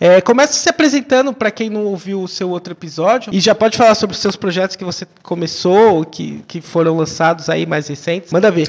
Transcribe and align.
É, 0.00 0.20
começa 0.20 0.52
se 0.52 0.68
apresentando 0.68 1.32
para 1.32 1.50
quem 1.50 1.70
não 1.70 1.84
ouviu 1.84 2.20
o 2.20 2.28
seu 2.28 2.50
outro 2.50 2.74
episódio 2.74 3.32
e 3.32 3.40
já 3.40 3.54
pode 3.54 3.76
falar 3.76 3.94
sobre 3.94 4.14
os 4.14 4.20
seus 4.20 4.36
projetos 4.36 4.76
que 4.76 4.84
você 4.84 5.06
começou, 5.22 6.04
que, 6.04 6.44
que 6.46 6.60
foram 6.60 6.96
lançados 6.96 7.48
aí 7.48 7.64
mais 7.64 7.86
recentes. 7.88 8.32
Manda 8.32 8.50
ver. 8.50 8.68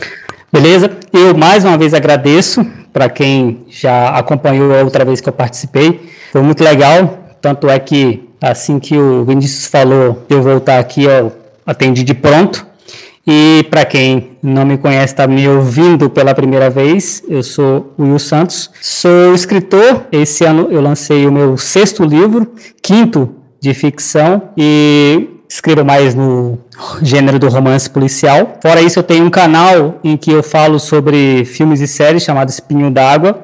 Beleza? 0.51 0.89
Eu 1.11 1.35
mais 1.35 1.65
uma 1.65 1.77
vez 1.77 1.93
agradeço 1.93 2.65
para 2.93 3.09
quem 3.09 3.65
já 3.67 4.09
acompanhou 4.09 4.73
a 4.73 4.83
outra 4.83 5.03
vez 5.03 5.19
que 5.19 5.27
eu 5.27 5.33
participei. 5.33 6.09
Foi 6.31 6.41
muito 6.41 6.63
legal. 6.63 7.24
Tanto 7.45 7.69
é 7.69 7.77
que 7.77 8.27
assim 8.41 8.79
que 8.79 8.97
o 8.97 9.23
Vinícius 9.23 9.67
falou 9.67 10.25
eu 10.27 10.41
voltar 10.41 10.79
aqui, 10.79 11.03
eu 11.03 11.31
atendi 11.63 12.01
de 12.01 12.15
pronto. 12.15 12.65
E 13.27 13.67
para 13.69 13.85
quem 13.85 14.31
não 14.41 14.65
me 14.65 14.79
conhece, 14.79 15.13
está 15.13 15.27
me 15.27 15.47
ouvindo 15.47 16.09
pela 16.09 16.33
primeira 16.33 16.71
vez, 16.71 17.21
eu 17.29 17.43
sou 17.43 17.93
o 17.99 18.01
Will 18.01 18.17
Santos, 18.17 18.71
sou 18.81 19.35
escritor. 19.35 20.07
Esse 20.11 20.43
ano 20.43 20.69
eu 20.71 20.81
lancei 20.81 21.27
o 21.27 21.31
meu 21.31 21.55
sexto 21.55 22.03
livro, 22.03 22.51
quinto 22.81 23.29
de 23.61 23.75
ficção, 23.75 24.41
e 24.57 25.29
escrevo 25.47 25.85
mais 25.85 26.15
no 26.15 26.57
gênero 27.03 27.37
do 27.37 27.47
romance 27.47 27.87
policial. 27.87 28.57
Fora 28.59 28.81
isso, 28.81 28.97
eu 28.97 29.03
tenho 29.03 29.23
um 29.23 29.29
canal 29.29 29.99
em 30.03 30.17
que 30.17 30.31
eu 30.31 30.41
falo 30.41 30.79
sobre 30.79 31.45
filmes 31.45 31.79
e 31.79 31.87
séries 31.87 32.23
chamado 32.23 32.49
Espinho 32.49 32.89
d'Água 32.89 33.39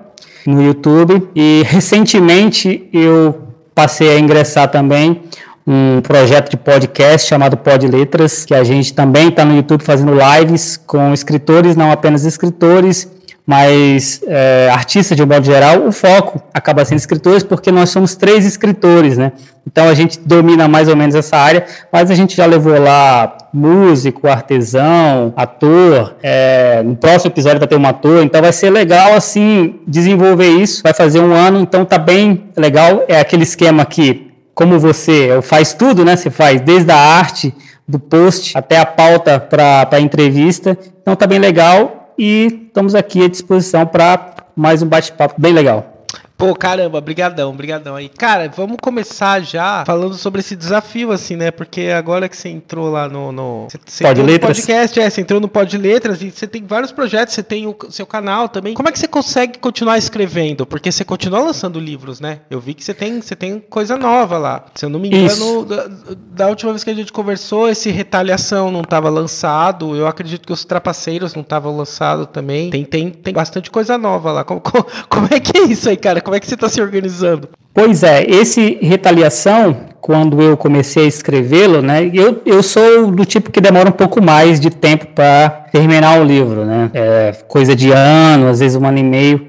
no 0.47 0.59
YouTube. 0.59 1.29
E 1.35 1.61
recentemente 1.67 2.89
eu 2.91 3.50
passei 3.73 4.15
a 4.15 4.19
ingressar 4.19 4.69
também 4.69 5.21
um 5.65 6.01
projeto 6.01 6.49
de 6.49 6.57
podcast 6.57 7.27
chamado 7.27 7.55
Pod 7.55 7.87
Letras, 7.87 8.45
que 8.45 8.53
a 8.53 8.63
gente 8.63 8.93
também 8.93 9.29
está 9.29 9.45
no 9.45 9.55
YouTube 9.55 9.83
fazendo 9.83 10.11
lives 10.13 10.77
com 10.85 11.13
escritores, 11.13 11.75
não 11.75 11.91
apenas 11.91 12.25
escritores, 12.25 13.07
mas 13.45 14.21
é, 14.27 14.69
artistas 14.71 15.17
de 15.17 15.23
um 15.23 15.25
modo 15.25 15.45
geral. 15.45 15.85
O 15.85 15.91
foco 15.91 16.41
acaba 16.53 16.85
sendo 16.85 16.99
escritores, 16.99 17.43
porque 17.43 17.71
nós 17.71 17.89
somos 17.89 18.15
três 18.15 18.45
escritores, 18.45 19.17
né? 19.17 19.31
Então 19.65 19.87
a 19.87 19.93
gente 19.93 20.19
domina 20.19 20.67
mais 20.67 20.87
ou 20.87 20.95
menos 20.95 21.13
essa 21.13 21.37
área, 21.37 21.65
mas 21.91 22.09
a 22.09 22.15
gente 22.15 22.35
já 22.35 22.45
levou 22.45 22.79
lá 22.79 23.37
músico, 23.53 24.27
artesão, 24.27 25.33
ator. 25.35 26.15
É, 26.23 26.81
no 26.83 26.95
próximo 26.95 27.31
episódio 27.31 27.59
vai 27.59 27.67
ter 27.67 27.75
um 27.75 27.85
ator, 27.85 28.23
então 28.23 28.41
vai 28.41 28.53
ser 28.53 28.69
legal 28.69 29.13
assim 29.13 29.75
desenvolver 29.87 30.49
isso. 30.49 30.81
Vai 30.83 30.93
fazer 30.93 31.19
um 31.19 31.33
ano, 31.33 31.59
então 31.59 31.85
tá 31.85 31.97
bem 31.97 32.45
legal. 32.55 33.03
É 33.07 33.19
aquele 33.19 33.43
esquema 33.43 33.85
que 33.85 34.31
como 34.53 34.79
você 34.79 35.39
faz 35.41 35.73
tudo, 35.73 36.03
né? 36.03 36.15
Você 36.15 36.29
faz 36.29 36.61
desde 36.61 36.91
a 36.91 36.97
arte 36.97 37.53
do 37.87 37.99
post 37.99 38.57
até 38.57 38.77
a 38.79 38.85
pauta 38.85 39.39
para 39.39 39.87
a 39.91 39.99
entrevista. 39.99 40.77
Então 41.01 41.15
tá 41.15 41.27
bem 41.27 41.39
legal 41.39 42.00
e 42.17 42.65
estamos 42.67 42.95
aqui 42.95 43.23
à 43.23 43.27
disposição 43.27 43.85
para 43.85 44.35
mais 44.55 44.81
um 44.81 44.87
bate-papo 44.87 45.39
bem 45.39 45.53
legal. 45.53 46.00
Pô, 46.41 46.55
caramba, 46.55 46.99
brigadão, 46.99 47.55
brigadão 47.55 47.95
aí. 47.95 48.09
Cara, 48.09 48.49
vamos 48.49 48.77
começar 48.81 49.43
já 49.43 49.85
falando 49.85 50.15
sobre 50.15 50.39
esse 50.39 50.55
desafio, 50.55 51.11
assim, 51.11 51.35
né? 51.35 51.51
Porque 51.51 51.89
agora 51.95 52.27
que 52.27 52.35
você 52.35 52.49
entrou 52.49 52.89
lá 52.89 53.07
no... 53.07 53.31
no 53.31 53.67
você 53.85 54.03
Pode 54.03 54.23
Letras. 54.23 54.57
podcast, 54.57 54.99
é, 54.99 55.07
você 55.07 55.21
entrou 55.21 55.39
no 55.39 55.47
Pod 55.47 55.77
Letras 55.77 56.19
e 56.23 56.31
você 56.31 56.47
tem 56.47 56.65
vários 56.65 56.91
projetos, 56.91 57.35
você 57.35 57.43
tem 57.43 57.67
o 57.67 57.75
seu 57.91 58.07
canal 58.07 58.49
também. 58.49 58.73
Como 58.73 58.89
é 58.89 58.91
que 58.91 58.97
você 58.97 59.07
consegue 59.07 59.59
continuar 59.59 59.99
escrevendo? 59.99 60.65
Porque 60.65 60.91
você 60.91 61.05
continua 61.05 61.41
lançando 61.41 61.79
livros, 61.79 62.19
né? 62.19 62.39
Eu 62.49 62.59
vi 62.59 62.73
que 62.73 62.83
você 62.83 62.95
tem, 62.95 63.21
você 63.21 63.35
tem 63.35 63.59
coisa 63.59 63.95
nova 63.95 64.39
lá. 64.39 64.65
Se 64.73 64.83
eu 64.83 64.89
não 64.89 64.99
me 64.99 65.09
engano, 65.09 65.63
da, 65.65 65.89
da, 66.31 66.47
última 66.47 66.71
vez 66.71 66.83
que 66.83 66.89
a 66.89 66.95
gente 66.95 67.13
conversou, 67.13 67.69
esse 67.69 67.91
Retaliação 67.91 68.71
não 68.71 68.81
estava 68.81 69.11
lançado. 69.11 69.95
Eu 69.95 70.07
acredito 70.07 70.47
que 70.47 70.53
os 70.53 70.65
Trapaceiros 70.65 71.35
não 71.35 71.43
estavam 71.43 71.77
lançados 71.77 72.25
também. 72.33 72.71
Tem, 72.71 72.83
tem, 72.83 73.11
tem 73.11 73.31
bastante 73.31 73.69
coisa 73.69 73.95
nova 73.95 74.31
lá. 74.31 74.43
Como, 74.43 74.59
como, 74.59 74.87
como 75.07 75.27
é 75.29 75.39
que 75.39 75.55
é 75.55 75.65
isso 75.65 75.87
aí, 75.87 75.95
cara? 75.95 76.19
Como 76.19 76.30
é 76.35 76.39
que 76.39 76.47
você 76.47 76.55
está 76.55 76.69
se 76.69 76.81
organizando? 76.81 77.49
Pois 77.73 78.03
é, 78.03 78.23
esse 78.29 78.77
retaliação, 78.81 79.85
quando 80.01 80.41
eu 80.41 80.57
comecei 80.57 81.05
a 81.05 81.07
escrevê-lo, 81.07 81.81
né, 81.81 82.09
eu, 82.13 82.41
eu 82.45 82.61
sou 82.61 83.09
do 83.11 83.25
tipo 83.25 83.49
que 83.49 83.61
demora 83.61 83.89
um 83.89 83.93
pouco 83.93 84.21
mais 84.21 84.59
de 84.59 84.69
tempo 84.69 85.07
para 85.07 85.49
terminar 85.71 86.19
o 86.19 86.23
livro, 86.23 86.65
né, 86.65 86.89
é 86.93 87.31
coisa 87.47 87.75
de 87.75 87.91
ano, 87.91 88.47
às 88.49 88.59
vezes 88.59 88.75
um 88.75 88.85
ano 88.85 88.97
e 88.97 89.03
meio. 89.03 89.47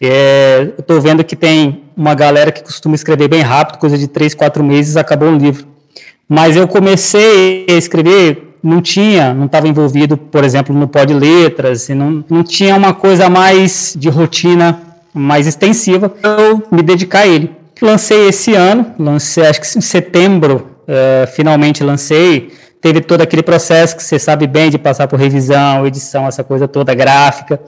É, 0.00 0.70
eu 0.76 0.80
estou 0.80 1.00
vendo 1.00 1.24
que 1.24 1.34
tem 1.34 1.82
uma 1.96 2.14
galera 2.14 2.52
que 2.52 2.62
costuma 2.62 2.94
escrever 2.94 3.28
bem 3.28 3.40
rápido, 3.40 3.78
coisa 3.78 3.96
de 3.96 4.06
três, 4.06 4.34
quatro 4.34 4.62
meses, 4.62 4.96
acabou 4.96 5.30
o 5.30 5.36
livro. 5.36 5.66
Mas 6.28 6.56
eu 6.56 6.68
comecei 6.68 7.66
a 7.68 7.72
escrever, 7.72 8.56
não 8.62 8.80
tinha, 8.80 9.34
não 9.34 9.46
estava 9.46 9.66
envolvido, 9.68 10.16
por 10.16 10.44
exemplo, 10.44 10.74
no 10.74 10.86
pó 10.86 11.04
de 11.04 11.14
letras, 11.14 11.88
não, 11.88 12.24
não 12.28 12.42
tinha 12.42 12.76
uma 12.76 12.94
coisa 12.94 13.28
mais 13.28 13.94
de 13.98 14.08
rotina 14.08 14.93
mais 15.14 15.46
extensiva, 15.46 16.12
eu 16.22 16.62
me 16.70 16.82
dedicar 16.82 17.20
a 17.20 17.26
ele. 17.26 17.54
Lancei 17.80 18.28
esse 18.28 18.54
ano, 18.54 18.94
lancei 18.98 19.46
acho 19.46 19.60
que 19.60 19.78
em 19.78 19.80
setembro, 19.80 20.70
uh, 20.82 21.26
finalmente 21.28 21.84
lancei. 21.84 22.52
Teve 22.80 23.00
todo 23.00 23.20
aquele 23.22 23.42
processo 23.42 23.96
que 23.96 24.02
você 24.02 24.18
sabe 24.18 24.46
bem 24.46 24.70
de 24.70 24.76
passar 24.76 25.06
por 25.06 25.18
revisão, 25.18 25.86
edição, 25.86 26.26
essa 26.26 26.44
coisa 26.44 26.68
toda 26.68 26.94
gráfica 26.94 27.60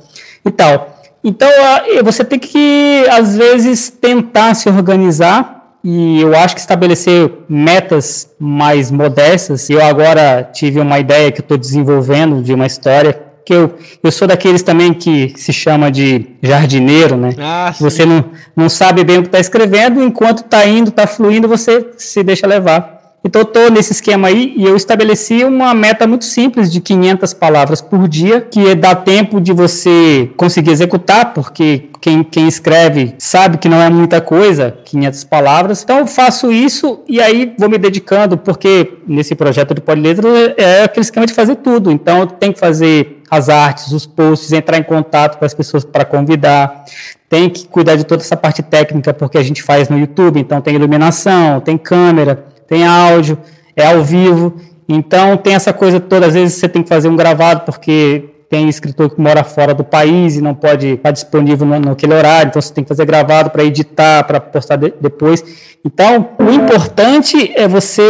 e 0.45 0.51
tal. 0.51 0.95
Então 1.23 1.49
uh, 1.49 2.05
você 2.05 2.25
tem 2.25 2.39
que, 2.39 3.05
às 3.11 3.37
vezes, 3.37 3.89
tentar 3.89 4.55
se 4.55 4.69
organizar 4.69 5.57
e 5.89 6.21
eu 6.21 6.37
acho 6.37 6.55
que 6.55 6.61
estabelecer 6.61 7.31
metas 7.49 8.29
mais 8.41 8.91
modestas. 8.91 9.71
Eu 9.71 9.81
agora 9.85 10.43
tive 10.53 10.81
uma 10.81 10.99
ideia 10.99 11.31
que 11.31 11.41
estou 11.41 11.57
desenvolvendo 11.57 12.43
de 12.43 12.53
uma 12.53 12.67
história 12.67 13.26
que 13.47 13.55
eu, 13.55 13.79
eu 14.03 14.11
sou 14.11 14.27
daqueles 14.27 14.65
também 14.65 14.93
que 14.93 15.33
se 15.37 15.53
chama 15.53 15.89
de 15.89 16.27
jardineiro, 16.43 17.17
né? 17.17 17.31
Ah, 17.39 17.73
você 17.79 18.05
não, 18.05 18.25
não 18.57 18.69
sabe 18.69 19.05
bem 19.05 19.19
o 19.19 19.23
que 19.23 19.29
está 19.29 19.39
escrevendo, 19.39 20.03
enquanto 20.03 20.41
está 20.41 20.67
indo, 20.67 20.89
está 20.89 21.07
fluindo, 21.07 21.47
você 21.47 21.93
se 21.97 22.25
deixa 22.25 22.45
levar. 22.45 22.97
Então, 23.25 23.43
eu 23.43 23.47
estou 23.47 23.71
nesse 23.73 23.93
esquema 23.93 24.29
aí 24.29 24.55
e 24.57 24.65
eu 24.65 24.77
estabeleci 24.77 25.43
uma 25.43 25.75
meta 25.75 26.07
muito 26.07 26.25
simples 26.25 26.71
de 26.71 26.81
500 26.81 27.35
palavras 27.35 27.81
por 27.81 28.07
dia, 28.07 28.41
que 28.41 28.73
dá 28.77 28.95
tempo 28.95 29.41
de 29.41 29.53
você 29.53 30.31
conseguir 30.37 30.71
executar, 30.71 31.35
porque 31.35 31.89
quem, 32.01 32.23
quem 32.23 32.47
escreve 32.47 33.17
sabe 33.19 33.59
que 33.59 33.69
não 33.69 33.81
é 33.81 33.91
muita 33.91 34.21
coisa, 34.21 34.79
500 34.85 35.25
palavras. 35.25 35.83
Então, 35.83 35.99
eu 35.99 36.07
faço 36.07 36.53
isso 36.53 37.01
e 37.09 37.21
aí 37.21 37.53
vou 37.59 37.69
me 37.69 37.79
dedicando, 37.79 38.39
porque 38.39 38.93
nesse 39.09 39.35
projeto 39.35 39.75
de 39.75 39.81
Poliletro 39.81 40.29
é 40.57 40.85
aquele 40.85 41.03
esquema 41.03 41.27
de 41.27 41.35
fazer 41.35 41.57
tudo. 41.57 41.91
Então, 41.91 42.21
eu 42.21 42.27
tenho 42.29 42.53
que 42.53 42.61
fazer 42.61 43.16
as 43.31 43.49
artes, 43.49 43.93
os 43.93 44.07
posts, 44.07 44.53
entrar 44.53 44.79
em 44.79 44.83
contato 44.83 45.39
com 45.39 45.45
as 45.45 45.55
pessoas 45.55 45.85
para 45.85 46.05
convidar. 46.05 46.85
Tem 47.29 47.51
que 47.51 47.67
cuidar 47.67 47.97
de 47.97 48.05
toda 48.05 48.23
essa 48.23 48.37
parte 48.37 48.63
técnica, 48.63 49.13
porque 49.13 49.37
a 49.37 49.43
gente 49.43 49.63
faz 49.63 49.89
no 49.89 49.99
YouTube, 49.99 50.39
então 50.39 50.61
tem 50.61 50.75
iluminação, 50.75 51.61
tem 51.61 51.77
câmera, 51.77 52.47
tem 52.69 52.87
áudio, 52.87 53.39
é 53.75 53.87
ao 53.87 54.03
vivo. 54.03 54.55
Então 54.89 55.37
tem 55.37 55.55
essa 55.55 55.73
coisa 55.73 55.99
toda, 55.99 56.27
às 56.27 56.35
vezes 56.35 56.55
você 56.59 56.69
tem 56.69 56.83
que 56.83 56.89
fazer 56.89 57.09
um 57.09 57.17
gravado, 57.17 57.63
porque 57.63 58.36
tem 58.49 58.69
escritor 58.69 59.11
que 59.11 59.21
mora 59.21 59.43
fora 59.43 59.75
do 59.75 59.83
país 59.83 60.37
e 60.37 60.41
não 60.41 60.55
pode 60.55 60.87
estar 60.89 61.11
disponível 61.11 61.67
naquele 61.67 62.15
horário, 62.15 62.49
então 62.49 62.63
você 62.63 62.73
tem 62.73 62.85
que 62.85 62.89
fazer 62.89 63.05
gravado 63.05 63.51
para 63.51 63.65
editar, 63.65 64.25
para 64.25 64.41
postar 64.41 64.77
de, 64.77 64.95
depois. 65.01 65.45
Então, 65.85 66.31
o 66.39 66.51
importante 66.51 67.53
é 67.55 67.67
você 67.67 68.03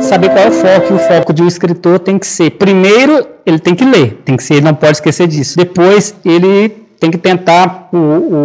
saber 0.00 0.30
qual 0.30 0.44
é 0.44 0.48
o 0.48 0.52
foco, 0.52 0.92
e 0.92 0.96
o 0.96 0.98
foco 0.98 1.32
de 1.32 1.42
um 1.42 1.48
escritor 1.48 1.98
tem 1.98 2.18
que 2.18 2.26
ser, 2.26 2.50
primeiro, 2.52 3.26
ele 3.44 3.58
tem 3.58 3.74
que 3.74 3.84
ler, 3.84 4.22
tem 4.24 4.36
que 4.36 4.42
ser, 4.42 4.54
ele 4.54 4.64
não 4.64 4.74
pode 4.74 4.92
esquecer 4.92 5.26
disso. 5.26 5.56
Depois, 5.56 6.14
ele 6.24 6.68
tem 7.00 7.10
que 7.10 7.18
tentar 7.18 7.88
o, 7.92 7.96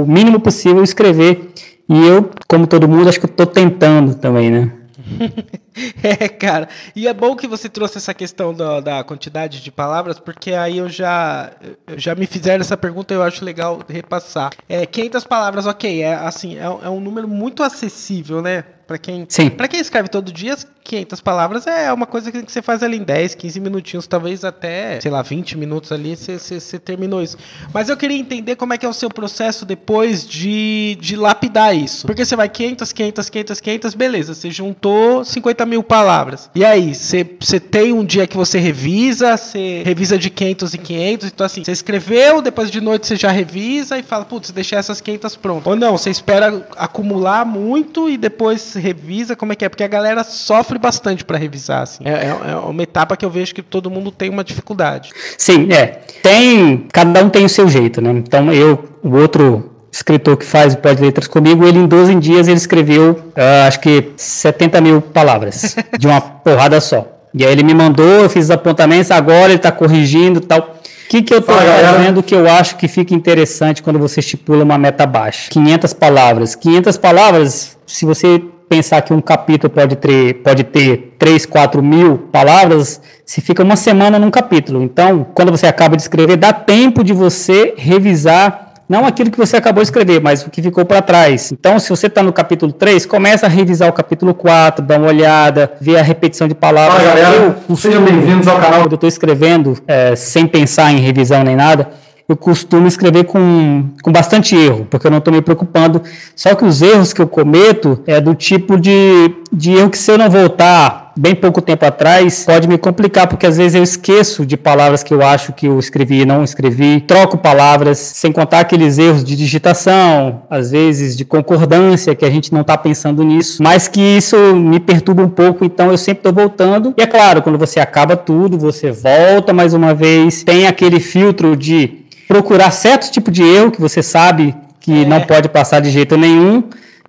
o 0.01 0.05
mínimo 0.07 0.39
possível 0.39 0.83
escrever. 0.83 1.51
E 1.89 2.05
eu, 2.05 2.29
como 2.47 2.67
todo 2.67 2.87
mundo, 2.87 3.07
acho 3.07 3.19
que 3.19 3.25
estou 3.25 3.45
tentando 3.45 4.15
também, 4.15 4.49
né? 4.49 4.71
é, 6.03 6.27
cara. 6.27 6.67
E 6.95 7.07
é 7.07 7.13
bom 7.13 7.35
que 7.35 7.47
você 7.47 7.69
trouxe 7.69 7.97
essa 7.97 8.13
questão 8.13 8.53
da, 8.53 8.79
da 8.79 9.03
quantidade 9.03 9.61
de 9.61 9.71
palavras, 9.71 10.19
porque 10.19 10.53
aí 10.53 10.77
eu 10.77 10.89
já, 10.89 11.51
eu 11.87 11.99
já 11.99 12.15
me 12.15 12.25
fizeram 12.25 12.61
essa 12.61 12.77
pergunta 12.77 13.13
e 13.13 13.17
eu 13.17 13.23
acho 13.23 13.43
legal 13.43 13.79
repassar. 13.87 14.51
É, 14.67 14.85
500 14.85 15.23
palavras, 15.25 15.65
ok, 15.65 16.01
é 16.01 16.15
assim, 16.15 16.57
é, 16.57 16.63
é 16.63 16.89
um 16.89 16.99
número 16.99 17.27
muito 17.27 17.63
acessível, 17.63 18.41
né? 18.41 18.63
Para 18.87 18.97
quem, 18.97 19.25
Sim. 19.27 19.49
quem 19.49 19.81
escreve 19.81 20.07
todo 20.07 20.31
dia, 20.31 20.55
500 20.81 21.19
palavras 21.19 21.67
é 21.67 21.91
uma 21.91 22.05
coisa 22.05 22.31
que 22.31 22.49
você 22.49 22.61
faz 22.61 22.81
ali 22.81 22.95
em 22.95 23.03
10, 23.03 23.35
15 23.35 23.59
minutinhos, 23.59 24.07
talvez 24.07 24.45
até, 24.45 25.01
sei 25.01 25.11
lá, 25.11 25.21
20 25.21 25.57
minutos 25.57 25.91
ali, 25.91 26.15
você, 26.15 26.39
você, 26.39 26.57
você 26.57 26.79
terminou 26.79 27.21
isso. 27.21 27.37
Mas 27.73 27.89
eu 27.89 27.97
queria 27.97 28.17
entender 28.17 28.55
como 28.55 28.73
é 28.73 28.77
que 28.77 28.85
é 28.85 28.89
o 28.89 28.93
seu 28.93 29.09
processo 29.09 29.65
depois 29.65 30.25
de, 30.25 30.97
de 31.01 31.17
lapidar 31.17 31.75
isso. 31.75 32.07
Porque 32.07 32.23
você 32.23 32.37
vai 32.37 32.47
500, 32.47 32.93
500, 32.93 33.29
500, 33.29 33.59
500, 33.59 33.93
beleza, 33.93 34.33
você 34.33 34.49
juntou 34.49 35.25
50 35.25 35.65
mil 35.67 35.83
palavras. 35.83 36.49
E 36.55 36.65
aí, 36.65 36.93
você, 36.95 37.59
tem 37.59 37.93
um 37.93 38.03
dia 38.03 38.25
que 38.25 38.35
você 38.35 38.57
revisa, 38.59 39.37
você 39.37 39.83
revisa 39.85 40.17
de 40.17 40.29
500 40.29 40.73
e 40.73 40.77
500, 40.77 41.27
então 41.27 41.45
assim, 41.45 41.63
você 41.63 41.71
escreveu, 41.71 42.41
depois 42.41 42.71
de 42.71 42.81
noite 42.81 43.07
você 43.07 43.15
já 43.15 43.29
revisa 43.29 43.97
e 43.97 44.03
fala, 44.03 44.25
putz, 44.25 44.51
deixei 44.51 44.77
essas 44.77 45.01
500 45.01 45.35
prontas. 45.35 45.67
Ou 45.67 45.75
não, 45.75 45.97
você 45.97 46.09
espera 46.09 46.67
acumular 46.77 47.45
muito 47.45 48.09
e 48.09 48.17
depois 48.17 48.73
revisa, 48.73 49.35
como 49.35 49.53
é 49.53 49.55
que 49.55 49.65
é? 49.65 49.69
Porque 49.69 49.83
a 49.83 49.87
galera 49.87 50.23
sofre 50.23 50.77
bastante 50.79 51.25
para 51.25 51.37
revisar, 51.37 51.83
assim. 51.83 52.03
É, 52.05 52.11
é, 52.11 52.51
é, 52.51 52.55
uma 52.55 52.83
etapa 52.83 53.15
que 53.15 53.25
eu 53.25 53.29
vejo 53.29 53.53
que 53.53 53.61
todo 53.61 53.89
mundo 53.89 54.11
tem 54.11 54.29
uma 54.29 54.43
dificuldade. 54.43 55.11
Sim, 55.37 55.71
é. 55.71 55.85
Tem. 56.21 56.87
Cada 56.91 57.23
um 57.23 57.29
tem 57.29 57.45
o 57.45 57.49
seu 57.49 57.69
jeito, 57.69 58.01
né? 58.01 58.11
Então 58.11 58.51
eu, 58.51 58.83
o 59.03 59.15
outro 59.15 59.76
escritor 59.97 60.37
que 60.37 60.45
faz 60.45 60.75
o 60.75 60.77
Pode 60.77 61.01
Letras 61.01 61.27
comigo, 61.27 61.65
ele 61.65 61.79
em 61.79 61.87
12 61.87 62.15
dias 62.15 62.47
ele 62.47 62.57
escreveu, 62.57 63.11
uh, 63.11 63.67
acho 63.67 63.79
que 63.79 64.11
70 64.15 64.79
mil 64.79 65.01
palavras, 65.01 65.75
de 65.97 66.07
uma 66.07 66.21
porrada 66.21 66.79
só. 66.79 67.13
E 67.33 67.43
aí 67.43 67.51
ele 67.51 67.63
me 67.63 67.73
mandou, 67.73 68.05
eu 68.05 68.29
fiz 68.29 68.45
os 68.45 68.51
apontamentos, 68.51 69.11
agora 69.11 69.47
ele 69.47 69.55
está 69.55 69.71
corrigindo 69.71 70.39
tal. 70.39 70.59
O 70.59 71.09
que, 71.09 71.21
que 71.21 71.33
eu 71.33 71.39
estou 71.39 71.55
fazendo 71.55 72.21
que 72.21 72.35
eu 72.35 72.47
acho 72.47 72.75
que 72.75 72.87
fica 72.87 73.13
interessante 73.13 73.81
quando 73.81 73.97
você 73.97 74.19
estipula 74.19 74.63
uma 74.63 74.77
meta 74.77 75.05
baixa? 75.05 75.49
500 75.49 75.93
palavras. 75.93 76.53
500 76.55 76.97
palavras, 76.97 77.77
se 77.85 78.05
você 78.05 78.41
pensar 78.67 79.01
que 79.01 79.13
um 79.13 79.21
capítulo 79.21 79.71
pode 79.71 79.95
ter, 79.95 80.33
pode 80.35 80.63
ter 80.65 81.15
3, 81.17 81.45
4 81.45 81.81
mil 81.81 82.17
palavras, 82.31 82.99
se 83.25 83.39
fica 83.39 83.63
uma 83.63 83.77
semana 83.77 84.19
num 84.19 84.29
capítulo. 84.29 84.83
Então, 84.83 85.25
quando 85.33 85.49
você 85.49 85.65
acaba 85.65 85.95
de 85.95 86.01
escrever, 86.01 86.35
dá 86.35 86.51
tempo 86.51 87.03
de 87.03 87.13
você 87.13 87.73
revisar 87.77 88.66
não 88.87 89.05
aquilo 89.05 89.29
que 89.29 89.37
você 89.37 89.57
acabou 89.57 89.83
de 89.83 89.87
escrever, 89.87 90.21
mas 90.21 90.45
o 90.45 90.49
que 90.49 90.61
ficou 90.61 90.85
para 90.85 91.01
trás. 91.01 91.51
Então, 91.51 91.77
se 91.79 91.89
você 91.89 92.07
está 92.07 92.23
no 92.23 92.31
capítulo 92.31 92.71
3, 92.71 93.05
começa 93.05 93.45
a 93.45 93.49
revisar 93.49 93.89
o 93.89 93.93
capítulo 93.93 94.33
4, 94.33 94.85
dá 94.85 94.97
uma 94.97 95.07
olhada, 95.07 95.71
ver 95.81 95.97
a 95.97 96.01
repetição 96.01 96.47
de 96.47 96.55
palavras. 96.55 97.01
Fala, 97.01 97.19
galera. 97.19 97.55
Eu, 97.69 97.75
Sejam 97.75 98.03
bem-vindos 98.03 98.47
ao 98.47 98.59
canal. 98.59 98.81
Eu 98.81 98.93
estou 98.93 99.07
escrevendo 99.09 99.77
é, 99.87 100.15
sem 100.15 100.47
pensar 100.47 100.91
em 100.91 100.99
revisão 100.99 101.43
nem 101.43 101.55
nada 101.55 101.89
eu 102.27 102.35
costumo 102.35 102.87
escrever 102.87 103.23
com, 103.23 103.89
com 104.03 104.11
bastante 104.11 104.53
erro, 104.53 104.85
porque 104.89 105.07
eu 105.07 105.11
não 105.11 105.19
estou 105.19 105.33
me 105.33 105.41
preocupando. 105.41 106.01
Só 106.35 106.53
que 106.55 106.65
os 106.65 106.81
erros 106.81 107.13
que 107.13 107.21
eu 107.21 107.27
cometo 107.27 108.03
é 108.05 108.19
do 108.19 108.35
tipo 108.35 108.77
de, 108.77 109.33
de 109.51 109.71
erro 109.71 109.89
que 109.89 109.97
se 109.97 110.11
eu 110.11 110.17
não 110.17 110.29
voltar 110.29 111.06
bem 111.17 111.35
pouco 111.35 111.61
tempo 111.61 111.85
atrás, 111.85 112.45
pode 112.45 112.67
me 112.67 112.77
complicar, 112.77 113.27
porque 113.27 113.45
às 113.45 113.57
vezes 113.57 113.75
eu 113.75 113.83
esqueço 113.83 114.45
de 114.45 114.55
palavras 114.55 115.03
que 115.03 115.13
eu 115.13 115.21
acho 115.21 115.53
que 115.53 115.65
eu 115.65 115.79
escrevi 115.79 116.21
e 116.21 116.25
não 116.25 116.43
escrevi, 116.43 117.01
troco 117.01 117.37
palavras, 117.37 117.97
sem 117.97 118.31
contar 118.31 118.59
aqueles 118.59 118.97
erros 118.97 119.23
de 119.23 119.35
digitação, 119.35 120.43
às 120.49 120.71
vezes 120.71 121.17
de 121.17 121.25
concordância, 121.25 122.15
que 122.15 122.25
a 122.25 122.29
gente 122.29 122.53
não 122.53 122.61
está 122.61 122.77
pensando 122.77 123.23
nisso, 123.23 123.61
mas 123.61 123.87
que 123.87 123.99
isso 123.99 124.37
me 124.55 124.79
perturba 124.79 125.23
um 125.23 125.29
pouco, 125.29 125.65
então 125.65 125.91
eu 125.91 125.97
sempre 125.97 126.19
estou 126.19 126.33
voltando. 126.33 126.93
E 126.97 127.01
é 127.01 127.07
claro, 127.07 127.41
quando 127.41 127.57
você 127.57 127.79
acaba 127.79 128.15
tudo, 128.15 128.57
você 128.57 128.91
volta 128.91 129.53
mais 129.53 129.73
uma 129.73 129.93
vez, 129.93 130.43
tem 130.43 130.67
aquele 130.67 130.99
filtro 130.99 131.55
de 131.55 132.05
procurar 132.27 132.71
certos 132.71 133.09
tipos 133.09 133.33
de 133.33 133.41
erro 133.41 133.71
que 133.71 133.81
você 133.81 134.03
sabe 134.03 134.53
que 134.79 135.03
é. 135.03 135.05
não 135.05 135.21
pode 135.21 135.49
passar 135.49 135.79
de 135.79 135.89
jeito 135.89 136.17
nenhum, 136.17 136.63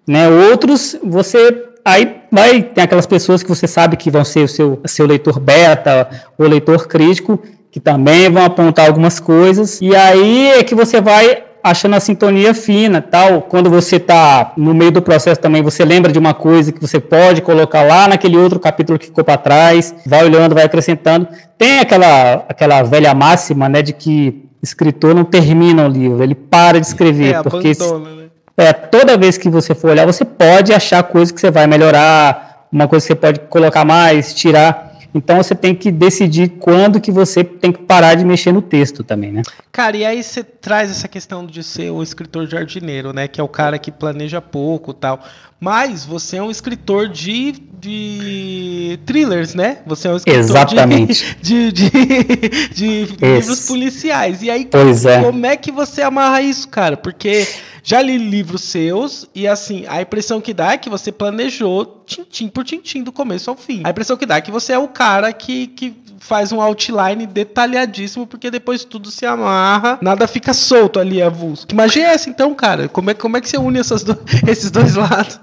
né? 0.07 0.29
Outros 0.29 0.97
você 1.05 1.65
aí 1.89 2.17
vai 2.31 2.63
tem 2.63 2.85
aquelas 2.85 3.07
pessoas 3.07 3.43
que 3.43 3.49
você 3.49 3.67
sabe 3.67 3.97
que 3.97 4.11
vão 4.11 4.25
ser 4.25 4.41
o 4.41 4.49
seu, 4.49 4.81
seu 4.85 5.07
leitor 5.07 5.41
beta 5.41 6.09
ou 6.39 6.47
leitor 6.47 6.87
crítico 6.87 7.39
que 7.71 7.81
também 7.81 8.31
vão 8.31 8.45
apontar 8.45 8.87
algumas 8.87 9.19
coisas 9.21 9.81
e 9.81 9.95
aí 9.95 10.49
é 10.49 10.63
que 10.63 10.75
você 10.75 11.01
vai 11.01 11.45
achando 11.63 11.97
a 11.97 12.01
sintonia 12.01 12.55
fina, 12.55 13.01
tal. 13.01 13.43
Quando 13.43 13.69
você 13.69 13.97
está 13.97 14.53
no 14.57 14.75
meio 14.75 14.91
do 14.91 15.03
processo 15.03 15.41
também, 15.41 15.63
você 15.63 15.85
lembra 15.85 16.13
de 16.13 16.19
uma 16.19 16.35
coisa 16.35 16.73
que 16.73 16.81
você 16.81 17.01
pode 17.01 17.43
colocar 17.43 17.83
lá 17.83 18.09
naquele 18.09 18.37
outro 18.37 18.59
capítulo 18.59 18.99
que 18.99 19.07
ficou 19.07 19.25
para 19.25 19.37
trás, 19.37 19.95
vai 20.07 20.25
olhando, 20.25 20.55
vai 20.55 20.65
acrescentando. 20.65 21.29
Tem 21.57 21.81
aquela 21.81 22.47
aquela 22.49 22.83
velha 22.83 23.15
máxima, 23.15 23.69
né, 23.69 23.83
de 23.83 23.93
que 23.93 24.45
escritor 24.63 25.15
não 25.15 25.25
termina 25.25 25.85
o 25.85 25.89
livro, 25.89 26.23
ele 26.23 26.35
para 26.35 26.81
de 26.81 26.87
escrever. 26.87 27.35
É, 27.35 27.43
porque 27.43 27.71
abandona, 27.71 28.15
né? 28.15 28.28
É, 28.59 28.73
toda 28.73 29.17
vez 29.17 29.39
que 29.39 29.49
você 29.49 29.73
for 29.73 29.93
olhar, 29.93 30.05
você 30.05 30.25
pode 30.25 30.73
achar 30.73 31.01
coisas 31.05 31.31
que 31.31 31.41
você 31.41 31.49
vai 31.49 31.69
melhorar, 31.69 32.67
uma 32.73 32.89
coisa 32.89 33.07
que 33.07 33.13
você 33.13 33.15
pode 33.15 33.41
colocar 33.43 33.85
mais, 33.85 34.35
tirar. 34.35 34.89
Então 35.15 35.37
você 35.37 35.55
tem 35.55 35.75
que 35.75 35.91
decidir 35.91 36.49
quando 36.59 37.01
que 37.01 37.11
você 37.11 37.43
tem 37.43 37.73
que 37.73 37.79
parar 37.83 38.15
de 38.15 38.25
mexer 38.25 38.53
no 38.53 38.61
texto 38.61 39.03
também, 39.03 39.33
né? 39.33 39.43
Cara, 39.73 39.97
e 39.97 40.05
aí 40.05 40.23
você 40.23 40.43
traz 40.43 40.91
essa 40.91 41.07
questão 41.07 41.47
de 41.47 41.63
ser 41.63 41.91
um 41.93 42.03
escritor 42.03 42.47
jardineiro, 42.49 43.13
né? 43.13 43.27
Que 43.27 43.41
é 43.41 43.45
o 43.45 43.49
cara 43.49 43.79
que 43.79 43.91
planeja 43.91 44.41
pouco 44.41 44.93
tal. 44.93 45.23
Mas 45.61 46.05
você 46.05 46.37
é 46.37 46.43
um 46.43 46.51
escritor 46.51 47.09
de, 47.09 47.53
de 47.81 48.99
thrillers, 49.07 49.55
né? 49.55 49.79
Você 49.87 50.09
é 50.09 50.13
um 50.13 50.17
escritor 50.17 50.41
Exatamente. 50.41 51.37
de, 51.41 51.73
de, 51.73 51.91
de, 51.91 53.07
de 53.07 53.17
livros 53.25 53.67
policiais. 53.67 54.43
E 54.43 54.51
aí, 54.51 54.67
pois 54.67 55.07
é. 55.07 55.23
como 55.23 55.47
é 55.47 55.57
que 55.57 55.73
você 55.73 56.03
amarra 56.03 56.43
isso, 56.43 56.69
cara? 56.69 56.97
Porque 56.97 57.47
já 57.89 58.03
li 58.03 58.19
livros 58.19 58.65
seus 58.65 59.27
e 59.35 59.49
assim, 59.49 59.87
a 59.89 60.03
impressão 60.03 60.43
que 60.43 60.53
dá 60.53 60.73
é 60.73 60.77
que 60.77 60.91
você 60.91 61.11
planejou 61.11 62.05
tintim 62.05 62.47
por 62.47 62.63
tintim 62.63 63.03
do 63.03 63.11
começo 63.11 63.49
ao 63.49 63.57
fim. 63.57 63.81
A 63.83 63.89
impressão 63.89 64.15
que 64.15 64.27
dá 64.27 64.37
é 64.37 64.41
que 64.43 64.51
você 64.51 64.75
é 64.75 64.79
o 64.79 64.89
cara 64.89 65.33
que, 65.33 65.69
que 65.69 65.97
faz 66.19 66.53
um 66.53 66.61
outline 66.61 67.27
detalhadíssimo, 67.27 68.27
porque 68.27 68.51
depois 68.51 68.85
tudo 68.85 69.11
se 69.11 69.25
amarra, 69.25 69.99
nada 70.03 70.29
fica 70.29 70.53
solto 70.53 71.01
ali, 71.01 71.23
avulso. 71.23 71.67
Que 71.67 71.75
magia 71.75 72.09
é 72.09 72.13
essa 72.13 72.29
então, 72.29 72.55
cara? 72.55 72.91
Como 72.91 73.09
é, 73.09 73.15
como 73.15 73.39
é 73.39 73.41
que 73.41 73.49
você 73.49 73.57
une 73.57 73.79
essas 73.79 74.05
do, 74.05 74.19
esses 74.47 74.71
dois 74.71 74.95
lados? 74.95 75.41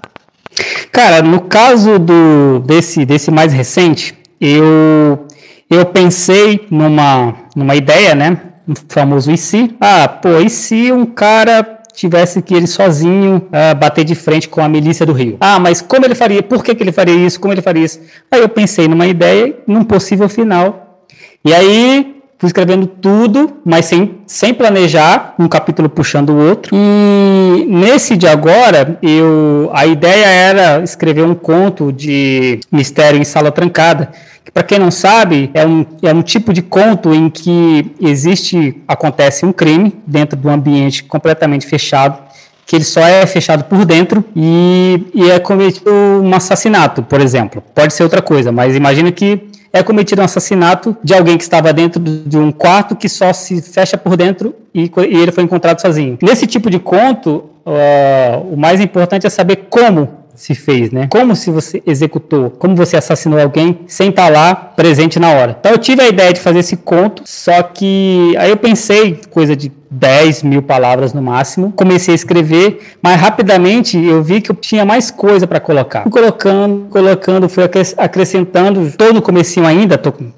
Cara, 0.92 1.22
no 1.22 1.40
caso 1.40 1.98
do 1.98 2.60
desse, 2.60 3.04
desse 3.04 3.28
mais 3.28 3.52
recente, 3.52 4.16
eu 4.40 5.26
eu 5.68 5.84
pensei 5.86 6.64
numa, 6.70 7.34
numa 7.56 7.74
ideia, 7.74 8.14
né? 8.14 8.38
O 8.68 8.74
famoso 8.88 9.32
e 9.32 9.36
se? 9.36 9.74
Ah, 9.80 10.06
pô, 10.06 10.38
e 10.38 10.48
se 10.48 10.92
um 10.92 11.04
cara 11.04 11.75
tivesse 11.96 12.42
que 12.42 12.54
ele 12.54 12.66
sozinho 12.66 13.48
uh, 13.48 13.74
bater 13.74 14.04
de 14.04 14.14
frente 14.14 14.48
com 14.48 14.60
a 14.62 14.68
milícia 14.68 15.06
do 15.06 15.12
Rio? 15.12 15.38
Ah, 15.40 15.58
mas 15.58 15.80
como 15.80 16.04
ele 16.04 16.14
faria? 16.14 16.42
Por 16.42 16.62
que, 16.62 16.74
que 16.74 16.82
ele 16.82 16.92
faria 16.92 17.14
isso? 17.14 17.40
Como 17.40 17.54
ele 17.54 17.62
faria 17.62 17.84
isso? 17.84 18.00
Aí 18.30 18.40
eu 18.40 18.48
pensei 18.48 18.86
numa 18.86 19.06
ideia, 19.06 19.56
num 19.66 19.82
possível 19.82 20.28
final. 20.28 21.00
E 21.42 21.54
aí 21.54 22.16
fui 22.38 22.48
escrevendo 22.48 22.86
tudo, 22.86 23.60
mas 23.64 23.86
sem, 23.86 24.18
sem 24.26 24.52
planejar, 24.52 25.34
um 25.38 25.48
capítulo 25.48 25.88
puxando 25.88 26.30
o 26.30 26.36
outro. 26.36 26.76
E 26.76 27.66
nesse 27.66 28.14
de 28.14 28.26
agora, 28.26 28.98
eu, 29.02 29.70
a 29.72 29.86
ideia 29.86 30.26
era 30.26 30.82
escrever 30.84 31.24
um 31.24 31.34
conto 31.34 31.90
de 31.90 32.60
mistério 32.70 33.18
em 33.18 33.24
sala 33.24 33.50
trancada. 33.50 34.10
Para 34.56 34.62
quem 34.62 34.78
não 34.78 34.90
sabe, 34.90 35.50
é 35.52 35.66
um, 35.66 35.84
é 36.00 36.14
um 36.14 36.22
tipo 36.22 36.50
de 36.50 36.62
conto 36.62 37.12
em 37.12 37.28
que 37.28 37.94
existe, 38.00 38.82
acontece 38.88 39.44
um 39.44 39.52
crime 39.52 39.94
dentro 40.06 40.34
de 40.34 40.46
um 40.46 40.50
ambiente 40.50 41.04
completamente 41.04 41.66
fechado 41.66 42.18
que 42.64 42.74
ele 42.74 42.84
só 42.84 43.02
é 43.02 43.26
fechado 43.26 43.64
por 43.64 43.84
dentro 43.84 44.24
e, 44.34 45.08
e 45.12 45.30
é 45.30 45.38
cometido 45.38 45.90
um 45.90 46.34
assassinato, 46.34 47.02
por 47.02 47.20
exemplo. 47.20 47.62
Pode 47.74 47.92
ser 47.92 48.02
outra 48.02 48.22
coisa, 48.22 48.50
mas 48.50 48.74
imagina 48.74 49.12
que 49.12 49.46
é 49.70 49.82
cometido 49.82 50.22
um 50.22 50.24
assassinato 50.24 50.96
de 51.04 51.12
alguém 51.12 51.36
que 51.36 51.44
estava 51.44 51.70
dentro 51.70 52.00
de 52.00 52.38
um 52.38 52.50
quarto 52.50 52.96
que 52.96 53.10
só 53.10 53.34
se 53.34 53.60
fecha 53.60 53.98
por 53.98 54.16
dentro 54.16 54.54
e, 54.74 54.90
e 55.10 55.16
ele 55.18 55.32
foi 55.32 55.44
encontrado 55.44 55.82
sozinho. 55.82 56.16
Nesse 56.22 56.46
tipo 56.46 56.70
de 56.70 56.78
conto, 56.78 57.44
uh, 57.66 58.50
o 58.50 58.56
mais 58.56 58.80
importante 58.80 59.26
é 59.26 59.30
saber 59.30 59.66
como 59.68 60.24
se 60.36 60.54
fez, 60.54 60.90
né? 60.90 61.08
Como 61.10 61.34
se 61.34 61.50
você 61.50 61.82
executou, 61.86 62.50
como 62.50 62.76
você 62.76 62.96
assassinou 62.96 63.40
alguém 63.40 63.80
sem 63.86 64.10
estar 64.10 64.28
lá 64.28 64.54
presente 64.54 65.18
na 65.18 65.30
hora. 65.32 65.56
Então 65.58 65.72
eu 65.72 65.78
tive 65.78 66.02
a 66.02 66.08
ideia 66.08 66.32
de 66.32 66.40
fazer 66.40 66.60
esse 66.60 66.76
conto, 66.76 67.22
só 67.24 67.62
que 67.62 68.34
aí 68.38 68.50
eu 68.50 68.56
pensei, 68.56 69.20
coisa 69.30 69.56
de 69.56 69.72
10 69.90 70.42
mil 70.42 70.62
palavras 70.62 71.12
no 71.12 71.22
máximo. 71.22 71.72
Comecei 71.72 72.12
a 72.12 72.14
escrever, 72.14 72.96
mas 73.00 73.20
rapidamente 73.20 73.96
eu 73.96 74.22
vi 74.22 74.40
que 74.40 74.50
eu 74.50 74.54
tinha 74.54 74.84
mais 74.84 75.10
coisa 75.10 75.46
para 75.46 75.60
colocar. 75.60 76.02
Fui 76.02 76.12
colocando, 76.12 76.86
colocando, 76.90 77.48
fui 77.48 77.64
acrescentando. 77.96 78.86
Estou 78.86 79.12
no 79.12 79.22
comecinho 79.22 79.66
ainda, 79.66 79.94
estou 79.94 80.12
com 80.12 80.32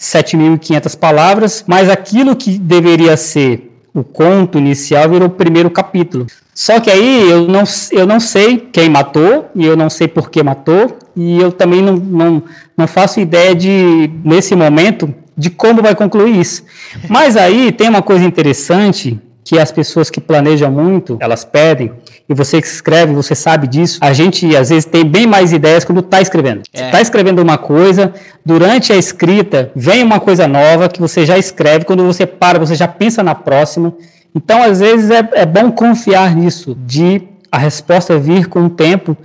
7.500 0.00 0.98
palavras, 0.98 1.64
mas 1.66 1.88
aquilo 1.88 2.34
que 2.34 2.58
deveria 2.58 3.16
ser 3.16 3.71
o 3.94 4.02
conto 4.02 4.58
inicial 4.58 5.08
virou 5.08 5.28
o 5.28 5.30
primeiro 5.30 5.70
capítulo. 5.70 6.26
Só 6.54 6.80
que 6.80 6.90
aí 6.90 7.30
eu 7.30 7.46
não, 7.46 7.64
eu 7.90 8.06
não 8.06 8.20
sei 8.20 8.58
quem 8.58 8.88
matou, 8.88 9.50
e 9.54 9.64
eu 9.64 9.76
não 9.76 9.90
sei 9.90 10.08
por 10.08 10.30
que 10.30 10.42
matou, 10.42 10.98
e 11.16 11.40
eu 11.40 11.52
também 11.52 11.82
não, 11.82 11.96
não, 11.96 12.42
não 12.76 12.86
faço 12.86 13.20
ideia 13.20 13.54
de, 13.54 14.10
nesse 14.24 14.54
momento, 14.54 15.14
de 15.36 15.50
como 15.50 15.82
vai 15.82 15.94
concluir 15.94 16.38
isso. 16.38 16.64
Mas 17.08 17.36
aí 17.36 17.72
tem 17.72 17.88
uma 17.88 18.02
coisa 18.02 18.24
interessante 18.24 19.18
que 19.44 19.58
as 19.58 19.72
pessoas 19.72 20.08
que 20.08 20.20
planejam 20.20 20.70
muito, 20.70 21.16
elas 21.20 21.44
pedem, 21.44 21.92
e 22.28 22.34
você 22.34 22.60
que 22.60 22.66
escreve, 22.66 23.12
você 23.12 23.34
sabe 23.34 23.66
disso, 23.66 23.98
a 24.00 24.12
gente 24.12 24.56
às 24.56 24.68
vezes 24.68 24.84
tem 24.84 25.04
bem 25.04 25.26
mais 25.26 25.52
ideias 25.52 25.84
quando 25.84 26.00
está 26.00 26.20
escrevendo. 26.20 26.62
É. 26.72 26.78
Você 26.78 26.84
está 26.84 27.00
escrevendo 27.00 27.42
uma 27.42 27.58
coisa, 27.58 28.12
durante 28.44 28.92
a 28.92 28.96
escrita 28.96 29.70
vem 29.74 30.02
uma 30.02 30.20
coisa 30.20 30.46
nova 30.46 30.88
que 30.88 31.00
você 31.00 31.26
já 31.26 31.36
escreve, 31.36 31.84
quando 31.84 32.04
você 32.04 32.24
para, 32.24 32.58
você 32.58 32.74
já 32.74 32.86
pensa 32.86 33.22
na 33.22 33.34
próxima. 33.34 33.92
Então, 34.34 34.62
às 34.62 34.80
vezes, 34.80 35.10
é, 35.10 35.28
é 35.32 35.46
bom 35.46 35.70
confiar 35.72 36.34
nisso, 36.34 36.76
de 36.86 37.22
a 37.50 37.58
resposta 37.58 38.18
vir 38.18 38.46
com 38.46 38.64
o 38.64 38.70
tempo. 38.70 39.16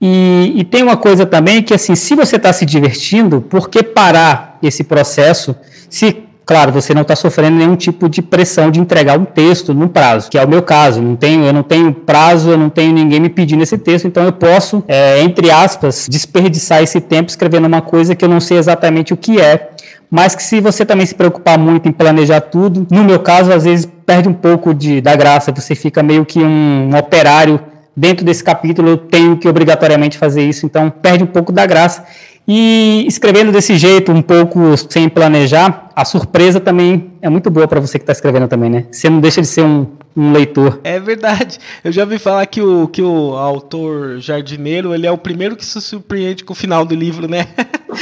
E, 0.00 0.52
e 0.56 0.64
tem 0.64 0.82
uma 0.82 0.96
coisa 0.96 1.26
também 1.26 1.62
que, 1.62 1.74
assim, 1.74 1.94
se 1.94 2.14
você 2.14 2.36
está 2.36 2.52
se 2.52 2.64
divertindo, 2.64 3.40
por 3.40 3.68
que 3.68 3.82
parar 3.82 4.58
esse 4.62 4.82
processo 4.82 5.54
se 5.88 6.27
Claro, 6.48 6.72
você 6.72 6.94
não 6.94 7.02
está 7.02 7.14
sofrendo 7.14 7.58
nenhum 7.58 7.76
tipo 7.76 8.08
de 8.08 8.22
pressão 8.22 8.70
de 8.70 8.80
entregar 8.80 9.18
um 9.18 9.26
texto 9.26 9.74
no 9.74 9.86
prazo, 9.86 10.30
que 10.30 10.38
é 10.38 10.42
o 10.42 10.48
meu 10.48 10.62
caso. 10.62 11.02
Não 11.02 11.14
tenho, 11.14 11.44
eu 11.44 11.52
não 11.52 11.62
tenho 11.62 11.92
prazo, 11.92 12.48
eu 12.48 12.56
não 12.56 12.70
tenho 12.70 12.90
ninguém 12.90 13.20
me 13.20 13.28
pedindo 13.28 13.62
esse 13.62 13.76
texto, 13.76 14.08
então 14.08 14.24
eu 14.24 14.32
posso, 14.32 14.82
é, 14.88 15.20
entre 15.20 15.50
aspas, 15.50 16.08
desperdiçar 16.10 16.82
esse 16.82 17.02
tempo 17.02 17.28
escrevendo 17.28 17.66
uma 17.66 17.82
coisa 17.82 18.14
que 18.14 18.24
eu 18.24 18.30
não 18.30 18.40
sei 18.40 18.56
exatamente 18.56 19.12
o 19.12 19.16
que 19.16 19.38
é. 19.38 19.72
Mas 20.10 20.34
que 20.34 20.42
se 20.42 20.58
você 20.58 20.86
também 20.86 21.04
se 21.04 21.14
preocupar 21.14 21.58
muito 21.58 21.86
em 21.86 21.92
planejar 21.92 22.40
tudo, 22.40 22.86
no 22.90 23.04
meu 23.04 23.18
caso, 23.18 23.52
às 23.52 23.64
vezes 23.64 23.86
perde 24.06 24.26
um 24.26 24.32
pouco 24.32 24.72
de, 24.72 25.02
da 25.02 25.14
graça, 25.14 25.52
você 25.52 25.74
fica 25.74 26.02
meio 26.02 26.24
que 26.24 26.38
um, 26.38 26.88
um 26.90 26.96
operário 26.96 27.60
dentro 27.94 28.24
desse 28.24 28.42
capítulo, 28.42 28.88
eu 28.88 28.96
tenho 28.96 29.36
que 29.36 29.46
obrigatoriamente 29.46 30.16
fazer 30.16 30.48
isso, 30.48 30.64
então 30.64 30.88
perde 30.88 31.24
um 31.24 31.26
pouco 31.26 31.52
da 31.52 31.66
graça. 31.66 32.04
E 32.50 33.04
escrevendo 33.06 33.52
desse 33.52 33.76
jeito, 33.76 34.10
um 34.10 34.22
pouco 34.22 34.74
sem 34.88 35.06
planejar, 35.06 35.90
a 35.94 36.02
surpresa 36.02 36.58
também 36.58 37.12
é 37.20 37.28
muito 37.28 37.50
boa 37.50 37.68
para 37.68 37.78
você 37.78 37.98
que 37.98 38.04
está 38.04 38.12
escrevendo 38.12 38.48
também, 38.48 38.70
né? 38.70 38.86
Você 38.90 39.10
não 39.10 39.20
deixa 39.20 39.42
de 39.42 39.46
ser 39.46 39.60
um, 39.60 39.86
um, 40.16 40.32
leitor. 40.32 40.80
É 40.82 40.98
verdade. 40.98 41.58
Eu 41.84 41.92
já 41.92 42.04
ouvi 42.04 42.18
falar 42.18 42.46
que 42.46 42.62
o, 42.62 42.88
que 42.88 43.02
o 43.02 43.36
autor 43.36 44.18
jardineiro, 44.18 44.94
ele 44.94 45.06
é 45.06 45.12
o 45.12 45.18
primeiro 45.18 45.56
que 45.56 45.66
se 45.66 45.78
surpreende 45.78 46.42
com 46.42 46.54
o 46.54 46.56
final 46.56 46.86
do 46.86 46.94
livro, 46.94 47.28
né? 47.28 47.48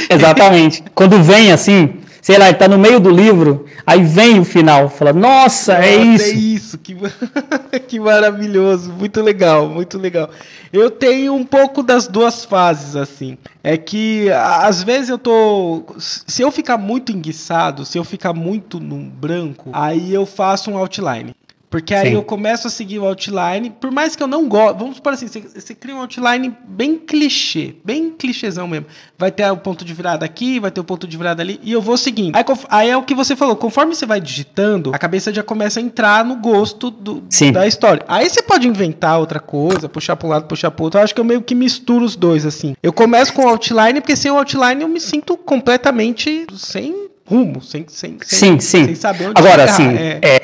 Exatamente. 0.09 0.81
Quando 0.95 1.21
vem 1.21 1.51
assim, 1.51 1.95
sei 2.21 2.37
lá, 2.37 2.47
ele 2.47 2.57
tá 2.57 2.67
no 2.67 2.77
meio 2.77 2.99
do 2.99 3.09
livro, 3.09 3.65
aí 3.85 4.03
vem 4.03 4.39
o 4.39 4.45
final, 4.45 4.89
fala, 4.89 5.13
nossa, 5.13 5.73
é 5.73 5.77
nossa 5.77 5.83
é 5.85 5.95
isso. 5.95 6.25
É 6.25 6.29
isso, 6.29 6.77
que, 6.77 6.97
que 7.87 7.99
maravilhoso, 7.99 8.91
muito 8.91 9.21
legal, 9.21 9.67
muito 9.67 9.97
legal. 9.97 10.29
Eu 10.71 10.91
tenho 10.91 11.33
um 11.33 11.45
pouco 11.45 11.81
das 11.81 12.07
duas 12.07 12.43
fases, 12.43 12.95
assim. 12.95 13.37
É 13.63 13.77
que 13.77 14.29
às 14.31 14.83
vezes 14.83 15.09
eu 15.09 15.17
tô. 15.17 15.83
Se 15.97 16.41
eu 16.41 16.51
ficar 16.51 16.77
muito 16.77 17.11
enguiçado, 17.11 17.85
se 17.85 17.97
eu 17.97 18.03
ficar 18.03 18.33
muito 18.33 18.79
no 18.79 18.97
branco, 18.97 19.69
aí 19.73 20.13
eu 20.13 20.25
faço 20.25 20.69
um 20.69 20.77
outline. 20.77 21.36
Porque 21.69 21.93
aí 21.93 22.09
Sim. 22.09 22.15
eu 22.15 22.23
começo 22.23 22.67
a 22.67 22.69
seguir 22.69 22.97
o 22.99 23.05
outline, 23.05 23.69
por 23.69 23.91
mais 23.91 24.15
que 24.15 24.23
eu 24.23 24.27
não 24.27 24.47
goste, 24.47 24.79
vamos 24.79 24.95
supor 24.95 25.13
assim, 25.13 25.27
você, 25.27 25.41
você, 25.41 25.75
cria 25.75 25.93
um 25.93 25.99
outline 25.99 26.55
bem 26.65 26.97
clichê, 26.97 27.75
bem 27.83 28.09
clichêzão 28.09 28.67
mesmo. 28.67 28.85
Vai 29.17 29.31
ter 29.31 29.49
o 29.51 29.57
ponto 29.57 29.83
de 29.83 29.93
virada 29.93 30.25
aqui, 30.25 30.61
vai 30.61 30.71
ter 30.71 30.79
o 30.79 30.83
ponto 30.83 31.05
de 31.05 31.17
virada 31.17 31.41
ali, 31.41 31.59
e 31.61 31.73
eu 31.73 31.81
vou 31.81 31.97
seguindo. 31.97 32.35
Aí, 32.37 32.43
aí 32.69 32.89
é 32.89 32.95
o 32.95 33.03
que 33.03 33.13
você 33.13 33.35
falou, 33.35 33.55
conforme 33.57 33.93
você 33.93 34.05
vai 34.05 34.21
digitando, 34.21 34.91
a 34.95 34.97
cabeça 34.97 35.33
já 35.33 35.43
começa 35.43 35.81
a 35.81 35.83
entrar 35.83 36.23
no 36.23 36.37
gosto 36.37 36.89
do, 36.89 37.21
da 37.51 37.67
história. 37.67 38.03
Aí 38.07 38.29
você 38.29 38.41
pode 38.41 38.65
inventar 38.65 39.19
outra 39.19 39.39
coisa, 39.39 39.89
puxar 39.89 40.15
para 40.15 40.27
um 40.27 40.29
lado, 40.31 40.45
puxar 40.45 40.71
para 40.71 40.83
outro. 40.83 40.99
Eu 40.99 41.03
acho 41.03 41.13
que 41.13 41.19
eu 41.19 41.25
meio 41.25 41.41
que 41.41 41.53
misturo 41.53 42.05
os 42.05 42.15
dois, 42.15 42.45
assim. 42.45 42.75
Eu 42.81 42.93
começo 42.93 43.33
com 43.33 43.43
o 43.43 43.49
outline, 43.49 43.99
porque 43.99 44.15
sem 44.15 44.31
o 44.31 44.37
outline 44.37 44.83
eu 44.83 44.87
me 44.87 45.01
sinto 45.01 45.35
completamente 45.35 46.47
sem 46.55 47.07
rumo, 47.29 47.61
sem, 47.61 47.85
sem, 47.89 48.17
sim, 48.23 48.57
sim. 48.59 48.85
sem 48.85 48.95
saber 48.95 49.27
onde 49.29 49.41
Agora, 49.41 49.65
assim, 49.65 49.85
é. 49.85 50.19
é. 50.21 50.39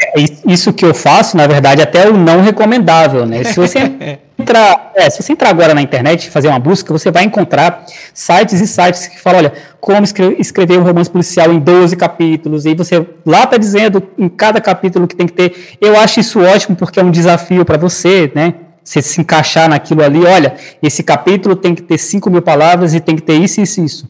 isso 0.45 0.73
que 0.73 0.83
eu 0.83 0.93
faço, 0.93 1.37
na 1.37 1.47
verdade, 1.47 1.81
até 1.81 2.03
é 2.03 2.09
o 2.09 2.17
não 2.17 2.41
recomendável, 2.41 3.25
né? 3.25 3.41
Se 3.45 3.55
você 3.55 3.79
entrar, 4.37 4.91
é, 4.93 5.09
se 5.09 5.23
você 5.23 5.31
entrar 5.31 5.49
agora 5.49 5.73
na 5.73 5.81
internet 5.81 6.25
e 6.25 6.29
fazer 6.29 6.49
uma 6.49 6.59
busca, 6.59 6.91
você 6.91 7.09
vai 7.09 7.23
encontrar 7.23 7.85
sites 8.13 8.59
e 8.59 8.67
sites 8.67 9.07
que 9.07 9.19
falam, 9.19 9.39
olha, 9.39 9.53
como 9.79 10.05
escrever 10.37 10.77
um 10.77 10.83
romance 10.83 11.09
policial 11.09 11.53
em 11.53 11.59
12 11.59 11.95
capítulos, 11.95 12.65
e 12.65 12.75
você 12.75 13.05
lá 13.25 13.45
está 13.45 13.55
dizendo 13.55 14.03
em 14.17 14.27
cada 14.27 14.59
capítulo 14.59 15.07
que 15.07 15.15
tem 15.15 15.25
que 15.25 15.33
ter. 15.33 15.77
Eu 15.79 15.97
acho 15.97 16.19
isso 16.19 16.41
ótimo 16.41 16.75
porque 16.75 16.99
é 16.99 17.03
um 17.03 17.11
desafio 17.11 17.63
para 17.63 17.77
você, 17.77 18.29
né? 18.35 18.55
Você 18.83 19.01
se 19.01 19.21
encaixar 19.21 19.69
naquilo 19.69 20.03
ali, 20.03 20.25
olha, 20.25 20.55
esse 20.81 21.01
capítulo 21.01 21.55
tem 21.55 21.73
que 21.73 21.81
ter 21.81 21.97
5 21.97 22.29
mil 22.29 22.41
palavras 22.41 22.93
e 22.93 22.99
tem 22.99 23.15
que 23.15 23.21
ter 23.21 23.35
isso, 23.35 23.61
isso, 23.61 23.79
isso. 23.79 24.09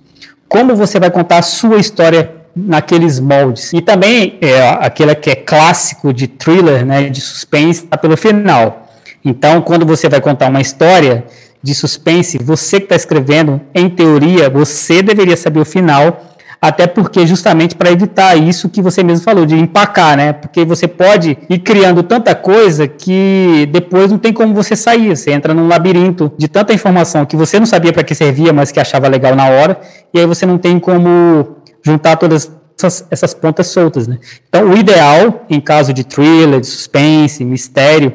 Como 0.50 0.75
você 0.75 1.00
vai 1.00 1.12
contar 1.12 1.38
a 1.38 1.42
sua 1.44 1.77
história 1.77 2.43
naqueles 2.55 3.19
moldes. 3.19 3.74
E 3.74 3.81
também 3.81 4.38
é 4.41 4.69
aquele 4.69 5.13
que 5.15 5.29
é 5.29 5.36
clássico 5.36 6.13
de 6.13 6.27
thriller, 6.27 6.86
né, 6.86 7.10
de 7.10 7.19
suspense, 7.22 7.83
está 7.83 7.98
pelo 7.98 8.15
final. 8.15 8.88
Então, 9.25 9.62
quando 9.62 9.86
você 9.86 10.10
vai 10.10 10.22
contar 10.22 10.50
uma 10.50 10.62
história 10.62 11.25
de 11.62 11.74
suspense, 11.74 12.38
você 12.38 12.77
que 12.77 12.86
está 12.86 12.95
escrevendo, 12.95 13.62
em 13.74 13.89
teoria, 13.89 14.50
você 14.50 15.01
deveria 15.01 15.38
saber 15.38 15.62
o 15.62 15.65
final, 15.65 16.22
até 16.62 16.88
porque 16.88 17.25
justamente 17.25 17.75
para 17.75 17.91
evitar 17.91 18.38
isso 18.38 18.69
que 18.69 18.81
você 18.81 19.03
mesmo 19.03 19.24
falou, 19.24 19.45
de 19.45 19.55
empacar, 19.55 20.15
né? 20.15 20.33
Porque 20.33 20.63
você 20.63 20.88
pode 20.88 21.38
ir 21.50 21.60
criando 21.60 22.03
tanta 22.03 22.33
coisa 22.36 22.88
que 22.88 23.67
depois 23.72 24.12
não 24.12 24.17
tem 24.17 24.31
como 24.31 24.53
você 24.53 24.75
sair. 24.75 25.15
Você 25.15 25.31
entra 25.31 25.53
num 25.53 25.67
labirinto 25.67 26.31
de 26.38 26.48
tanta 26.48 26.74
informação 26.74 27.25
que 27.25 27.36
você 27.36 27.60
não 27.60 27.65
sabia 27.65 27.91
para 27.91 28.03
que 28.03 28.15
servia, 28.15 28.53
mas 28.53 28.72
que 28.72 28.79
achava 28.79 29.07
legal 29.07 29.36
na 29.36 29.48
hora, 29.50 29.79
e 30.13 30.19
aí 30.19 30.25
você 30.25 30.45
não 30.45 30.57
tem 30.57 30.79
como 30.79 31.62
juntar 31.84 32.16
todas 32.16 32.50
essas, 32.78 33.08
essas 33.12 33.34
pontas 33.34 33.68
soltas, 33.68 34.08
né? 34.08 34.18
Então, 34.48 34.70
o 34.70 34.78
ideal, 34.78 35.46
em 35.50 35.60
caso 35.60 35.94
de 35.94 36.04
thriller, 36.04 36.60
de 36.60 36.68
suspense, 36.68 37.44
mistério, 37.46 38.13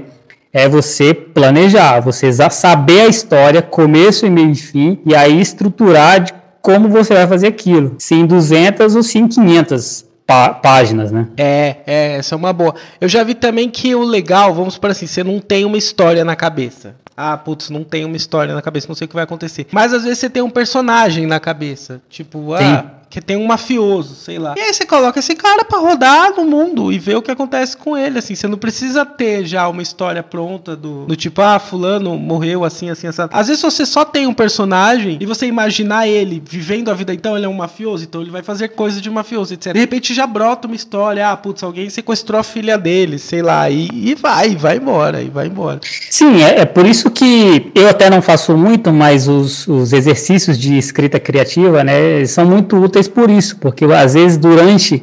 é 0.52 0.68
você 0.68 1.12
planejar, 1.12 2.00
você 2.00 2.32
saber 2.50 3.02
a 3.02 3.06
história, 3.06 3.62
começo 3.62 4.26
e 4.26 4.30
meio 4.30 4.50
e 4.50 4.56
fim, 4.56 4.98
e 5.04 5.14
aí 5.14 5.40
estruturar 5.40 6.20
de 6.20 6.32
como 6.60 6.88
você 6.88 7.14
vai 7.14 7.26
fazer 7.26 7.48
aquilo. 7.48 7.94
Se 7.98 8.14
em 8.14 8.26
200 8.26 8.96
ou 8.96 9.02
se 9.02 9.18
em 9.18 9.28
500 9.28 10.06
pá 10.26 10.50
páginas, 10.50 11.12
né? 11.12 11.28
É, 11.36 11.76
é, 11.86 12.16
essa 12.16 12.34
é 12.34 12.36
uma 12.36 12.52
boa. 12.52 12.74
Eu 13.00 13.08
já 13.08 13.22
vi 13.22 13.34
também 13.34 13.70
que 13.70 13.94
o 13.94 14.02
legal, 14.02 14.52
vamos 14.52 14.76
por 14.76 14.90
assim, 14.90 15.06
você 15.06 15.22
não 15.22 15.38
tem 15.38 15.64
uma 15.64 15.78
história 15.78 16.24
na 16.24 16.34
cabeça. 16.34 16.96
Ah, 17.16 17.36
putz, 17.36 17.70
não 17.70 17.82
tem 17.82 18.04
uma 18.04 18.16
história 18.16 18.54
na 18.54 18.62
cabeça, 18.62 18.86
não 18.88 18.94
sei 18.94 19.06
o 19.06 19.08
que 19.08 19.14
vai 19.14 19.24
acontecer. 19.24 19.66
Mas 19.72 19.92
às 19.92 20.04
vezes 20.04 20.18
você 20.18 20.30
tem 20.30 20.42
um 20.42 20.50
personagem 20.50 21.26
na 21.26 21.40
cabeça. 21.40 22.00
Tipo, 22.08 22.54
ah, 22.54 22.58
Sim 22.58 22.97
que 23.10 23.20
tem 23.20 23.36
um 23.36 23.46
mafioso, 23.46 24.14
sei 24.14 24.38
lá. 24.38 24.54
E 24.56 24.60
aí 24.60 24.72
você 24.72 24.84
coloca 24.84 25.18
esse 25.18 25.34
cara 25.34 25.64
para 25.64 25.78
rodar 25.78 26.34
no 26.36 26.44
mundo 26.44 26.92
e 26.92 26.98
ver 26.98 27.16
o 27.16 27.22
que 27.22 27.30
acontece 27.30 27.76
com 27.76 27.96
ele, 27.96 28.18
assim. 28.18 28.34
Você 28.34 28.46
não 28.46 28.58
precisa 28.58 29.04
ter 29.06 29.46
já 29.46 29.66
uma 29.68 29.82
história 29.82 30.22
pronta 30.22 30.76
do, 30.76 31.06
do 31.06 31.16
tipo, 31.16 31.40
ah, 31.40 31.58
fulano 31.58 32.16
morreu 32.18 32.64
assim, 32.64 32.90
assim, 32.90 33.06
assim. 33.06 33.22
Às 33.30 33.48
vezes 33.48 33.62
você 33.62 33.86
só 33.86 34.04
tem 34.04 34.26
um 34.26 34.34
personagem 34.34 35.16
e 35.20 35.26
você 35.26 35.46
imaginar 35.46 36.06
ele 36.06 36.42
vivendo 36.44 36.90
a 36.90 36.94
vida, 36.94 37.14
então 37.14 37.36
ele 37.36 37.46
é 37.46 37.48
um 37.48 37.54
mafioso, 37.54 38.04
então 38.04 38.20
ele 38.20 38.30
vai 38.30 38.42
fazer 38.42 38.68
coisas 38.68 39.00
de 39.00 39.10
mafioso, 39.10 39.54
etc. 39.54 39.72
De 39.72 39.80
repente 39.80 40.12
já 40.12 40.26
brota 40.26 40.66
uma 40.66 40.76
história, 40.76 41.30
ah, 41.30 41.36
putz, 41.36 41.62
alguém 41.62 41.88
sequestrou 41.88 42.40
a 42.40 42.42
filha 42.42 42.76
dele, 42.76 43.18
sei 43.18 43.42
lá, 43.42 43.70
e, 43.70 43.88
e 43.92 44.14
vai, 44.14 44.54
vai 44.54 44.76
embora, 44.76 45.22
e 45.22 45.30
vai 45.30 45.46
embora. 45.46 45.80
Sim, 46.10 46.42
é, 46.42 46.60
é 46.60 46.64
por 46.66 46.86
isso 46.86 47.07
que 47.18 47.72
eu 47.74 47.88
até 47.88 48.08
não 48.08 48.22
faço 48.22 48.56
muito, 48.56 48.92
mas 48.92 49.26
os, 49.26 49.66
os 49.66 49.92
exercícios 49.92 50.56
de 50.56 50.78
escrita 50.78 51.18
criativa, 51.18 51.82
né, 51.82 52.24
são 52.26 52.44
muito 52.44 52.76
úteis 52.76 53.08
por 53.08 53.28
isso, 53.28 53.56
porque 53.56 53.84
às 53.86 54.14
vezes 54.14 54.38
durante 54.38 55.02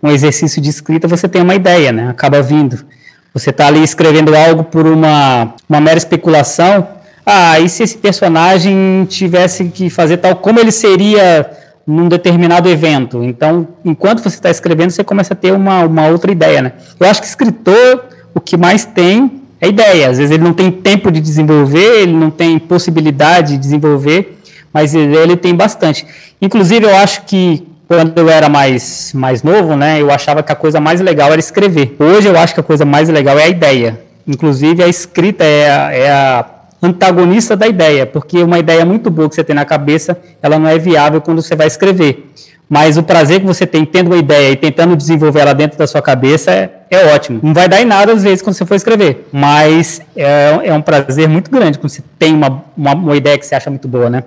um 0.00 0.08
exercício 0.08 0.62
de 0.62 0.70
escrita 0.70 1.08
você 1.08 1.28
tem 1.28 1.42
uma 1.42 1.56
ideia, 1.56 1.90
né? 1.90 2.08
Acaba 2.08 2.40
vindo. 2.40 2.78
Você 3.34 3.50
está 3.50 3.66
ali 3.66 3.82
escrevendo 3.82 4.34
algo 4.34 4.62
por 4.62 4.86
uma, 4.86 5.54
uma 5.68 5.80
mera 5.80 5.98
especulação. 5.98 6.86
Ah, 7.26 7.58
e 7.58 7.68
se 7.68 7.82
esse 7.82 7.98
personagem 7.98 9.04
tivesse 9.08 9.64
que 9.64 9.90
fazer 9.90 10.18
tal, 10.18 10.36
como 10.36 10.60
ele 10.60 10.70
seria 10.70 11.50
num 11.84 12.08
determinado 12.08 12.68
evento. 12.68 13.24
Então, 13.24 13.66
enquanto 13.84 14.22
você 14.22 14.36
está 14.36 14.50
escrevendo, 14.50 14.90
você 14.90 15.02
começa 15.02 15.34
a 15.34 15.36
ter 15.36 15.52
uma, 15.52 15.84
uma 15.84 16.06
outra 16.06 16.30
ideia, 16.30 16.62
né? 16.62 16.72
Eu 16.98 17.08
acho 17.08 17.20
que 17.20 17.26
escritor, 17.26 18.04
o 18.32 18.40
que 18.40 18.56
mais 18.56 18.84
tem 18.84 19.39
é 19.60 19.68
ideia. 19.68 20.10
Às 20.10 20.18
vezes 20.18 20.32
ele 20.32 20.42
não 20.42 20.52
tem 20.52 20.70
tempo 20.70 21.10
de 21.10 21.20
desenvolver, 21.20 22.02
ele 22.02 22.12
não 22.12 22.30
tem 22.30 22.58
possibilidade 22.58 23.52
de 23.52 23.58
desenvolver, 23.58 24.38
mas 24.72 24.94
ele, 24.94 25.16
ele 25.16 25.36
tem 25.36 25.54
bastante. 25.54 26.06
Inclusive, 26.40 26.86
eu 26.86 26.96
acho 26.96 27.22
que 27.22 27.66
quando 27.86 28.16
eu 28.16 28.28
era 28.28 28.48
mais, 28.48 29.12
mais 29.12 29.42
novo, 29.42 29.74
né, 29.76 30.00
eu 30.00 30.10
achava 30.10 30.42
que 30.42 30.52
a 30.52 30.54
coisa 30.54 30.78
mais 30.78 31.00
legal 31.00 31.32
era 31.32 31.40
escrever. 31.40 31.96
Hoje 31.98 32.28
eu 32.28 32.38
acho 32.38 32.54
que 32.54 32.60
a 32.60 32.62
coisa 32.62 32.84
mais 32.84 33.08
legal 33.08 33.38
é 33.38 33.44
a 33.44 33.48
ideia. 33.48 34.00
Inclusive, 34.26 34.82
a 34.82 34.88
escrita 34.88 35.42
é 35.44 35.70
a, 35.70 35.92
é 35.92 36.10
a 36.10 36.44
antagonista 36.82 37.56
da 37.56 37.66
ideia, 37.66 38.06
porque 38.06 38.42
uma 38.42 38.58
ideia 38.58 38.84
muito 38.84 39.10
boa 39.10 39.28
que 39.28 39.34
você 39.34 39.44
tem 39.44 39.54
na 39.54 39.64
cabeça, 39.64 40.18
ela 40.42 40.58
não 40.58 40.68
é 40.68 40.78
viável 40.78 41.20
quando 41.20 41.42
você 41.42 41.54
vai 41.54 41.66
escrever. 41.66 42.30
Mas 42.68 42.96
o 42.96 43.02
prazer 43.02 43.40
que 43.40 43.46
você 43.46 43.66
tem 43.66 43.84
tendo 43.84 44.06
uma 44.06 44.16
ideia 44.16 44.52
e 44.52 44.56
tentando 44.56 44.96
desenvolver 44.96 45.40
ela 45.40 45.52
dentro 45.52 45.76
da 45.76 45.88
sua 45.88 46.00
cabeça 46.00 46.52
é, 46.52 46.70
é 46.88 47.12
ótimo. 47.12 47.40
Não 47.42 47.52
vai 47.52 47.68
dar 47.68 47.82
em 47.82 47.84
nada 47.84 48.12
às 48.12 48.22
vezes 48.22 48.42
quando 48.42 48.54
você 48.54 48.64
for 48.64 48.76
escrever, 48.76 49.26
mas 49.32 50.00
é, 50.14 50.60
é 50.62 50.72
um 50.72 50.80
prazer 50.80 51.28
muito 51.28 51.50
grande 51.50 51.80
quando 51.80 51.90
você 51.90 52.02
tem 52.16 52.32
uma, 52.32 52.62
uma, 52.76 52.94
uma 52.94 53.16
ideia 53.16 53.36
que 53.36 53.44
você 53.44 53.56
acha 53.56 53.68
muito 53.68 53.88
boa, 53.88 54.08
né? 54.08 54.22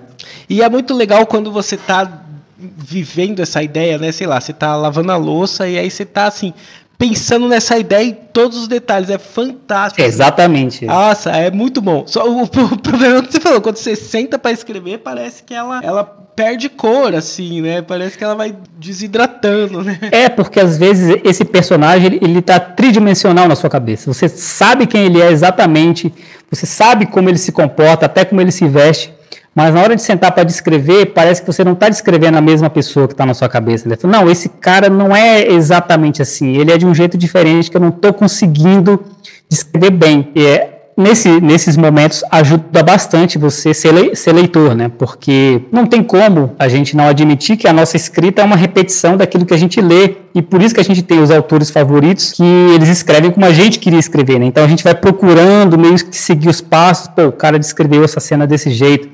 E 0.48 0.62
é 0.62 0.68
muito 0.68 0.92
legal 0.92 1.24
quando 1.26 1.50
você 1.50 1.74
está 1.76 2.20
vivendo 2.58 3.40
essa 3.40 3.62
ideia, 3.62 3.96
né? 3.96 4.12
Sei 4.12 4.26
lá, 4.26 4.38
você 4.38 4.50
está 4.50 4.76
lavando 4.76 5.10
a 5.10 5.16
louça 5.16 5.66
e 5.66 5.78
aí 5.78 5.90
você 5.90 6.02
está 6.02 6.26
assim, 6.26 6.52
pensando 6.98 7.48
nessa 7.48 7.78
ideia 7.78 8.04
em 8.04 8.12
todos 8.12 8.58
os 8.58 8.68
detalhes. 8.68 9.10
É 9.10 9.18
fantástico. 9.18 10.00
Exatamente. 10.00 10.84
Nossa, 10.86 11.30
é 11.30 11.50
muito 11.50 11.80
bom. 11.80 12.04
Só 12.06 12.28
o, 12.28 12.42
o, 12.44 12.48
problema 12.78 13.22
que 13.22 13.32
você 13.32 13.40
falou, 13.40 13.60
quando 13.60 13.76
você 13.76 13.96
senta 13.96 14.38
para 14.38 14.52
escrever, 14.52 14.98
parece 14.98 15.42
que 15.42 15.54
ela, 15.54 15.80
ela 15.82 16.04
perde 16.04 16.68
cor, 16.68 17.14
assim, 17.14 17.60
né? 17.60 17.82
Parece 17.82 18.18
que 18.18 18.24
ela 18.24 18.34
vai 18.34 18.54
desidratando, 18.78 19.82
né? 19.82 19.98
É, 20.10 20.28
porque 20.28 20.58
às 20.58 20.76
vezes 20.76 21.20
esse 21.24 21.44
personagem, 21.44 22.06
ele, 22.06 22.18
ele 22.22 22.42
tá 22.42 22.58
tridimensional 22.58 23.46
na 23.46 23.54
sua 23.54 23.70
cabeça. 23.70 24.12
Você 24.12 24.28
sabe 24.28 24.86
quem 24.86 25.04
ele 25.04 25.20
é 25.20 25.30
exatamente, 25.30 26.12
você 26.50 26.66
sabe 26.66 27.06
como 27.06 27.28
ele 27.28 27.38
se 27.38 27.52
comporta, 27.52 28.06
até 28.06 28.24
como 28.24 28.40
ele 28.40 28.50
se 28.50 28.66
veste, 28.66 29.13
mas 29.54 29.72
na 29.72 29.80
hora 29.80 29.94
de 29.94 30.02
sentar 30.02 30.32
para 30.32 30.42
descrever, 30.42 31.06
parece 31.06 31.40
que 31.40 31.46
você 31.46 31.62
não 31.62 31.74
está 31.74 31.88
descrevendo 31.88 32.36
a 32.36 32.40
mesma 32.40 32.68
pessoa 32.68 33.06
que 33.06 33.14
está 33.14 33.24
na 33.24 33.34
sua 33.34 33.48
cabeça. 33.48 33.88
Né? 33.88 33.96
Não, 34.02 34.28
esse 34.28 34.48
cara 34.48 34.90
não 34.90 35.14
é 35.14 35.46
exatamente 35.46 36.20
assim. 36.20 36.56
Ele 36.56 36.72
é 36.72 36.76
de 36.76 36.84
um 36.84 36.94
jeito 36.94 37.16
diferente 37.16 37.70
que 37.70 37.76
eu 37.76 37.80
não 37.80 37.90
estou 37.90 38.12
conseguindo 38.12 39.00
descrever 39.48 39.90
bem. 39.90 40.28
E 40.34 40.44
é, 40.44 40.74
nesse, 40.96 41.40
nesses 41.40 41.76
momentos 41.76 42.24
ajuda 42.32 42.82
bastante 42.82 43.38
você 43.38 43.72
ser, 43.72 43.92
le, 43.92 44.16
ser 44.16 44.32
leitor, 44.32 44.74
né? 44.74 44.90
Porque 44.98 45.62
não 45.70 45.86
tem 45.86 46.02
como 46.02 46.52
a 46.58 46.66
gente 46.66 46.96
não 46.96 47.06
admitir 47.06 47.56
que 47.56 47.68
a 47.68 47.72
nossa 47.72 47.96
escrita 47.96 48.42
é 48.42 48.44
uma 48.44 48.56
repetição 48.56 49.16
daquilo 49.16 49.46
que 49.46 49.54
a 49.54 49.58
gente 49.58 49.80
lê. 49.80 50.16
E 50.34 50.42
por 50.42 50.60
isso 50.60 50.74
que 50.74 50.80
a 50.80 50.84
gente 50.84 51.00
tem 51.00 51.22
os 51.22 51.30
autores 51.30 51.70
favoritos 51.70 52.32
que 52.32 52.42
eles 52.74 52.88
escrevem 52.88 53.30
como 53.30 53.46
a 53.46 53.52
gente 53.52 53.78
queria 53.78 54.00
escrever, 54.00 54.40
né? 54.40 54.46
Então 54.46 54.64
a 54.64 54.68
gente 54.68 54.82
vai 54.82 54.96
procurando 54.96 55.78
meio 55.78 55.94
que 55.94 56.16
seguir 56.16 56.48
os 56.48 56.60
passos. 56.60 57.06
Pô, 57.06 57.26
o 57.26 57.32
cara 57.32 57.56
descreveu 57.56 58.02
essa 58.02 58.18
cena 58.18 58.48
desse 58.48 58.68
jeito 58.70 59.13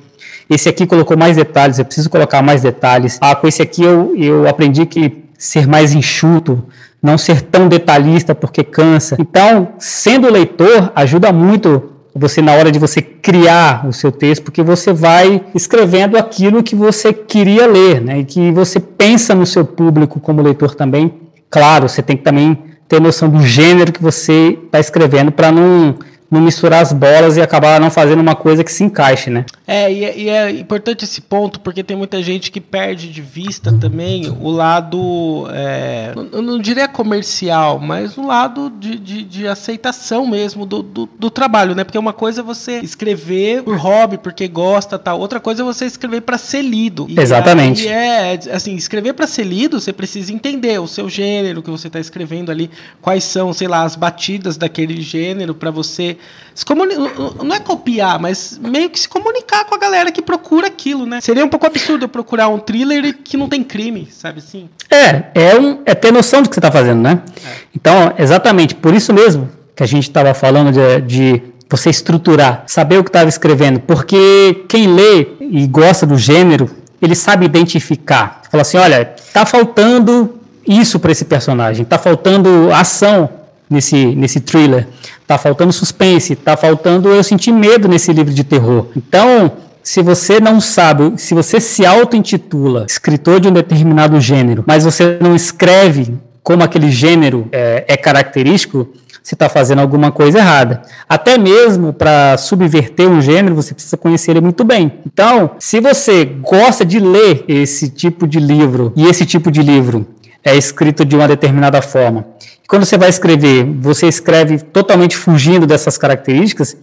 esse 0.51 0.69
aqui 0.69 0.85
colocou 0.85 1.17
mais 1.17 1.37
detalhes, 1.37 1.79
eu 1.79 1.85
preciso 1.85 2.11
colocar 2.11 2.43
mais 2.43 2.63
detalhes. 2.63 3.19
Ah, 3.21 3.37
com 3.37 3.47
esse 3.47 3.63
aqui 3.63 3.85
eu, 3.85 4.15
eu 4.17 4.49
aprendi 4.49 4.85
que 4.85 5.23
ser 5.39 5.67
mais 5.67 5.95
enxuto, 5.95 6.65
não 7.01 7.17
ser 7.17 7.41
tão 7.41 7.69
detalhista 7.69 8.35
porque 8.35 8.65
cansa. 8.65 9.17
Então, 9.19 9.69
sendo 9.79 10.31
leitor, 10.31 10.93
ajuda 10.95 11.33
muito 11.33 11.91
você 12.15 12.43
na 12.43 12.53
hora 12.53 12.73
de 12.73 12.79
você 12.81 13.01
criar 13.01 13.87
o 13.87 13.93
seu 13.93 14.11
texto, 14.11 14.43
porque 14.43 14.63
você 14.63 14.93
vai 14.93 15.41
escrevendo 15.55 16.17
aquilo 16.19 16.63
que 16.63 16.75
você 16.75 17.13
queria 17.13 17.67
ler, 17.69 18.01
né? 18.01 18.19
E 18.19 18.25
que 18.25 18.51
você 18.51 18.81
pensa 18.81 19.35
no 19.35 19.47
seu 19.47 19.65
público 19.65 20.19
como 20.19 20.43
leitor 20.43 20.75
também. 20.75 21.15
Claro, 21.49 21.89
você 21.89 22.03
tem 22.03 22.17
que 22.17 22.25
também 22.25 22.59
ter 22.89 23.01
noção 23.01 23.29
do 23.29 23.41
gênero 23.41 23.93
que 23.93 24.03
você 24.03 24.59
está 24.65 24.81
escrevendo 24.81 25.31
para 25.31 25.53
não 25.53 25.95
não 26.31 26.41
misturar 26.41 26.81
as 26.81 26.93
bolas 26.93 27.37
e 27.37 27.43
acabar 27.43 27.81
não 27.81 27.91
fazendo 27.91 28.21
uma 28.21 28.37
coisa 28.37 28.63
que 28.63 28.71
se 28.71 28.85
encaixe, 28.85 29.29
né? 29.31 29.45
É, 29.67 29.93
e 29.93 30.05
é, 30.05 30.19
e 30.19 30.29
é 30.29 30.51
importante 30.51 31.05
esse 31.05 31.21
ponto, 31.21 31.59
porque 31.59 31.83
tem 31.83 31.97
muita 31.97 32.23
gente 32.23 32.53
que 32.53 32.61
perde 32.61 33.09
de 33.11 33.21
vista 33.21 33.73
também 33.73 34.29
o 34.41 34.51
lado, 34.51 35.49
é, 35.53 36.13
eu 36.33 36.41
não 36.41 36.59
diria 36.59 36.87
comercial, 36.87 37.81
mas 37.81 38.17
o 38.17 38.25
lado 38.25 38.71
de, 38.79 38.97
de, 38.97 39.23
de 39.25 39.49
aceitação 39.49 40.27
mesmo 40.27 40.65
do, 40.65 40.83
do, 40.83 41.09
do, 41.19 41.31
trabalho, 41.31 41.75
né? 41.75 41.83
Porque 41.83 41.99
uma 41.99 42.13
coisa 42.13 42.41
é 42.41 42.45
você 42.45 42.79
escrever 42.81 43.63
por 43.65 43.77
hobby, 43.77 44.19
porque 44.19 44.47
gosta 44.47 44.99
tal, 44.99 45.19
outra 45.19 45.41
coisa 45.41 45.63
é 45.63 45.65
você 45.65 45.87
escrever 45.87 46.21
para 46.21 46.39
ser 46.39 46.63
lido. 46.63 47.07
E 47.09 47.19
Exatamente. 47.19 47.89
é, 47.89 48.39
assim, 48.53 48.77
escrever 48.77 49.15
para 49.15 49.27
ser 49.27 49.45
lido, 49.45 49.81
você 49.81 49.93
precisa 49.93 50.33
entender 50.33 50.81
o 50.81 50.87
seu 50.87 51.09
gênero 51.09 51.63
que 51.63 51.71
você 51.71 51.89
está 51.89 51.99
escrevendo 51.99 52.51
ali, 52.51 52.71
quais 53.01 53.25
são, 53.25 53.53
sei 53.53 53.67
lá, 53.67 53.83
as 53.83 53.97
batidas 53.97 54.57
daquele 54.57 55.01
gênero 55.01 55.55
para 55.55 55.71
você 55.71 56.17
se 56.55 56.65
comuni... 56.65 56.95
não 57.43 57.55
é 57.55 57.61
copiar, 57.61 58.19
mas 58.19 58.59
meio 58.63 58.91
que 58.91 58.99
se 58.99 59.09
comunicar 59.09 59.65
com 59.65 59.75
a 59.75 59.79
galera 59.79 60.11
que 60.13 60.21
procura 60.21 60.67
aquilo, 60.67 61.07
né? 61.07 61.21
Seria 61.21 61.45
um 61.45 61.49
pouco 61.49 61.67
absurdo 61.67 62.05
eu 62.05 62.09
procurar 62.09 62.49
um 62.49 62.59
thriller 62.59 63.17
que 63.25 63.37
não 63.37 63.49
tem 63.49 63.63
crime, 63.63 64.09
sabe 64.11 64.41
assim? 64.41 64.69
É, 64.91 65.25
é, 65.35 65.59
um, 65.59 65.81
é 65.87 65.95
ter 65.95 66.13
noção 66.13 66.43
do 66.43 66.49
que 66.49 66.55
você 66.55 66.61
está 66.61 66.71
fazendo, 66.71 67.01
né? 67.01 67.23
É. 67.45 67.51
Então, 67.75 68.13
exatamente, 68.19 68.75
por 68.75 68.93
isso 68.95 69.13
mesmo 69.13 69.49
que 69.75 69.83
a 69.83 69.87
gente 69.87 70.09
estava 70.09 70.35
falando 70.35 70.73
de, 70.73 71.01
de 71.03 71.43
você 71.71 71.89
estruturar, 71.89 72.65
saber 72.67 72.99
o 72.99 73.05
que 73.05 73.09
estava 73.11 73.29
escrevendo, 73.29 73.81
porque 73.81 74.65
quem 74.69 74.93
lê 74.93 75.29
e 75.41 75.67
gosta 75.67 76.05
do 76.05 76.19
gênero, 76.19 76.69
ele 77.01 77.15
sabe 77.15 77.47
identificar. 77.47 78.43
Fala 78.51 78.63
assim, 78.63 78.77
olha, 78.77 79.15
tá 79.33 79.47
faltando 79.47 80.39
isso 80.67 80.99
para 80.99 81.13
esse 81.13 81.25
personagem, 81.25 81.85
tá 81.85 81.97
faltando 81.97 82.71
ação 82.73 83.31
nesse, 83.71 84.05
nesse 84.17 84.41
thriller. 84.41 84.89
Tá 85.31 85.39
faltando 85.39 85.73
suspense, 85.73 86.35
tá 86.35 86.57
faltando 86.57 87.09
eu 87.09 87.23
sentir 87.23 87.53
medo 87.53 87.87
nesse 87.87 88.13
livro 88.13 88.35
de 88.35 88.43
terror. 88.43 88.87
Então, 88.97 89.53
se 89.81 90.03
você 90.03 90.41
não 90.41 90.61
sabe, 90.61 91.13
se 91.19 91.35
você 91.35 91.61
se 91.61 91.87
auto-intitula 91.87 92.85
escritor 92.89 93.39
de 93.39 93.47
um 93.47 93.53
determinado 93.53 94.21
gênero, 94.21 94.65
mas 94.67 94.83
você 94.83 95.19
não 95.21 95.37
escreve 95.37 96.19
como 96.43 96.65
aquele 96.65 96.91
gênero 96.91 97.47
é, 97.53 97.85
é 97.87 97.97
característico, 97.97 98.89
você 99.23 99.37
está 99.37 99.49
fazendo 99.49 99.79
alguma 99.79 100.11
coisa 100.11 100.39
errada. 100.39 100.83
Até 101.09 101.39
mesmo 101.39 101.93
para 101.93 102.37
subverter 102.37 103.09
um 103.09 103.23
gênero, 103.23 103.55
você 103.55 103.73
precisa 103.73 103.97
conhecer 103.97 104.33
ele 104.33 104.41
muito 104.41 104.65
bem. 104.65 104.95
Então, 105.07 105.53
se 105.61 105.79
você 105.79 106.25
gosta 106.25 106.85
de 106.85 106.99
ler 106.99 107.45
esse 107.47 107.89
tipo 107.89 108.27
de 108.27 108.41
livro, 108.41 108.93
e 108.97 109.07
esse 109.07 109.25
tipo 109.25 109.49
de 109.49 109.63
livro 109.63 110.05
é 110.45 110.57
escrito 110.57 111.05
de 111.05 111.15
uma 111.15 111.29
determinada 111.29 111.81
forma, 111.83 112.27
quando 112.71 112.85
você 112.85 112.97
vai 112.97 113.09
escrever, 113.09 113.65
você 113.65 114.07
escreve 114.07 114.59
totalmente 114.59 115.17
fugindo 115.17 115.67
dessas 115.67 115.99
características, 115.99 116.77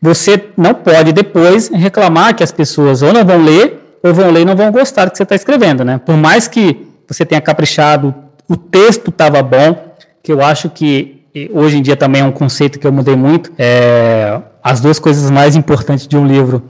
você 0.00 0.42
não 0.56 0.72
pode 0.72 1.12
depois 1.12 1.68
reclamar 1.68 2.34
que 2.34 2.42
as 2.42 2.50
pessoas 2.50 3.02
ou 3.02 3.12
não 3.12 3.24
vão 3.24 3.44
ler, 3.44 3.98
ou 4.02 4.14
vão 4.14 4.30
ler 4.30 4.40
e 4.40 4.44
não 4.44 4.56
vão 4.56 4.72
gostar 4.72 5.04
do 5.04 5.10
que 5.10 5.18
você 5.18 5.22
está 5.22 5.34
escrevendo, 5.34 5.84
né? 5.84 5.98
Por 5.98 6.16
mais 6.16 6.48
que 6.48 6.86
você 7.06 7.26
tenha 7.26 7.40
caprichado, 7.40 8.14
o 8.48 8.56
texto 8.56 9.10
estava 9.10 9.42
bom, 9.42 9.94
que 10.22 10.32
eu 10.32 10.42
acho 10.42 10.70
que 10.70 11.22
hoje 11.52 11.78
em 11.78 11.82
dia 11.82 11.96
também 11.96 12.22
é 12.22 12.24
um 12.24 12.32
conceito 12.32 12.78
que 12.78 12.86
eu 12.86 12.92
mudei 12.92 13.16
muito. 13.16 13.52
É, 13.58 14.40
as 14.62 14.80
duas 14.80 14.98
coisas 14.98 15.30
mais 15.30 15.56
importantes 15.56 16.06
de 16.06 16.16
um 16.16 16.26
livro 16.26 16.62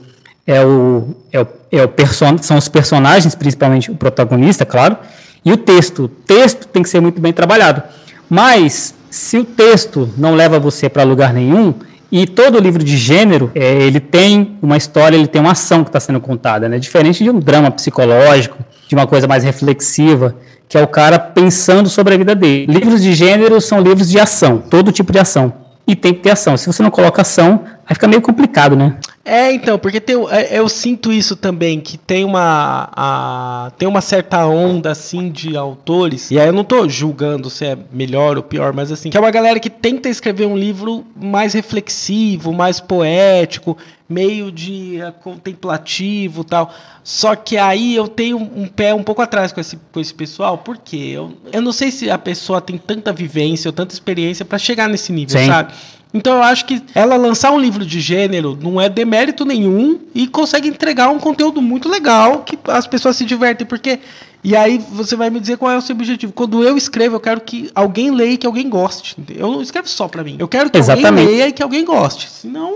é 0.46 0.64
o, 0.64 1.14
é 1.32 1.40
o, 1.40 1.46
é 1.70 1.84
o 1.84 1.88
person 1.88 2.38
são 2.38 2.56
os 2.56 2.68
personagens, 2.68 3.34
principalmente 3.34 3.90
o 3.90 3.94
protagonista, 3.94 4.66
claro, 4.66 4.96
e 5.44 5.52
o 5.52 5.56
texto. 5.56 6.04
O 6.04 6.08
texto 6.08 6.66
tem 6.66 6.82
que 6.82 6.88
ser 6.88 7.00
muito 7.00 7.20
bem 7.20 7.32
trabalhado. 7.32 7.82
Mas, 8.28 8.94
se 9.10 9.38
o 9.38 9.44
texto 9.44 10.08
não 10.16 10.34
leva 10.34 10.58
você 10.58 10.88
para 10.88 11.02
lugar 11.02 11.32
nenhum, 11.32 11.74
e 12.10 12.26
todo 12.26 12.60
livro 12.60 12.82
de 12.82 12.96
gênero, 12.96 13.50
é, 13.54 13.82
ele 13.82 13.98
tem 13.98 14.56
uma 14.62 14.76
história, 14.76 15.16
ele 15.16 15.26
tem 15.26 15.40
uma 15.40 15.52
ação 15.52 15.82
que 15.82 15.88
está 15.88 15.98
sendo 15.98 16.20
contada, 16.20 16.68
né? 16.68 16.78
Diferente 16.78 17.24
de 17.24 17.30
um 17.30 17.40
drama 17.40 17.70
psicológico, 17.70 18.56
de 18.88 18.94
uma 18.94 19.06
coisa 19.06 19.26
mais 19.26 19.42
reflexiva, 19.42 20.36
que 20.68 20.78
é 20.78 20.82
o 20.82 20.86
cara 20.86 21.18
pensando 21.18 21.88
sobre 21.88 22.14
a 22.14 22.16
vida 22.16 22.34
dele. 22.34 22.72
Livros 22.72 23.02
de 23.02 23.12
gênero 23.12 23.60
são 23.60 23.80
livros 23.80 24.08
de 24.08 24.18
ação, 24.18 24.58
todo 24.58 24.92
tipo 24.92 25.12
de 25.12 25.18
ação. 25.18 25.52
E 25.86 25.94
tem 25.94 26.14
que 26.14 26.20
ter 26.20 26.30
ação. 26.30 26.56
Se 26.56 26.66
você 26.66 26.82
não 26.82 26.90
coloca 26.90 27.22
ação, 27.22 27.64
aí 27.86 27.94
fica 27.94 28.08
meio 28.08 28.22
complicado, 28.22 28.76
né? 28.76 28.98
É, 29.24 29.50
então, 29.52 29.78
porque 29.78 30.00
tem, 30.00 30.16
é, 30.30 30.58
eu 30.58 30.68
sinto 30.68 31.10
isso 31.10 31.34
também, 31.34 31.80
que 31.80 31.96
tem 31.96 32.24
uma, 32.24 32.90
a, 32.94 33.72
tem 33.78 33.88
uma 33.88 34.02
certa 34.02 34.46
onda, 34.46 34.90
assim, 34.90 35.30
de 35.30 35.56
autores, 35.56 36.30
e 36.30 36.38
aí 36.38 36.46
eu 36.46 36.52
não 36.52 36.62
tô 36.62 36.86
julgando 36.86 37.48
se 37.48 37.64
é 37.64 37.78
melhor 37.90 38.36
ou 38.36 38.42
pior, 38.42 38.74
mas 38.74 38.92
assim, 38.92 39.08
que 39.08 39.16
é 39.16 39.20
uma 39.20 39.30
galera 39.30 39.58
que 39.58 39.70
tenta 39.70 40.10
escrever 40.10 40.46
um 40.46 40.56
livro 40.56 41.06
mais 41.16 41.54
reflexivo, 41.54 42.52
mais 42.52 42.80
poético, 42.80 43.78
meio 44.06 44.52
de 44.52 44.98
uh, 45.02 45.12
contemplativo 45.22 46.44
tal. 46.44 46.72
Só 47.02 47.34
que 47.34 47.56
aí 47.56 47.96
eu 47.96 48.06
tenho 48.06 48.36
um 48.36 48.66
pé 48.66 48.92
um 48.92 49.02
pouco 49.02 49.22
atrás 49.22 49.52
com 49.52 49.60
esse, 49.60 49.78
com 49.90 50.00
esse 50.00 50.12
pessoal, 50.12 50.58
porque 50.58 50.96
eu, 50.96 51.32
eu 51.50 51.62
não 51.62 51.72
sei 51.72 51.90
se 51.90 52.10
a 52.10 52.18
pessoa 52.18 52.60
tem 52.60 52.76
tanta 52.76 53.12
vivência 53.12 53.70
ou 53.70 53.72
tanta 53.72 53.94
experiência 53.94 54.44
para 54.44 54.58
chegar 54.58 54.88
nesse 54.88 55.12
nível, 55.12 55.38
Sim. 55.38 55.46
sabe? 55.46 55.72
Então 56.14 56.36
eu 56.36 56.42
acho 56.44 56.64
que 56.64 56.80
ela 56.94 57.16
lançar 57.16 57.50
um 57.50 57.58
livro 57.58 57.84
de 57.84 58.00
gênero 58.00 58.56
não 58.62 58.80
é 58.80 58.88
demérito 58.88 59.44
nenhum 59.44 59.98
e 60.14 60.28
consegue 60.28 60.68
entregar 60.68 61.08
um 61.08 61.18
conteúdo 61.18 61.60
muito 61.60 61.88
legal 61.88 62.42
que 62.42 62.56
as 62.68 62.86
pessoas 62.86 63.16
se 63.16 63.24
divertem, 63.24 63.66
porque 63.66 63.98
e 64.44 64.54
aí 64.54 64.78
você 64.92 65.16
vai 65.16 65.30
me 65.30 65.40
dizer 65.40 65.56
qual 65.56 65.72
é 65.72 65.76
o 65.78 65.80
seu 65.80 65.96
objetivo. 65.96 66.30
Quando 66.30 66.62
eu 66.62 66.76
escrevo, 66.76 67.16
eu 67.16 67.20
quero 67.20 67.40
que 67.40 67.70
alguém 67.74 68.10
leia 68.10 68.34
e 68.34 68.36
que 68.36 68.46
alguém 68.46 68.68
goste. 68.68 69.16
Eu 69.34 69.50
não 69.50 69.62
escrevo 69.62 69.88
só 69.88 70.06
para 70.06 70.22
mim. 70.22 70.36
Eu 70.38 70.46
quero 70.46 70.68
que 70.68 70.78
Exatamente. 70.78 71.06
alguém 71.06 71.26
leia 71.26 71.48
e 71.48 71.52
que 71.52 71.62
alguém 71.62 71.82
goste. 71.82 72.30
Senão, 72.30 72.74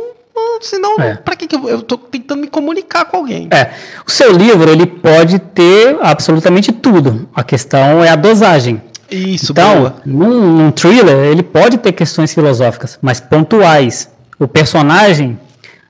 senão 0.63 0.97
é. 0.99 1.17
para 1.17 1.37
que, 1.37 1.47
que 1.47 1.55
eu, 1.55 1.69
eu 1.69 1.83
tô 1.83 1.99
tentando 1.99 2.41
me 2.41 2.49
comunicar 2.49 3.05
com 3.05 3.19
alguém? 3.19 3.49
É. 3.51 3.75
O 4.07 4.11
seu 4.11 4.33
livro, 4.33 4.71
ele 4.71 4.87
pode 4.87 5.39
ter 5.39 5.99
absolutamente 6.01 6.73
tudo. 6.73 7.29
A 7.35 7.45
questão 7.45 8.03
é 8.03 8.09
a 8.09 8.17
dosagem. 8.17 8.81
Isso, 9.11 9.53
então, 9.53 9.95
num, 10.05 10.57
num 10.57 10.71
thriller, 10.71 11.17
ele 11.31 11.43
pode 11.43 11.79
ter 11.79 11.93
questões 11.93 12.33
filosóficas, 12.33 12.99
mas 13.01 13.21
pontuais. 13.21 14.11
O 14.39 14.47
personagem 14.47 15.39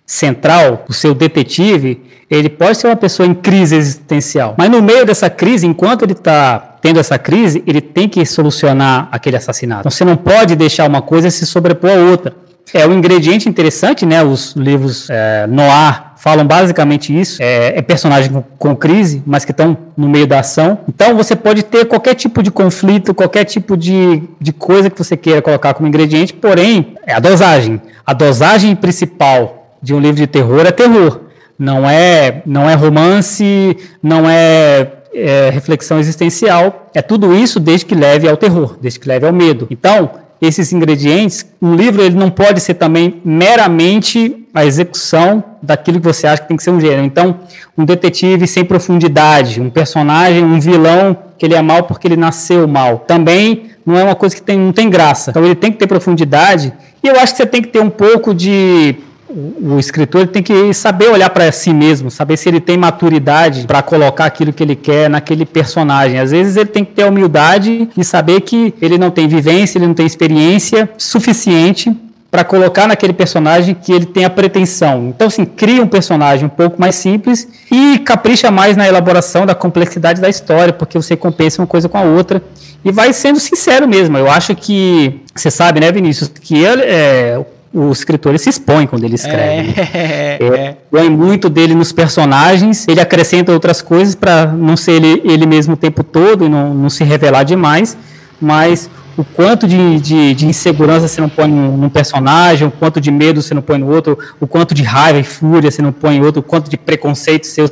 central, 0.07 0.85
o 0.89 0.93
seu 0.93 1.15
detetive, 1.15 2.03
ele 2.31 2.49
pode 2.49 2.79
ser 2.79 2.87
uma 2.87 2.97
pessoa 2.97 3.27
em 3.27 3.35
crise 3.35 3.77
existencial, 3.77 4.55
mas 4.57 4.71
no 4.71 4.83
meio 4.83 5.05
dessa 5.05 5.29
crise, 5.29 5.67
enquanto 5.67 6.03
ele 6.03 6.13
está 6.13 6.59
tendo 6.81 7.01
essa 7.01 7.19
crise, 7.19 7.63
ele 7.67 7.81
tem 7.81 8.09
que 8.09 8.25
solucionar 8.25 9.09
aquele 9.11 9.37
assassinato. 9.37 9.81
Então 9.81 9.91
você 9.91 10.05
não 10.05 10.17
pode 10.17 10.55
deixar 10.55 10.89
uma 10.89 11.03
coisa 11.03 11.31
se 11.31 11.45
sobrepor 11.45 11.91
a 11.91 12.11
outra. 12.11 12.35
É 12.73 12.87
um 12.87 12.93
ingrediente 12.93 13.49
interessante, 13.49 14.05
né? 14.05 14.23
Os 14.23 14.55
livros 14.55 15.09
é, 15.09 15.47
noir 15.47 16.08
falam 16.19 16.47
basicamente 16.47 17.19
isso. 17.19 17.43
É, 17.43 17.79
é 17.79 17.83
personagem 17.83 18.31
com, 18.31 18.43
com, 18.59 18.77
crise, 18.77 19.23
mas 19.27 19.45
que 19.45 19.53
estão 19.53 19.77
no 19.97 20.09
meio 20.09 20.27
da 20.27 20.41
ação. 20.41 20.81
Então 20.89 21.17
você 21.17 21.35
pode 21.35 21.63
ter 21.63 21.87
qualquer 21.87 22.15
tipo 22.15 22.43
de 22.43 22.51
conflito, 22.51 23.15
qualquer 23.15 23.45
tipo 23.45 23.77
de, 23.77 24.23
de 24.41 24.53
coisa 24.53 24.91
que 24.91 24.99
você 24.99 25.17
queira 25.17 25.41
colocar 25.41 25.75
como 25.75 25.89
ingrediente, 25.89 26.35
porém, 26.35 26.95
é 27.07 27.15
a 27.15 27.19
dosagem. 27.19 27.81
A 28.05 28.13
dosagem 28.13 28.77
principal 28.77 29.77
de 29.81 29.95
um 29.95 30.01
livro 30.01 30.17
de 30.17 30.27
terror 30.27 30.67
é 30.67 30.73
terror 30.73 31.29
não 31.59 31.91
é, 31.91 32.41
não 32.47 32.71
é 32.71 32.75
romance, 32.75 33.77
não 34.01 34.31
é, 34.31 34.93
é, 35.13 35.51
reflexão 35.51 35.99
existencial, 35.99 36.89
é 36.95 37.03
tudo 37.03 37.35
isso 37.35 37.59
desde 37.59 37.85
que 37.85 37.95
leve 37.95 38.29
ao 38.29 38.37
terror, 38.37 38.77
desde 38.81 39.01
que 39.01 39.09
leve 39.09 39.27
ao 39.27 39.33
medo. 39.33 39.67
Então, 39.69 40.11
esses 40.41 40.73
ingredientes, 40.73 41.47
um 41.61 41.75
livro 41.75 42.03
ele 42.03 42.15
não 42.15 42.31
pode 42.31 42.61
ser 42.61 42.75
também 42.75 43.21
meramente 43.25 44.47
a 44.55 44.65
execução 44.65 45.43
daquilo 45.63 46.01
que 46.01 46.07
você 46.07 46.27
acha 46.27 46.43
que 46.43 46.49
tem 46.49 46.57
que 46.57 46.63
ser 46.63 46.71
um 46.71 46.81
gênero. 46.81 47.05
Então, 47.05 47.41
um 47.77 47.85
detetive 47.85 48.47
sem 48.47 48.65
profundidade, 48.65 49.61
um 49.61 49.71
personagem, 49.71 50.45
um 50.45 50.61
vilão 50.61 51.17
que 51.37 51.47
ele 51.47 51.55
é 51.55 51.63
mal 51.63 51.85
porque 51.85 52.07
ele 52.09 52.17
nasceu 52.17 52.67
mal, 52.67 52.99
também 53.01 53.71
não 53.85 53.97
é 53.97 54.05
uma 54.05 54.15
coisa 54.15 54.35
que 54.35 54.43
tem, 54.43 54.59
não 54.59 54.73
tem 54.73 54.89
graça. 54.91 55.31
Então, 55.31 55.45
ele 55.45 55.55
tem 55.55 55.73
que 55.73 55.79
ter 55.79 55.87
profundidade 55.87 56.73
e 57.03 57.07
eu 57.07 57.15
acho 57.19 57.33
que 57.33 57.39
você 57.39 57.47
tem 57.47 57.63
que 57.63 57.69
ter 57.69 57.81
um 57.81 57.91
pouco 57.91 58.35
de 58.35 58.97
o, 59.31 59.79
escritor 59.79 60.27
tem 60.27 60.43
que 60.43 60.73
saber 60.73 61.09
olhar 61.09 61.29
para 61.31 61.51
si 61.53 61.73
mesmo, 61.73 62.11
saber 62.11 62.37
se 62.37 62.49
ele 62.49 62.61
tem 62.61 62.77
maturidade 62.77 63.67
para 63.67 63.83
colocar 63.83 64.25
aquilo 64.25 64.53
que 64.53 64.63
ele 64.63 64.75
quer 64.75 65.11
naquele 65.11 65.45
personagem. 65.45 66.19
Às 66.19 66.31
vezes 66.31 66.57
ele 66.57 66.69
tem 66.69 66.85
que 66.85 66.93
ter 66.93 67.05
humildade 67.05 67.89
e 67.97 68.05
saber 68.05 68.41
que 68.41 68.75
ele 68.81 68.97
não 68.97 69.11
tem 69.11 69.29
vivência, 69.29 69.79
ele 69.79 69.87
não 69.87 69.95
tem 69.95 70.07
experiência 70.07 70.89
suficiente 70.97 71.95
para 72.31 72.45
colocar 72.45 72.87
naquele 72.87 73.13
personagem 73.13 73.75
que 73.75 73.93
ele 73.93 74.07
tem 74.07 74.25
a 74.25 74.31
pretensão. 74.31 75.09
Então, 75.09 75.29
assim, 75.29 75.45
cria 75.45 75.83
um 75.83 75.89
personagem 75.89 76.47
um 76.47 76.51
pouco 76.51 76.79
mais 76.79 76.95
simples 76.95 77.49
e 77.71 77.99
capricha 77.99 78.51
mais 78.51 78.77
na 78.77 78.87
elaboração 78.87 79.47
da 79.47 79.55
complexidade 79.55 80.21
da 80.21 80.29
história, 80.29 80.73
porque 80.73 80.99
você 80.99 81.17
compensa 81.17 81.63
uma 81.63 81.67
coisa 81.67 81.89
com 81.89 81.97
a 81.97 82.03
outra 82.03 82.43
e 82.85 82.93
vai 82.93 83.13
sendo 83.13 83.41
sincero 83.41 83.89
mesmo. 83.89 84.19
Eu 84.19 84.31
acho 84.31 84.55
que, 84.55 85.21
você 85.35 85.51
sabe, 85.51 85.81
né, 85.81 85.91
Vinícius, 85.91 86.29
que 86.29 86.57
ele, 86.59 86.83
é, 86.83 87.41
o 87.73 87.91
escritor 87.93 88.33
ele 88.33 88.39
se 88.39 88.49
expõe 88.49 88.87
quando 88.87 89.05
ele 89.05 89.15
escreve. 89.15 89.75
É, 89.79 90.39
é. 90.41 90.77
Põe 90.91 91.11
muito 91.11 91.49
dele 91.49 91.75
nos 91.75 91.93
personagens, 91.93 92.87
ele 92.89 93.01
acrescenta 93.01 93.53
outras 93.53 93.83
coisas 93.83 94.15
para 94.15 94.47
não 94.47 94.77
ser 94.77 94.93
ele, 94.93 95.23
ele 95.25 95.47
mesmo 95.47 95.75
o 95.75 95.77
tempo 95.77 96.03
todo 96.03 96.45
e 96.45 96.49
não, 96.49 96.73
não 96.75 96.91
se 96.91 97.05
revelar 97.05 97.43
demais, 97.45 97.97
mas 98.41 98.89
o 99.19 99.25
quanto 99.25 99.67
de, 99.67 99.99
de, 99.99 100.33
de, 100.33 100.47
insegurança 100.47 101.09
você 101.09 101.21
não 101.21 101.29
põe 101.29 101.49
num, 101.49 101.89
personagem, 101.89 102.69
o 102.69 102.71
quanto 102.71 103.01
de 103.01 103.11
medo 103.11 103.43
você 103.43 103.53
não 103.53 103.61
põe 103.61 103.77
no 103.77 103.93
outro, 103.93 104.17
o 104.41 104.47
quanto 104.47 104.75
de 104.75 104.85
raiva 104.85 105.19
e 105.19 105.25
fúria 105.25 105.71
você 105.71 105.83
não 105.83 105.93
põe 105.93 106.17
em 106.17 106.25
outro, 106.25 106.41
o 106.41 106.43
quanto 106.43 106.71
de 106.71 106.77
preconceito 106.77 107.45
seu. 107.45 107.69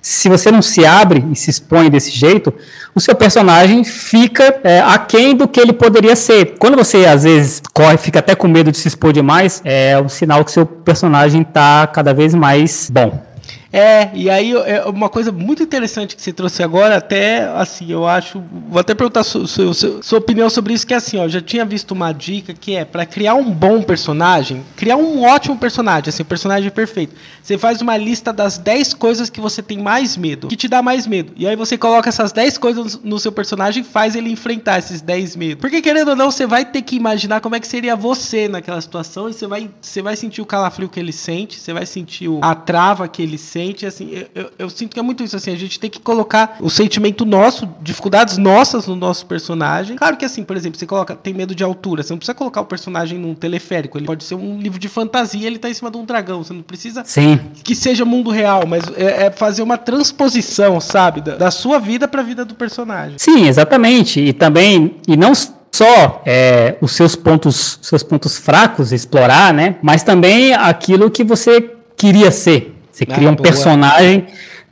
Se 0.00 0.28
você 0.28 0.50
não 0.50 0.62
se 0.62 0.84
abre 0.84 1.24
e 1.32 1.34
se 1.34 1.50
expõe 1.50 1.90
desse 1.90 2.10
jeito, 2.12 2.54
o 2.94 3.00
seu 3.00 3.14
personagem 3.14 3.82
fica 3.82 4.60
é, 4.62 4.80
aquém 4.80 5.34
do 5.34 5.48
que 5.48 5.58
ele 5.58 5.72
poderia 5.72 6.14
ser. 6.14 6.56
Quando 6.58 6.76
você, 6.76 7.06
às 7.06 7.24
vezes, 7.24 7.62
corre, 7.72 7.96
fica 7.96 8.18
até 8.18 8.34
com 8.34 8.46
medo 8.46 8.70
de 8.70 8.76
se 8.76 8.86
expor 8.86 9.12
demais, 9.12 9.62
é 9.64 10.00
um 10.00 10.08
sinal 10.08 10.44
que 10.44 10.52
seu 10.52 10.64
personagem 10.64 11.42
está 11.42 11.86
cada 11.86 12.12
vez 12.12 12.34
mais 12.34 12.90
bom. 12.92 13.33
É, 13.74 14.08
e 14.14 14.30
aí 14.30 14.52
é 14.52 14.84
uma 14.84 15.08
coisa 15.08 15.32
muito 15.32 15.60
interessante 15.60 16.14
que 16.14 16.22
você 16.22 16.32
trouxe 16.32 16.62
agora, 16.62 16.96
até 16.96 17.42
assim, 17.56 17.90
eu 17.90 18.06
acho. 18.06 18.40
Vou 18.68 18.78
até 18.78 18.94
perguntar 18.94 19.24
sua, 19.24 19.48
sua, 19.48 19.74
sua 20.00 20.18
opinião 20.20 20.48
sobre 20.48 20.74
isso, 20.74 20.86
que 20.86 20.94
é 20.94 20.96
assim, 20.96 21.18
ó, 21.18 21.26
já 21.26 21.40
tinha 21.40 21.64
visto 21.64 21.90
uma 21.90 22.12
dica 22.12 22.54
que 22.54 22.76
é 22.76 22.84
para 22.84 23.04
criar 23.04 23.34
um 23.34 23.50
bom 23.50 23.82
personagem, 23.82 24.62
criar 24.76 24.94
um 24.94 25.24
ótimo 25.24 25.58
personagem, 25.58 26.08
assim, 26.08 26.22
um 26.22 26.26
personagem 26.26 26.70
perfeito. 26.70 27.16
Você 27.42 27.58
faz 27.58 27.82
uma 27.82 27.96
lista 27.96 28.32
das 28.32 28.58
10 28.58 28.94
coisas 28.94 29.28
que 29.28 29.40
você 29.40 29.60
tem 29.60 29.78
mais 29.78 30.16
medo, 30.16 30.46
que 30.46 30.54
te 30.54 30.68
dá 30.68 30.80
mais 30.80 31.04
medo. 31.04 31.32
E 31.34 31.44
aí 31.44 31.56
você 31.56 31.76
coloca 31.76 32.08
essas 32.08 32.30
10 32.30 32.56
coisas 32.58 33.00
no 33.02 33.18
seu 33.18 33.32
personagem 33.32 33.82
e 33.82 33.84
faz 33.84 34.14
ele 34.14 34.30
enfrentar 34.30 34.78
esses 34.78 35.00
10 35.00 35.34
medos. 35.34 35.60
Porque 35.60 35.82
querendo 35.82 36.10
ou 36.10 36.16
não, 36.16 36.30
você 36.30 36.46
vai 36.46 36.64
ter 36.64 36.82
que 36.82 36.94
imaginar 36.94 37.40
como 37.40 37.56
é 37.56 37.58
que 37.58 37.66
seria 37.66 37.96
você 37.96 38.46
naquela 38.46 38.80
situação 38.80 39.28
e 39.28 39.32
você 39.32 39.48
vai, 39.48 39.68
você 39.80 40.00
vai 40.00 40.14
sentir 40.14 40.40
o 40.40 40.46
calafrio 40.46 40.88
que 40.88 41.00
ele 41.00 41.12
sente, 41.12 41.58
você 41.58 41.72
vai 41.72 41.86
sentir 41.86 42.30
a 42.40 42.54
trava 42.54 43.08
que 43.08 43.20
ele 43.20 43.36
sente 43.36 43.63
gente, 43.66 43.86
assim, 43.86 44.10
eu, 44.12 44.26
eu, 44.34 44.50
eu, 44.58 44.70
sinto 44.70 44.94
que 44.94 45.00
é 45.00 45.02
muito 45.02 45.22
isso, 45.22 45.36
assim, 45.36 45.52
a 45.52 45.56
gente 45.56 45.78
tem 45.78 45.90
que 45.90 46.00
colocar 46.00 46.56
o 46.60 46.70
sentimento 46.70 47.24
nosso, 47.24 47.68
dificuldades 47.82 48.38
nossas 48.38 48.86
no 48.86 48.96
nosso 48.96 49.26
personagem. 49.26 49.96
Claro 49.96 50.16
que, 50.16 50.24
assim, 50.24 50.42
por 50.42 50.56
exemplo, 50.56 50.78
você 50.78 50.86
coloca, 50.86 51.14
tem 51.14 51.34
medo 51.34 51.54
de 51.54 51.64
altura, 51.64 52.02
você 52.02 52.12
não 52.12 52.18
precisa 52.18 52.34
colocar 52.34 52.60
o 52.60 52.66
personagem 52.66 53.18
num 53.18 53.34
teleférico, 53.34 53.98
ele 53.98 54.06
pode 54.06 54.24
ser 54.24 54.34
um 54.34 54.58
livro 54.58 54.78
de 54.78 54.88
fantasia, 54.88 55.46
ele 55.46 55.58
tá 55.58 55.68
em 55.68 55.74
cima 55.74 55.90
de 55.90 55.96
um 55.96 56.04
dragão, 56.04 56.42
você 56.42 56.52
não 56.52 56.62
precisa 56.62 57.02
Sim. 57.04 57.40
que 57.62 57.74
seja 57.74 58.04
mundo 58.04 58.30
real, 58.30 58.66
mas 58.66 58.84
é, 58.96 59.26
é 59.26 59.30
fazer 59.30 59.62
uma 59.62 59.78
transposição, 59.78 60.80
sabe, 60.80 61.20
da, 61.20 61.36
da 61.36 61.50
sua 61.50 61.78
vida 61.78 62.06
para 62.06 62.20
a 62.20 62.24
vida 62.24 62.44
do 62.44 62.54
personagem. 62.54 63.18
Sim, 63.18 63.46
exatamente, 63.46 64.20
e 64.20 64.32
também, 64.32 64.96
e 65.06 65.16
não 65.16 65.32
só 65.34 66.22
é, 66.24 66.76
os 66.80 66.92
seus 66.92 67.16
pontos, 67.16 67.80
seus 67.82 68.02
pontos 68.02 68.38
fracos 68.38 68.92
explorar, 68.92 69.52
né? 69.52 69.74
Mas 69.82 70.04
também 70.04 70.54
aquilo 70.54 71.10
que 71.10 71.24
você 71.24 71.74
queria 71.96 72.30
ser. 72.30 72.73
Você 72.94 73.04
ah, 73.08 73.14
cria 73.14 73.28
um 73.28 73.34
boa. 73.34 73.42
personagem. 73.42 74.26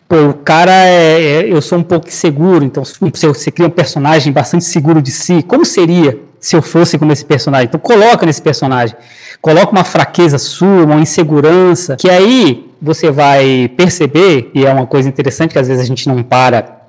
Pô, 0.09 0.29
o 0.29 0.35
cara 0.35 0.73
é, 0.73 1.23
é, 1.23 1.53
Eu 1.53 1.61
sou 1.61 1.79
um 1.79 1.83
pouco 1.83 2.07
inseguro, 2.07 2.65
então 2.65 2.85
você, 2.85 3.27
você 3.27 3.51
cria 3.51 3.67
um 3.67 3.71
personagem 3.71 4.33
bastante 4.33 4.65
seguro 4.65 5.03
de 5.03 5.11
si. 5.11 5.43
Como 5.43 5.65
seria 5.65 6.21
se 6.39 6.55
eu 6.55 6.63
fosse 6.63 6.97
como 6.99 7.13
esse 7.13 7.25
personagem? 7.25 7.67
Então 7.67 7.81
coloca 7.81 8.25
nesse 8.25 8.41
personagem. 8.41 8.95
Coloca 9.41 9.73
uma 9.73 9.83
fraqueza 9.83 10.39
sua, 10.39 10.85
uma 10.85 11.01
insegurança, 11.01 11.97
que 11.97 12.09
aí 12.09 12.71
você 12.81 13.11
vai 13.11 13.69
perceber, 13.77 14.51
e 14.55 14.65
é 14.65 14.73
uma 14.73 14.87
coisa 14.87 15.09
interessante 15.09 15.53
que 15.53 15.59
às 15.59 15.67
vezes 15.67 15.83
a 15.83 15.87
gente 15.87 16.09
não 16.09 16.23
para 16.23 16.82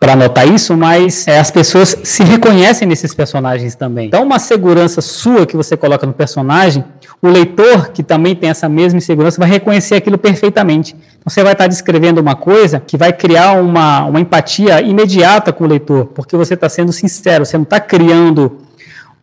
para 0.00 0.14
notar 0.14 0.46
isso, 0.46 0.76
mas 0.76 1.26
é, 1.26 1.38
as 1.38 1.50
pessoas 1.50 1.96
se 2.04 2.22
reconhecem 2.22 2.86
nesses 2.86 3.12
personagens 3.12 3.74
também. 3.74 4.06
Então, 4.06 4.22
uma 4.22 4.38
segurança 4.38 5.00
sua 5.00 5.44
que 5.44 5.56
você 5.56 5.76
coloca 5.76 6.06
no 6.06 6.12
personagem, 6.12 6.84
o 7.20 7.28
leitor, 7.28 7.90
que 7.90 8.02
também 8.02 8.36
tem 8.36 8.48
essa 8.48 8.68
mesma 8.68 8.98
insegurança, 8.98 9.40
vai 9.40 9.48
reconhecer 9.48 9.96
aquilo 9.96 10.16
perfeitamente. 10.16 10.94
Então, 10.94 11.24
você 11.26 11.42
vai 11.42 11.52
estar 11.52 11.66
descrevendo 11.66 12.20
uma 12.20 12.36
coisa 12.36 12.78
que 12.78 12.96
vai 12.96 13.12
criar 13.12 13.60
uma, 13.60 14.04
uma 14.04 14.20
empatia 14.20 14.80
imediata 14.80 15.52
com 15.52 15.64
o 15.64 15.66
leitor, 15.66 16.06
porque 16.06 16.36
você 16.36 16.54
está 16.54 16.68
sendo 16.68 16.92
sincero, 16.92 17.44
você 17.44 17.56
não 17.56 17.64
está 17.64 17.80
criando 17.80 18.58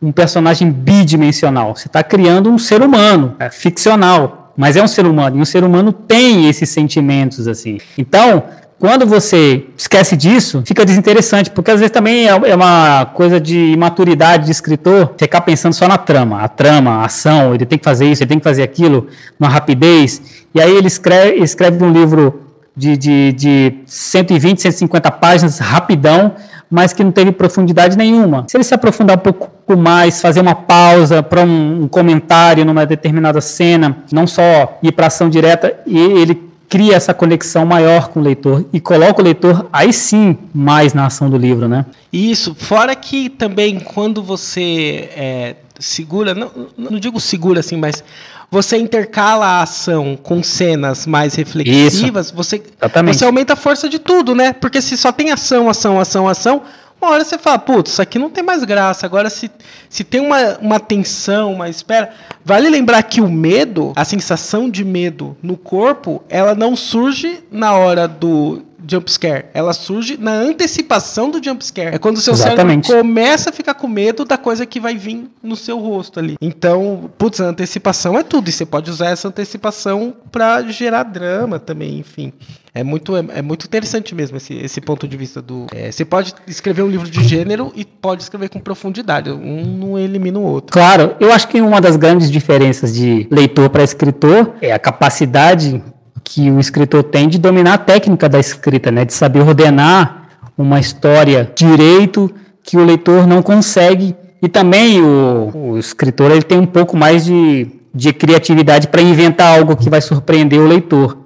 um 0.00 0.12
personagem 0.12 0.70
bidimensional, 0.70 1.74
você 1.74 1.88
está 1.88 2.02
criando 2.02 2.50
um 2.50 2.58
ser 2.58 2.82
humano, 2.82 3.34
é, 3.38 3.48
ficcional, 3.48 4.52
mas 4.54 4.76
é 4.76 4.82
um 4.82 4.88
ser 4.88 5.06
humano, 5.06 5.38
e 5.38 5.40
um 5.40 5.44
ser 5.44 5.64
humano 5.64 5.90
tem 5.90 6.48
esses 6.48 6.68
sentimentos 6.68 7.48
assim. 7.48 7.78
Então, 7.96 8.44
quando 8.78 9.06
você 9.06 9.64
esquece 9.76 10.16
disso, 10.16 10.62
fica 10.66 10.84
desinteressante, 10.84 11.50
porque 11.50 11.70
às 11.70 11.80
vezes 11.80 11.92
também 11.92 12.28
é, 12.28 12.30
é 12.30 12.54
uma 12.54 13.06
coisa 13.06 13.40
de 13.40 13.72
imaturidade 13.72 14.44
de 14.44 14.50
escritor 14.50 15.14
ficar 15.16 15.40
pensando 15.40 15.72
só 15.72 15.88
na 15.88 15.96
trama, 15.96 16.42
a 16.42 16.48
trama, 16.48 16.96
a 16.96 17.06
ação, 17.06 17.54
ele 17.54 17.64
tem 17.64 17.78
que 17.78 17.84
fazer 17.84 18.06
isso, 18.06 18.22
ele 18.22 18.28
tem 18.28 18.38
que 18.38 18.44
fazer 18.44 18.62
aquilo, 18.62 19.06
na 19.40 19.48
rapidez. 19.48 20.44
E 20.54 20.60
aí 20.60 20.76
ele 20.76 20.88
escreve, 20.88 21.42
escreve 21.42 21.82
um 21.82 21.90
livro 21.90 22.42
de, 22.76 22.96
de, 22.98 23.32
de 23.32 23.74
120, 23.86 24.60
150 24.60 25.10
páginas, 25.12 25.58
rapidão, 25.58 26.34
mas 26.70 26.92
que 26.92 27.02
não 27.02 27.12
teve 27.12 27.32
profundidade 27.32 27.96
nenhuma. 27.96 28.44
Se 28.46 28.56
ele 28.58 28.64
se 28.64 28.74
aprofundar 28.74 29.16
um 29.16 29.20
pouco 29.20 29.76
mais, 29.76 30.20
fazer 30.20 30.40
uma 30.40 30.54
pausa 30.54 31.22
para 31.22 31.42
um, 31.42 31.84
um, 31.84 31.88
comentário 31.88 32.64
numa 32.64 32.84
determinada 32.84 33.40
cena, 33.40 33.98
não 34.12 34.26
só 34.26 34.78
ir 34.82 34.92
para 34.92 35.06
ação 35.06 35.30
direta, 35.30 35.74
e 35.86 35.98
ele 35.98 36.46
cria 36.68 36.94
essa 36.94 37.14
conexão 37.14 37.64
maior 37.64 38.08
com 38.08 38.20
o 38.20 38.22
leitor 38.22 38.64
e 38.72 38.80
coloca 38.80 39.20
o 39.20 39.24
leitor 39.24 39.66
aí 39.72 39.92
sim 39.92 40.36
mais 40.54 40.92
na 40.94 41.06
ação 41.06 41.30
do 41.30 41.36
livro, 41.36 41.68
né? 41.68 41.86
Isso, 42.12 42.54
fora 42.54 42.94
que 42.94 43.28
também 43.28 43.80
quando 43.80 44.22
você 44.22 45.08
é, 45.16 45.56
segura, 45.78 46.34
não, 46.34 46.50
não 46.76 46.98
digo 46.98 47.20
segura 47.20 47.60
assim, 47.60 47.76
mas 47.76 48.02
você 48.50 48.76
intercala 48.78 49.44
a 49.44 49.62
ação 49.62 50.16
com 50.20 50.42
cenas 50.42 51.06
mais 51.06 51.34
reflexivas, 51.34 52.30
você, 52.30 52.62
você 53.04 53.24
aumenta 53.24 53.54
a 53.54 53.56
força 53.56 53.88
de 53.88 53.98
tudo, 53.98 54.34
né? 54.34 54.52
Porque 54.52 54.80
se 54.80 54.96
só 54.96 55.10
tem 55.10 55.30
ação, 55.30 55.68
ação, 55.68 56.00
ação, 56.00 56.28
ação, 56.28 56.62
uma 57.00 57.10
hora 57.10 57.24
você 57.24 57.38
fala, 57.38 57.58
putz, 57.58 57.92
isso 57.92 58.02
aqui 58.02 58.18
não 58.18 58.30
tem 58.30 58.42
mais 58.42 58.64
graça. 58.64 59.06
Agora, 59.06 59.28
se, 59.30 59.50
se 59.88 60.02
tem 60.02 60.20
uma, 60.20 60.58
uma 60.58 60.80
tensão, 60.80 61.52
uma 61.52 61.68
espera. 61.68 62.10
Vale 62.44 62.68
lembrar 62.68 63.02
que 63.02 63.20
o 63.20 63.28
medo, 63.28 63.92
a 63.94 64.04
sensação 64.04 64.68
de 64.68 64.84
medo 64.84 65.36
no 65.42 65.56
corpo, 65.56 66.22
ela 66.28 66.54
não 66.54 66.74
surge 66.74 67.44
na 67.50 67.74
hora 67.74 68.08
do 68.08 68.62
jumpscare. 68.88 69.46
Ela 69.52 69.72
surge 69.72 70.16
na 70.16 70.32
antecipação 70.32 71.30
do 71.30 71.42
jumpscare. 71.42 71.94
É 71.94 71.98
quando 71.98 72.16
o 72.16 72.20
seu 72.20 72.34
Exatamente. 72.34 72.86
cérebro 72.86 73.02
começa 73.08 73.50
a 73.50 73.52
ficar 73.52 73.74
com 73.74 73.88
medo 73.88 74.24
da 74.24 74.38
coisa 74.38 74.64
que 74.66 74.78
vai 74.78 74.96
vir 74.96 75.28
no 75.42 75.56
seu 75.56 75.78
rosto 75.78 76.18
ali. 76.18 76.36
Então, 76.40 77.10
putz, 77.18 77.40
a 77.40 77.46
antecipação 77.46 78.18
é 78.18 78.22
tudo. 78.22 78.48
E 78.48 78.52
você 78.52 78.66
pode 78.66 78.90
usar 78.90 79.10
essa 79.10 79.28
antecipação 79.28 80.14
para 80.30 80.62
gerar 80.62 81.02
drama 81.02 81.58
também, 81.58 81.98
enfim. 81.98 82.32
É 82.76 82.84
muito, 82.84 83.16
é, 83.16 83.24
é, 83.36 83.40
muito 83.40 83.64
interessante 83.64 84.14
mesmo 84.14 84.36
esse, 84.36 84.52
esse 84.52 84.82
ponto 84.82 85.08
de 85.08 85.16
vista 85.16 85.40
do. 85.40 85.66
É, 85.74 85.90
você 85.90 86.04
pode 86.04 86.34
escrever 86.46 86.82
um 86.82 86.88
livro 86.88 87.08
de 87.08 87.24
gênero 87.24 87.72
e 87.74 87.86
pode 87.86 88.22
escrever 88.22 88.50
com 88.50 88.60
profundidade. 88.60 89.30
Um 89.30 89.64
não 89.64 89.98
elimina 89.98 90.38
o 90.38 90.42
outro. 90.42 90.74
Claro, 90.74 91.16
eu 91.18 91.32
acho 91.32 91.48
que 91.48 91.58
uma 91.58 91.80
das 91.80 91.96
grandes 91.96 92.30
diferenças 92.30 92.94
de 92.94 93.26
leitor 93.30 93.70
para 93.70 93.82
escritor 93.82 94.56
é 94.60 94.72
a 94.72 94.78
capacidade 94.78 95.82
que 96.28 96.50
o 96.50 96.58
escritor 96.58 97.04
tem 97.04 97.28
de 97.28 97.38
dominar 97.38 97.74
a 97.74 97.78
técnica 97.78 98.28
da 98.28 98.40
escrita, 98.40 98.90
né? 98.90 99.04
De 99.04 99.14
saber 99.14 99.42
ordenar 99.42 100.28
uma 100.58 100.80
história 100.80 101.48
direito 101.54 102.28
que 102.64 102.76
o 102.76 102.84
leitor 102.84 103.28
não 103.28 103.40
consegue. 103.42 104.16
E 104.42 104.48
também 104.48 105.00
o, 105.00 105.52
o 105.54 105.78
escritor 105.78 106.32
ele 106.32 106.42
tem 106.42 106.58
um 106.58 106.66
pouco 106.66 106.96
mais 106.96 107.24
de, 107.24 107.68
de 107.94 108.12
criatividade 108.12 108.88
para 108.88 109.00
inventar 109.00 109.56
algo 109.56 109.76
que 109.76 109.88
vai 109.88 110.00
surpreender 110.00 110.60
o 110.60 110.66
leitor 110.66 111.16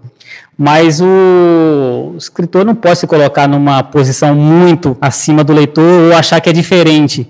mas 0.62 1.00
o 1.00 2.14
escritor 2.18 2.66
não 2.66 2.74
pode 2.74 2.98
se 2.98 3.06
colocar 3.06 3.48
numa 3.48 3.82
posição 3.82 4.34
muito 4.34 4.94
acima 5.00 5.42
do 5.42 5.54
leitor 5.54 5.82
ou 5.82 6.14
achar 6.14 6.38
que 6.38 6.50
é 6.50 6.52
diferente, 6.52 7.26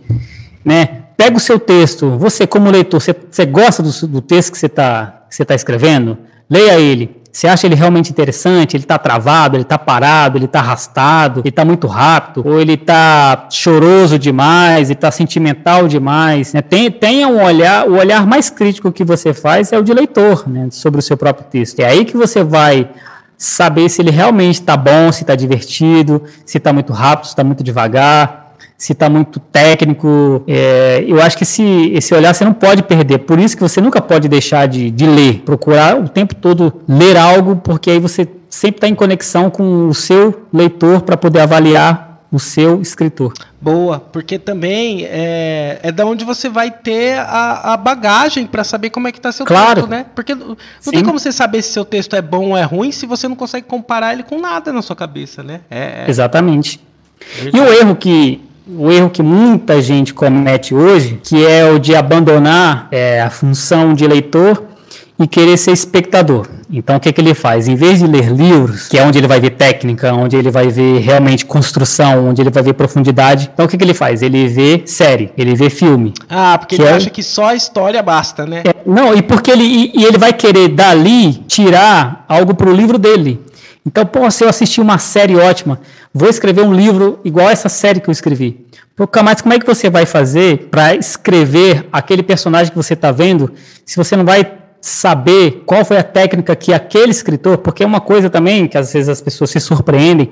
né? 0.64 1.02
Pega 1.16 1.36
o 1.36 1.38
seu 1.38 1.56
texto, 1.56 2.18
você 2.18 2.44
como 2.44 2.68
leitor, 2.68 3.00
você, 3.00 3.14
você 3.30 3.46
gosta 3.46 3.84
do, 3.84 4.06
do, 4.08 4.20
texto 4.20 4.50
que 4.50 4.58
você 4.58 4.66
está 4.66 5.22
tá 5.46 5.54
escrevendo? 5.54 6.18
Leia 6.50 6.80
ele. 6.80 7.19
Você 7.32 7.46
acha 7.46 7.66
ele 7.66 7.76
realmente 7.76 8.10
interessante? 8.10 8.76
Ele 8.76 8.82
está 8.82 8.98
travado, 8.98 9.56
ele 9.56 9.62
está 9.62 9.78
parado, 9.78 10.36
ele 10.36 10.46
está 10.46 10.58
arrastado, 10.58 11.40
ele 11.40 11.48
está 11.48 11.64
muito 11.64 11.86
rápido, 11.86 12.42
ou 12.46 12.60
ele 12.60 12.74
está 12.74 13.46
choroso 13.50 14.18
demais, 14.18 14.90
ele 14.90 14.96
está 14.96 15.10
sentimental 15.10 15.86
demais. 15.86 16.52
Né? 16.52 16.60
Tem, 16.60 16.90
tenha 16.90 17.28
um 17.28 17.42
olhar, 17.42 17.88
o 17.88 17.96
olhar 17.96 18.26
mais 18.26 18.50
crítico 18.50 18.90
que 18.90 19.04
você 19.04 19.32
faz 19.32 19.72
é 19.72 19.78
o 19.78 19.82
de 19.82 19.94
leitor, 19.94 20.48
né? 20.48 20.68
sobre 20.70 20.98
o 20.98 21.02
seu 21.02 21.16
próprio 21.16 21.46
texto. 21.48 21.78
É 21.80 21.86
aí 21.86 22.04
que 22.04 22.16
você 22.16 22.42
vai 22.42 22.90
saber 23.38 23.88
se 23.88 24.02
ele 24.02 24.10
realmente 24.10 24.60
está 24.60 24.76
bom, 24.76 25.10
se 25.12 25.22
está 25.22 25.34
divertido, 25.34 26.24
se 26.44 26.58
está 26.58 26.72
muito 26.72 26.92
rápido, 26.92 27.24
se 27.24 27.30
está 27.30 27.44
muito 27.44 27.62
devagar, 27.64 28.39
se 28.80 28.92
está 28.94 29.10
muito 29.10 29.38
técnico. 29.38 30.42
É, 30.48 31.04
eu 31.06 31.20
acho 31.20 31.36
que 31.36 31.42
esse, 31.42 31.92
esse 31.92 32.14
olhar 32.14 32.34
você 32.34 32.46
não 32.46 32.54
pode 32.54 32.82
perder. 32.82 33.18
Por 33.18 33.38
isso 33.38 33.54
que 33.54 33.62
você 33.62 33.78
nunca 33.78 34.00
pode 34.00 34.26
deixar 34.26 34.66
de, 34.66 34.90
de 34.90 35.06
ler. 35.06 35.42
Procurar 35.44 36.00
o 36.00 36.08
tempo 36.08 36.34
todo 36.34 36.72
ler 36.88 37.14
algo, 37.14 37.56
porque 37.56 37.90
aí 37.90 37.98
você 37.98 38.26
sempre 38.48 38.78
está 38.78 38.88
em 38.88 38.94
conexão 38.94 39.50
com 39.50 39.86
o 39.86 39.94
seu 39.94 40.46
leitor 40.50 41.02
para 41.02 41.14
poder 41.14 41.40
avaliar 41.40 42.22
o 42.32 42.38
seu 42.40 42.80
escritor. 42.80 43.34
Boa, 43.60 44.00
porque 44.00 44.38
também 44.38 45.04
é, 45.04 45.78
é 45.82 45.92
da 45.92 46.06
onde 46.06 46.24
você 46.24 46.48
vai 46.48 46.70
ter 46.70 47.18
a, 47.18 47.74
a 47.74 47.76
bagagem 47.76 48.46
para 48.46 48.64
saber 48.64 48.88
como 48.88 49.06
é 49.06 49.12
que 49.12 49.18
está 49.18 49.30
seu 49.30 49.44
claro. 49.44 49.74
texto, 49.74 49.90
né? 49.90 50.06
Porque 50.14 50.34
não 50.34 50.56
Sim. 50.80 50.90
tem 50.92 51.04
como 51.04 51.18
você 51.18 51.32
saber 51.32 51.60
se 51.60 51.70
seu 51.74 51.84
texto 51.84 52.16
é 52.16 52.22
bom 52.22 52.48
ou 52.50 52.56
é 52.56 52.62
ruim 52.62 52.92
se 52.92 53.04
você 53.04 53.28
não 53.28 53.36
consegue 53.36 53.66
comparar 53.66 54.14
ele 54.14 54.22
com 54.22 54.40
nada 54.40 54.72
na 54.72 54.80
sua 54.80 54.96
cabeça, 54.96 55.42
né? 55.42 55.60
É, 55.70 56.04
é... 56.06 56.06
Exatamente. 56.08 56.80
Verdade. 57.34 57.56
E 57.58 57.60
o 57.60 57.72
erro 57.74 57.94
que 57.94 58.48
o 58.76 58.90
erro 58.90 59.10
que 59.10 59.22
muita 59.22 59.80
gente 59.82 60.14
comete 60.14 60.74
hoje, 60.74 61.20
que 61.22 61.44
é 61.44 61.70
o 61.70 61.78
de 61.78 61.94
abandonar 61.94 62.88
é, 62.90 63.20
a 63.20 63.30
função 63.30 63.94
de 63.94 64.06
leitor 64.06 64.62
e 65.18 65.26
querer 65.26 65.56
ser 65.56 65.72
espectador. 65.72 66.46
Então 66.72 66.96
o 66.96 67.00
que, 67.00 67.12
que 67.12 67.20
ele 67.20 67.34
faz? 67.34 67.66
Em 67.68 67.74
vez 67.74 67.98
de 67.98 68.06
ler 68.06 68.30
livros, 68.30 68.88
que 68.88 68.96
é 68.96 69.04
onde 69.04 69.18
ele 69.18 69.26
vai 69.26 69.40
ver 69.40 69.50
técnica, 69.50 70.14
onde 70.14 70.36
ele 70.36 70.50
vai 70.50 70.68
ver 70.68 71.00
realmente 71.00 71.44
construção, 71.44 72.28
onde 72.28 72.40
ele 72.40 72.50
vai 72.50 72.62
ver 72.62 72.74
profundidade, 72.74 73.50
então 73.52 73.66
o 73.66 73.68
que, 73.68 73.76
que 73.76 73.84
ele 73.84 73.92
faz? 73.92 74.22
Ele 74.22 74.46
vê 74.46 74.82
série, 74.86 75.30
ele 75.36 75.54
vê 75.54 75.68
filme. 75.68 76.14
Ah, 76.28 76.56
porque 76.56 76.76
ele 76.76 76.84
é... 76.84 76.92
acha 76.92 77.10
que 77.10 77.22
só 77.22 77.48
a 77.48 77.54
história 77.54 78.02
basta, 78.02 78.46
né? 78.46 78.62
É, 78.64 78.74
não, 78.86 79.14
e 79.14 79.20
porque 79.20 79.50
ele, 79.50 79.64
e, 79.64 79.92
e 80.00 80.04
ele 80.04 80.16
vai 80.16 80.32
querer 80.32 80.68
dali 80.68 81.34
tirar 81.48 82.24
algo 82.28 82.54
para 82.54 82.70
o 82.70 82.72
livro 82.72 82.98
dele. 82.98 83.40
Então, 83.84 84.04
pô, 84.04 84.30
se 84.30 84.44
eu 84.44 84.48
assistir 84.48 84.80
uma 84.80 84.98
série 84.98 85.36
ótima, 85.36 85.80
vou 86.12 86.28
escrever 86.28 86.62
um 86.62 86.72
livro 86.72 87.18
igual 87.24 87.48
essa 87.48 87.68
série 87.68 88.00
que 88.00 88.08
eu 88.08 88.12
escrevi. 88.12 88.66
Pô, 88.94 89.08
mas 89.24 89.40
como 89.40 89.54
é 89.54 89.58
que 89.58 89.66
você 89.66 89.88
vai 89.88 90.04
fazer 90.04 90.68
para 90.70 90.94
escrever 90.94 91.86
aquele 91.90 92.22
personagem 92.22 92.70
que 92.70 92.76
você 92.76 92.92
está 92.92 93.10
vendo 93.10 93.52
se 93.86 93.96
você 93.96 94.14
não 94.14 94.24
vai 94.24 94.59
saber 94.80 95.62
qual 95.66 95.84
foi 95.84 95.98
a 95.98 96.02
técnica 96.02 96.56
que 96.56 96.72
aquele 96.72 97.10
escritor, 97.10 97.58
porque 97.58 97.82
é 97.82 97.86
uma 97.86 98.00
coisa 98.00 98.30
também 98.30 98.66
que 98.66 98.78
às 98.78 98.92
vezes 98.92 99.08
as 99.08 99.20
pessoas 99.20 99.50
se 99.50 99.60
surpreendem, 99.60 100.30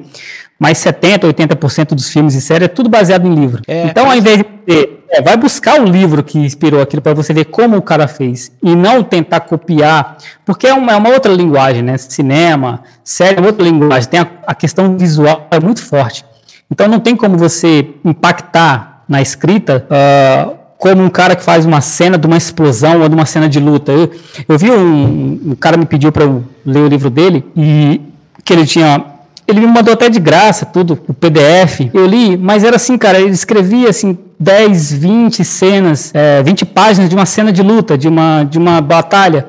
mas 0.59 0.79
70%, 0.79 1.33
80% 1.33 1.95
dos 1.95 2.09
filmes 2.09 2.35
e 2.35 2.41
séries 2.41 2.65
é 2.65 2.69
tudo 2.69 2.89
baseado 2.89 3.27
em 3.27 3.35
livro. 3.35 3.63
É, 3.69 3.85
então, 3.85 4.11
ao 4.11 4.17
invés 4.17 4.39
de 4.39 4.45
ter, 4.45 5.05
é, 5.11 5.23
vai 5.23 5.37
buscar 5.37 5.81
o 5.81 5.85
livro 5.85 6.25
que 6.25 6.39
inspirou 6.39 6.81
aquilo 6.81 7.03
para 7.03 7.15
você 7.15 7.33
ver 7.33 7.45
como 7.45 7.77
o 7.77 7.83
cara 7.83 8.09
fez 8.09 8.51
e 8.63 8.75
não 8.75 9.03
tentar 9.03 9.41
copiar, 9.41 10.17
porque 10.45 10.67
é 10.67 10.75
uma, 10.75 10.93
é 10.93 10.97
uma 10.97 11.11
outra 11.11 11.33
linguagem, 11.33 11.83
né? 11.83 11.97
Cinema, 11.99 12.83
série 13.05 13.41
é 13.41 13.45
outra 13.45 13.63
linguagem, 13.63 14.09
tem 14.09 14.21
a, 14.21 14.29
a 14.47 14.55
questão 14.55 14.97
visual 14.97 15.47
é 15.51 15.61
muito 15.61 15.85
forte. 15.85 16.25
Então, 16.71 16.89
não 16.89 17.01
tem 17.01 17.15
como 17.15 17.37
você 17.39 17.91
impactar 18.05 19.05
na 19.09 19.23
escrita 19.23 19.87
uh, 19.89 20.59
como 20.79 21.03
um 21.03 21.11
cara 21.11 21.35
que 21.35 21.43
faz 21.43 21.67
uma 21.67 21.81
cena 21.81 22.17
de 22.17 22.27
uma 22.27 22.37
explosão 22.37 23.03
ou 23.03 23.09
de 23.09 23.15
uma 23.15 23.27
cena 23.27 23.49
de 23.49 23.59
luta. 23.59 23.93
Eu, 23.93 24.11
eu 24.49 24.57
vi 24.57 24.71
um, 24.71 25.41
um 25.47 25.55
cara 25.55 25.77
me 25.77 25.85
pediu 25.85 26.13
para 26.13 26.25
eu 26.25 26.45
ler 26.65 26.81
o 26.81 26.89
livro 26.89 27.11
dele 27.11 27.45
e 27.57 28.01
que 28.45 28.53
ele 28.53 28.65
tinha 28.65 29.05
ele 29.47 29.61
me 29.61 29.67
mandou 29.67 29.95
até 29.95 30.11
de 30.11 30.21
graça 30.21 30.67
tudo, 30.67 30.99
o 31.09 31.15
PDF. 31.15 31.89
Eu 31.95 32.07
li, 32.07 32.37
mas 32.37 32.65
era 32.65 32.77
assim, 32.77 32.99
cara, 32.99 33.19
ele 33.19 33.31
escrevia 33.31 33.89
assim 33.89 34.17
10, 34.39 34.93
20 34.93 35.43
cenas, 35.43 36.11
é, 36.15 36.43
20 36.43 36.67
páginas 36.67 37.09
de 37.09 37.15
uma 37.17 37.25
cena 37.25 37.51
de 37.51 37.63
luta, 37.63 37.97
de 37.97 38.07
uma, 38.07 38.45
de 38.45 38.59
uma 38.59 38.79
batalha 38.83 39.47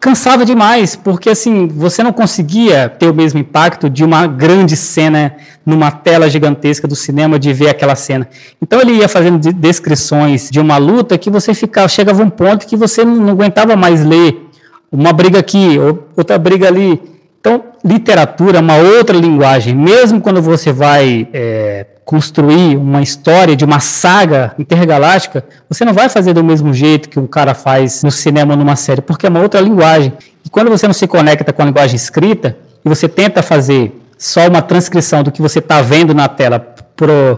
cansava 0.00 0.46
demais, 0.46 0.96
porque 0.96 1.28
assim, 1.28 1.68
você 1.68 2.02
não 2.02 2.12
conseguia 2.12 2.88
ter 2.88 3.10
o 3.10 3.14
mesmo 3.14 3.38
impacto 3.38 3.90
de 3.90 4.02
uma 4.02 4.26
grande 4.26 4.74
cena 4.74 5.36
numa 5.64 5.90
tela 5.90 6.28
gigantesca 6.30 6.88
do 6.88 6.96
cinema 6.96 7.38
de 7.38 7.52
ver 7.52 7.68
aquela 7.68 7.94
cena. 7.94 8.26
Então 8.62 8.80
ele 8.80 8.94
ia 8.94 9.08
fazendo 9.08 9.38
descrições 9.52 10.48
de 10.50 10.58
uma 10.58 10.78
luta 10.78 11.18
que 11.18 11.28
você 11.28 11.52
ficava, 11.52 11.86
chegava 11.86 12.22
a 12.22 12.24
um 12.24 12.30
ponto 12.30 12.66
que 12.66 12.76
você 12.76 13.04
não 13.04 13.28
aguentava 13.28 13.76
mais 13.76 14.02
ler 14.02 14.48
uma 14.90 15.12
briga 15.12 15.38
aqui, 15.38 15.78
outra 16.16 16.38
briga 16.38 16.66
ali. 16.66 17.00
Então, 17.38 17.62
literatura 17.84 18.58
é 18.58 18.60
uma 18.60 18.76
outra 18.76 19.16
linguagem. 19.16 19.74
Mesmo 19.74 20.20
quando 20.20 20.42
você 20.42 20.72
vai 20.72 21.28
é, 21.32 21.86
construir 22.10 22.76
uma 22.76 23.00
história 23.00 23.54
de 23.54 23.64
uma 23.64 23.78
saga 23.78 24.52
intergaláctica, 24.58 25.44
você 25.68 25.84
não 25.84 25.92
vai 25.92 26.08
fazer 26.08 26.32
do 26.32 26.42
mesmo 26.42 26.74
jeito 26.74 27.08
que 27.08 27.20
um 27.20 27.26
cara 27.26 27.54
faz 27.54 28.02
no 28.02 28.10
cinema 28.10 28.54
ou 28.54 28.58
numa 28.58 28.74
série, 28.74 29.00
porque 29.00 29.26
é 29.26 29.28
uma 29.28 29.38
outra 29.38 29.60
linguagem. 29.60 30.12
E 30.44 30.50
quando 30.50 30.70
você 30.70 30.88
não 30.88 30.92
se 30.92 31.06
conecta 31.06 31.52
com 31.52 31.62
a 31.62 31.66
linguagem 31.66 31.94
escrita, 31.94 32.56
e 32.84 32.88
você 32.88 33.08
tenta 33.08 33.44
fazer 33.44 33.96
só 34.18 34.48
uma 34.48 34.60
transcrição 34.60 35.22
do 35.22 35.30
que 35.30 35.40
você 35.40 35.60
está 35.60 35.82
vendo 35.82 36.12
na 36.12 36.26
tela 36.26 36.58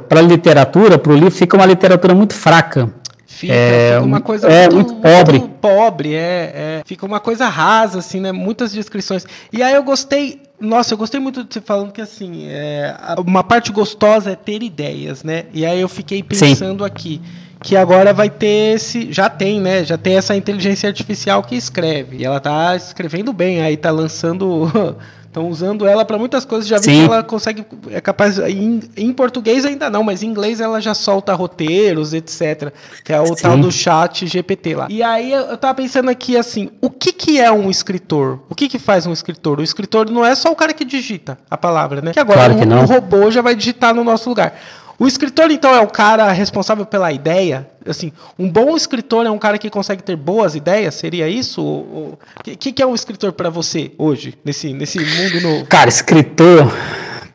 para 0.08 0.20
a 0.20 0.22
literatura, 0.22 0.96
para 0.96 1.12
o 1.12 1.16
livro, 1.16 1.30
fica 1.30 1.54
uma 1.54 1.66
literatura 1.66 2.14
muito 2.14 2.32
fraca. 2.32 2.88
Fica, 3.42 3.54
é, 3.54 3.94
fica 3.94 4.06
uma 4.06 4.20
coisa 4.20 4.48
é, 4.48 4.70
muito, 4.70 4.94
muito 4.94 5.02
pobre. 5.02 5.38
Muito 5.40 5.54
pobre, 5.54 6.14
é, 6.14 6.52
é, 6.54 6.82
Fica 6.86 7.04
uma 7.04 7.18
coisa 7.18 7.48
rasa, 7.48 7.98
assim, 7.98 8.20
né? 8.20 8.30
Muitas 8.30 8.70
descrições. 8.72 9.26
E 9.52 9.60
aí 9.64 9.74
eu 9.74 9.82
gostei. 9.82 10.40
Nossa, 10.60 10.94
eu 10.94 10.98
gostei 10.98 11.18
muito 11.18 11.42
de 11.42 11.52
você 11.52 11.60
falando 11.60 11.90
que 11.90 12.00
assim, 12.00 12.46
é, 12.46 12.94
uma 13.26 13.42
parte 13.42 13.72
gostosa 13.72 14.30
é 14.30 14.36
ter 14.36 14.62
ideias, 14.62 15.24
né? 15.24 15.46
E 15.52 15.66
aí 15.66 15.80
eu 15.80 15.88
fiquei 15.88 16.22
pensando 16.22 16.84
Sim. 16.84 16.86
aqui 16.86 17.20
que 17.64 17.76
agora 17.76 18.12
vai 18.12 18.30
ter 18.30 18.76
esse, 18.76 19.12
já 19.12 19.28
tem, 19.28 19.60
né? 19.60 19.82
Já 19.82 19.98
tem 19.98 20.16
essa 20.16 20.36
inteligência 20.36 20.88
artificial 20.88 21.42
que 21.42 21.56
escreve. 21.56 22.18
E 22.18 22.24
ela 22.24 22.38
tá 22.38 22.76
escrevendo 22.76 23.32
bem, 23.32 23.60
aí 23.60 23.76
tá 23.76 23.90
lançando 23.90 24.96
Estão 25.32 25.48
usando 25.48 25.86
ela 25.86 26.04
para 26.04 26.18
muitas 26.18 26.44
coisas. 26.44 26.68
Já 26.68 26.76
vi 26.76 26.84
Sim. 26.84 26.98
que 26.98 27.04
ela 27.06 27.22
consegue. 27.22 27.64
É 27.90 28.02
capaz. 28.02 28.38
Em, 28.38 28.80
em, 28.94 29.12
português 29.14 29.64
ainda 29.64 29.88
não, 29.88 30.02
mas 30.02 30.22
em 30.22 30.26
inglês 30.26 30.60
ela 30.60 30.78
já 30.78 30.92
solta 30.92 31.32
roteiros, 31.32 32.12
etc. 32.12 32.70
Que 33.02 33.14
é 33.14 33.18
o 33.18 33.28
Sim. 33.28 33.36
tal 33.36 33.56
do 33.56 33.72
chat 33.72 34.26
GPT 34.26 34.74
lá. 34.76 34.88
E 34.90 35.02
aí 35.02 35.32
eu 35.32 35.56
tava 35.56 35.74
pensando 35.76 36.10
aqui 36.10 36.36
assim: 36.36 36.68
o 36.82 36.90
que, 36.90 37.14
que 37.14 37.40
é 37.40 37.50
um 37.50 37.70
escritor? 37.70 38.40
O 38.50 38.54
que, 38.54 38.68
que 38.68 38.78
faz 38.78 39.06
um 39.06 39.12
escritor? 39.12 39.58
O 39.58 39.62
escritor 39.62 40.10
não 40.10 40.22
é 40.22 40.34
só 40.34 40.52
o 40.52 40.54
cara 40.54 40.74
que 40.74 40.84
digita 40.84 41.38
a 41.50 41.56
palavra, 41.56 42.02
né? 42.02 42.12
Que 42.12 42.20
agora 42.20 42.52
claro 42.52 42.56
que 42.58 42.66
um, 42.66 42.78
um 42.80 42.84
robô 42.84 43.30
já 43.30 43.40
vai 43.40 43.54
digitar 43.54 43.94
no 43.94 44.04
nosso 44.04 44.28
lugar. 44.28 44.54
O 45.02 45.06
escritor, 45.08 45.50
então, 45.50 45.74
é 45.74 45.80
o 45.80 45.88
cara 45.88 46.30
responsável 46.30 46.86
pela 46.86 47.10
ideia? 47.10 47.66
Assim, 47.84 48.12
um 48.38 48.48
bom 48.48 48.76
escritor 48.76 49.26
é 49.26 49.30
um 49.32 49.36
cara 49.36 49.58
que 49.58 49.68
consegue 49.68 50.00
ter 50.00 50.14
boas 50.14 50.54
ideias? 50.54 50.94
Seria 50.94 51.28
isso? 51.28 51.60
O 51.60 52.16
que, 52.40 52.70
que 52.70 52.80
é 52.80 52.86
um 52.86 52.94
escritor 52.94 53.32
para 53.32 53.50
você 53.50 53.90
hoje, 53.98 54.38
nesse, 54.44 54.72
nesse 54.72 55.00
mundo 55.00 55.40
novo? 55.40 55.66
Cara, 55.66 55.88
escritor, 55.88 56.72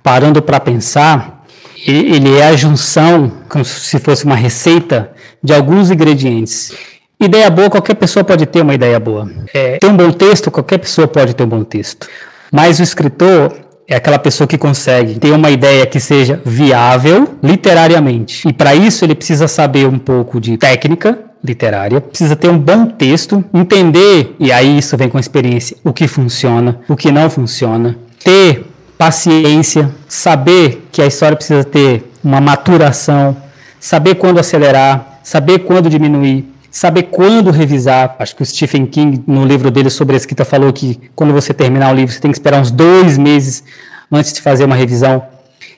parando 0.02 0.42
para 0.42 0.62
pensar, 0.62 1.46
ele 1.86 2.38
é 2.38 2.48
a 2.48 2.56
junção, 2.56 3.34
como 3.50 3.66
se 3.66 4.00
fosse 4.00 4.24
uma 4.24 4.38
receita, 4.38 5.12
de 5.44 5.54
alguns 5.54 5.92
ingredientes. 5.92 6.72
Ideia 7.20 7.50
boa, 7.50 7.70
qualquer 7.70 7.96
pessoa 7.96 8.24
pode 8.24 8.46
ter 8.46 8.62
uma 8.62 8.76
ideia 8.76 8.98
boa. 8.98 9.30
É, 9.54 9.78
ter 9.78 9.88
um 9.88 9.98
bom 9.98 10.14
texto, 10.14 10.50
qualquer 10.50 10.78
pessoa 10.78 11.06
pode 11.06 11.36
ter 11.36 11.44
um 11.44 11.50
bom 11.50 11.66
texto. 11.66 12.08
Mas 12.50 12.80
o 12.80 12.84
escritor 12.84 13.67
é 13.88 13.96
aquela 13.96 14.20
pessoa 14.20 14.48
que 14.48 14.58
consegue 14.58 15.18
ter 15.18 15.32
uma 15.32 15.50
ideia 15.50 15.86
que 15.86 16.00
seja 16.00 16.42
viável 16.46 17.38
literariamente. 17.42 18.46
E 18.48 18.52
para 18.52 18.76
isso 18.76 19.06
ele 19.06 19.16
precisa 19.16 19.48
saber 19.48 19.88
um 19.88 19.98
pouco 19.98 20.42
de 20.42 20.58
técnica 20.58 21.18
literária, 21.42 22.02
precisa 22.02 22.36
ter 22.36 22.50
um 22.50 22.58
bom 22.58 22.88
texto, 22.88 23.46
entender, 23.54 24.36
e 24.40 24.52
aí 24.52 24.78
isso 24.78 24.98
vem 24.98 25.08
com 25.08 25.18
experiência, 25.18 25.78
o 25.84 25.94
que 25.94 26.08
funciona, 26.08 26.82
o 26.90 26.96
que 26.96 27.12
não 27.12 27.30
funciona, 27.30 27.96
ter 28.22 28.66
paciência, 28.98 29.90
saber 30.08 30.88
que 30.92 31.02
a 31.02 31.06
história 31.06 31.38
precisa 31.38 31.64
ter 31.64 32.12
uma 32.22 32.42
maturação, 32.42 33.38
saber 33.80 34.16
quando 34.16 34.40
acelerar, 34.40 35.20
saber 35.24 35.60
quando 35.60 35.90
diminuir, 35.90 36.52
saber 36.70 37.04
quando 37.04 37.52
revisar. 37.52 38.16
Acho 38.20 38.36
que 38.36 38.44
o 38.44 38.46
Stephen 38.46 38.86
King, 38.86 39.24
no 39.28 39.46
livro 39.46 39.72
dele 39.72 39.90
sobre 39.90 40.16
a 40.16 40.18
escrita, 40.18 40.46
falou 40.46 40.72
que 40.72 41.00
quando 41.16 41.34
você 41.34 41.54
terminar 41.54 41.92
o 41.92 41.96
livro, 41.96 42.14
você 42.14 42.20
tem 42.20 42.32
que 42.32 42.38
esperar 42.38 42.60
uns 42.60 42.72
dois 42.72 43.18
meses 43.18 43.64
antes 44.12 44.34
de 44.34 44.42
fazer 44.42 44.66
uma 44.66 44.76
revisão. 44.76 45.24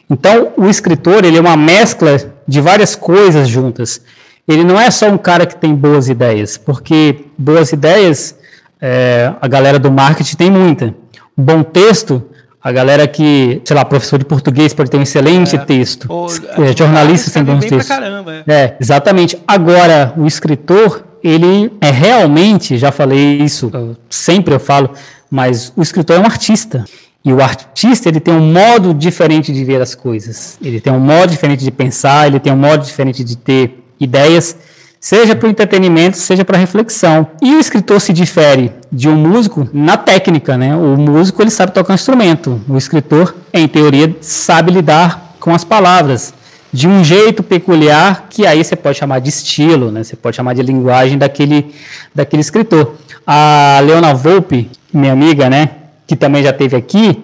Então, 0.09 0.53
o 0.57 0.67
escritor, 0.67 1.23
ele 1.23 1.37
é 1.37 1.41
uma 1.41 1.55
mescla 1.55 2.17
de 2.47 2.59
várias 2.59 2.95
coisas 2.95 3.47
juntas. 3.47 4.01
Ele 4.47 4.63
não 4.63 4.79
é 4.79 4.89
só 4.89 5.07
um 5.07 5.17
cara 5.17 5.45
que 5.45 5.55
tem 5.55 5.75
boas 5.75 6.09
ideias, 6.09 6.57
porque 6.57 7.25
boas 7.37 7.71
ideias, 7.71 8.35
é, 8.81 9.31
a 9.39 9.47
galera 9.47 9.77
do 9.77 9.91
marketing 9.91 10.35
tem 10.35 10.51
muita. 10.51 10.95
bom 11.37 11.61
texto, 11.63 12.28
a 12.61 12.71
galera 12.71 13.07
que, 13.07 13.61
sei 13.63 13.75
lá, 13.75 13.85
professor 13.85 14.19
de 14.19 14.25
português 14.25 14.73
pode 14.73 14.91
ter 14.91 14.97
um 14.97 15.01
excelente 15.01 15.55
é, 15.55 15.59
texto. 15.59 16.11
O, 16.11 16.27
é, 16.63 16.75
jornalistas 16.75 17.31
têm 17.31 17.43
bons 17.43 17.61
textos. 17.65 17.87
Caramba, 17.87 18.43
é. 18.45 18.53
é, 18.53 18.77
exatamente. 18.79 19.37
Agora, 19.47 20.13
o 20.17 20.27
escritor, 20.27 21.05
ele 21.23 21.71
é 21.79 21.89
realmente, 21.89 22.77
já 22.77 22.91
falei 22.91 23.37
isso, 23.37 23.69
eu, 23.73 23.95
sempre 24.09 24.53
eu 24.53 24.59
falo, 24.59 24.91
mas 25.31 25.71
o 25.75 25.81
escritor 25.81 26.17
é 26.17 26.19
um 26.19 26.25
artista. 26.25 26.83
E 27.23 27.31
o 27.33 27.41
artista, 27.41 28.09
ele 28.09 28.19
tem 28.19 28.33
um 28.33 28.51
modo 28.51 28.93
diferente 28.93 29.53
de 29.53 29.63
ver 29.63 29.81
as 29.81 29.95
coisas. 29.95 30.57
Ele 30.61 30.79
tem 30.79 30.91
um 30.91 30.99
modo 30.99 31.29
diferente 31.29 31.63
de 31.63 31.71
pensar, 31.71 32.27
ele 32.27 32.39
tem 32.39 32.51
um 32.51 32.57
modo 32.57 32.85
diferente 32.85 33.23
de 33.23 33.37
ter 33.37 33.83
ideias 33.99 34.55
seja 34.99 35.35
para 35.35 35.47
o 35.47 35.49
entretenimento, 35.49 36.17
seja 36.17 36.43
para 36.43 36.57
reflexão. 36.57 37.27
E 37.41 37.55
o 37.55 37.59
escritor 37.59 38.01
se 38.01 38.11
difere 38.11 38.71
de 38.91 39.07
um 39.07 39.15
músico 39.15 39.67
na 39.71 39.97
técnica, 39.97 40.57
né? 40.57 40.75
O 40.75 40.97
músico 40.97 41.41
ele 41.41 41.51
sabe 41.51 41.71
tocar 41.71 41.93
um 41.93 41.95
instrumento, 41.95 42.59
o 42.67 42.77
escritor, 42.77 43.35
em 43.53 43.67
teoria, 43.67 44.15
sabe 44.21 44.71
lidar 44.71 45.35
com 45.39 45.53
as 45.53 45.63
palavras 45.63 46.33
de 46.71 46.87
um 46.87 47.03
jeito 47.03 47.41
peculiar 47.41 48.27
que 48.29 48.45
aí 48.45 48.63
você 48.63 48.75
pode 48.75 48.97
chamar 48.97 49.19
de 49.19 49.29
estilo, 49.29 49.91
né? 49.91 50.03
Você 50.03 50.15
pode 50.15 50.35
chamar 50.35 50.53
de 50.53 50.61
linguagem 50.61 51.17
daquele 51.17 51.73
daquele 52.13 52.41
escritor. 52.41 52.95
A 53.25 53.79
Leona 53.83 54.13
Volpe, 54.13 54.69
minha 54.91 55.13
amiga, 55.13 55.49
né, 55.49 55.69
que 56.07 56.15
também 56.15 56.41
já 56.41 56.51
teve 56.51 56.75
aqui, 56.75 57.23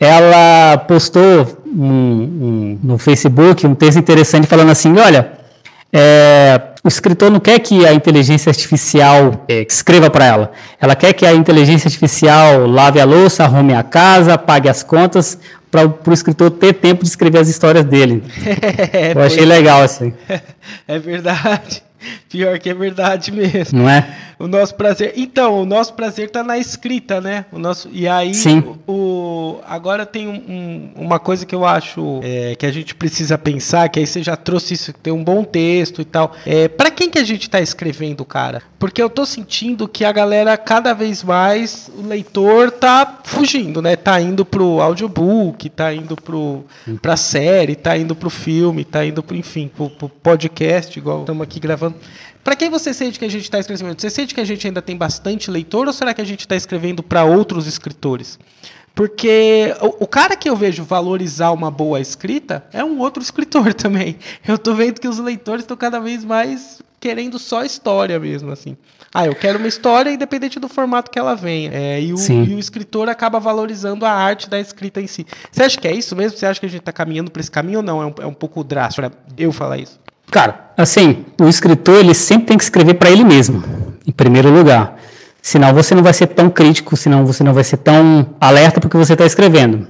ela 0.00 0.78
postou 0.78 1.62
um, 1.66 1.84
um, 1.84 2.78
no 2.82 2.98
Facebook 2.98 3.66
um 3.66 3.74
texto 3.74 3.98
interessante 3.98 4.46
falando 4.46 4.70
assim, 4.70 4.96
olha, 4.98 5.37
é, 5.92 6.60
o 6.84 6.88
escritor 6.88 7.30
não 7.30 7.40
quer 7.40 7.58
que 7.58 7.86
a 7.86 7.92
inteligência 7.92 8.50
artificial 8.50 9.44
é, 9.48 9.66
escreva 9.68 10.10
para 10.10 10.24
ela. 10.24 10.52
Ela 10.80 10.94
quer 10.94 11.12
que 11.12 11.24
a 11.24 11.34
inteligência 11.34 11.88
artificial 11.88 12.66
lave 12.66 13.00
a 13.00 13.04
louça, 13.04 13.44
arrume 13.44 13.74
a 13.74 13.82
casa, 13.82 14.36
pague 14.36 14.68
as 14.68 14.82
contas, 14.82 15.38
para 15.70 15.86
o 15.86 16.12
escritor 16.12 16.50
ter 16.50 16.74
tempo 16.74 17.02
de 17.02 17.08
escrever 17.08 17.38
as 17.38 17.48
histórias 17.48 17.84
dele. 17.84 18.22
É, 18.92 19.12
Eu 19.14 19.22
achei 19.22 19.44
legal 19.44 19.82
assim. 19.82 20.12
É 20.86 20.98
verdade. 20.98 21.82
Pior 22.28 22.58
que 22.58 22.68
é 22.68 22.74
verdade 22.74 23.32
mesmo. 23.32 23.80
Não 23.80 23.88
é? 23.88 24.16
O 24.38 24.46
nosso 24.46 24.74
prazer. 24.74 25.14
Então, 25.16 25.62
o 25.62 25.66
nosso 25.66 25.94
prazer 25.94 26.26
está 26.26 26.44
na 26.44 26.58
escrita, 26.58 27.20
né? 27.20 27.46
O 27.50 27.58
nosso. 27.58 27.88
E 27.90 28.06
aí, 28.06 28.34
Sim. 28.34 28.62
O, 28.86 28.92
o... 28.92 29.60
agora 29.66 30.06
tem 30.06 30.28
um, 30.28 30.90
uma 30.94 31.18
coisa 31.18 31.44
que 31.44 31.54
eu 31.54 31.64
acho 31.64 32.20
é, 32.22 32.54
que 32.54 32.64
a 32.64 32.70
gente 32.70 32.94
precisa 32.94 33.36
pensar, 33.36 33.88
que 33.88 33.98
aí 33.98 34.06
você 34.06 34.22
já 34.22 34.36
trouxe 34.36 34.74
isso, 34.74 34.92
tem 34.92 35.12
um 35.12 35.24
bom 35.24 35.42
texto 35.42 36.00
e 36.00 36.04
tal. 36.04 36.32
É, 36.46 36.68
para 36.68 36.90
quem 36.90 37.10
que 37.10 37.18
a 37.18 37.24
gente 37.24 37.42
está 37.42 37.60
escrevendo, 37.60 38.24
cara? 38.24 38.62
Porque 38.78 39.02
eu 39.02 39.10
tô 39.10 39.26
sentindo 39.26 39.88
que 39.88 40.04
a 40.04 40.12
galera 40.12 40.56
cada 40.56 40.92
vez 40.92 41.24
mais 41.24 41.90
o 41.96 42.06
leitor 42.06 42.70
tá 42.70 43.20
fugindo, 43.24 43.82
né? 43.82 43.96
Tá 43.96 44.20
indo 44.20 44.44
pro 44.44 44.80
audiobook, 44.80 45.68
tá 45.70 45.92
indo 45.92 46.14
pro 46.14 46.64
pra 47.02 47.16
série, 47.16 47.74
tá 47.74 47.96
indo 47.96 48.14
pro 48.14 48.30
filme, 48.30 48.84
tá 48.84 49.04
indo 49.04 49.20
pro 49.20 49.36
enfim, 49.36 49.68
pro, 49.74 49.90
pro 49.90 50.08
podcast, 50.08 50.96
igual 50.96 51.20
estamos 51.20 51.42
aqui 51.42 51.58
gravando. 51.58 51.96
Para 52.48 52.56
quem 52.56 52.70
você 52.70 52.94
sente 52.94 53.18
que 53.18 53.26
a 53.26 53.30
gente 53.30 53.42
está 53.42 53.58
escrevendo? 53.58 54.00
Você 54.00 54.08
sente 54.08 54.34
que 54.34 54.40
a 54.40 54.44
gente 54.44 54.66
ainda 54.66 54.80
tem 54.80 54.96
bastante 54.96 55.50
leitor 55.50 55.86
ou 55.86 55.92
será 55.92 56.14
que 56.14 56.22
a 56.22 56.24
gente 56.24 56.40
está 56.40 56.56
escrevendo 56.56 57.02
para 57.02 57.22
outros 57.22 57.66
escritores? 57.66 58.38
Porque 58.94 59.76
o, 59.82 60.04
o, 60.04 60.06
cara 60.06 60.34
que 60.34 60.48
eu 60.48 60.56
vejo 60.56 60.82
valorizar 60.82 61.50
uma 61.50 61.70
boa 61.70 62.00
escrita 62.00 62.64
é 62.72 62.82
um 62.82 63.00
outro 63.00 63.20
escritor 63.22 63.74
também. 63.74 64.16
Eu 64.46 64.54
estou 64.54 64.74
vendo 64.74 64.98
que 64.98 65.06
os 65.06 65.18
leitores 65.18 65.64
estão 65.64 65.76
cada 65.76 66.00
vez 66.00 66.24
mais 66.24 66.80
querendo 66.98 67.38
só 67.38 67.64
história 67.64 68.18
mesmo, 68.18 68.50
assim. 68.50 68.78
Ah, 69.12 69.26
eu 69.26 69.34
quero 69.34 69.58
uma 69.58 69.68
história 69.68 70.10
independente 70.10 70.58
do 70.58 70.70
formato 70.70 71.10
que 71.10 71.18
ela 71.18 71.34
venha. 71.34 71.70
É, 71.74 72.00
e, 72.00 72.14
o, 72.14 72.16
e, 72.18 72.54
o, 72.54 72.58
escritor 72.58 73.10
acaba 73.10 73.38
valorizando 73.38 74.06
a 74.06 74.10
arte 74.10 74.48
da 74.48 74.58
escrita 74.58 75.02
em 75.02 75.06
si. 75.06 75.26
Você 75.52 75.64
acha 75.64 75.78
que 75.78 75.86
é 75.86 75.94
isso 75.94 76.16
mesmo? 76.16 76.38
Você 76.38 76.46
acha 76.46 76.58
que 76.58 76.64
a 76.64 76.70
gente 76.70 76.80
está 76.80 76.92
caminhando 76.92 77.30
para 77.30 77.40
esse 77.40 77.50
caminho 77.50 77.80
ou 77.80 77.84
não? 77.84 78.02
É 78.02 78.06
um, 78.06 78.14
é 78.22 78.26
um 78.26 78.32
pouco 78.32 78.64
drástico 78.64 79.06
eu 79.36 79.52
falar 79.52 79.76
isso. 79.76 80.00
Cara, 80.30 80.72
assim, 80.76 81.24
o 81.40 81.48
escritor 81.48 81.96
ele 81.96 82.14
sempre 82.14 82.48
tem 82.48 82.58
que 82.58 82.64
escrever 82.64 82.94
para 82.94 83.10
ele 83.10 83.24
mesmo, 83.24 83.62
em 84.06 84.12
primeiro 84.12 84.50
lugar. 84.50 84.96
Senão 85.40 85.72
você 85.72 85.94
não 85.94 86.02
vai 86.02 86.12
ser 86.12 86.26
tão 86.26 86.50
crítico, 86.50 86.96
senão 86.96 87.24
você 87.24 87.42
não 87.42 87.54
vai 87.54 87.64
ser 87.64 87.78
tão 87.78 88.34
alerta 88.40 88.80
porque 88.80 88.96
você 88.96 89.14
está 89.14 89.24
escrevendo. 89.24 89.86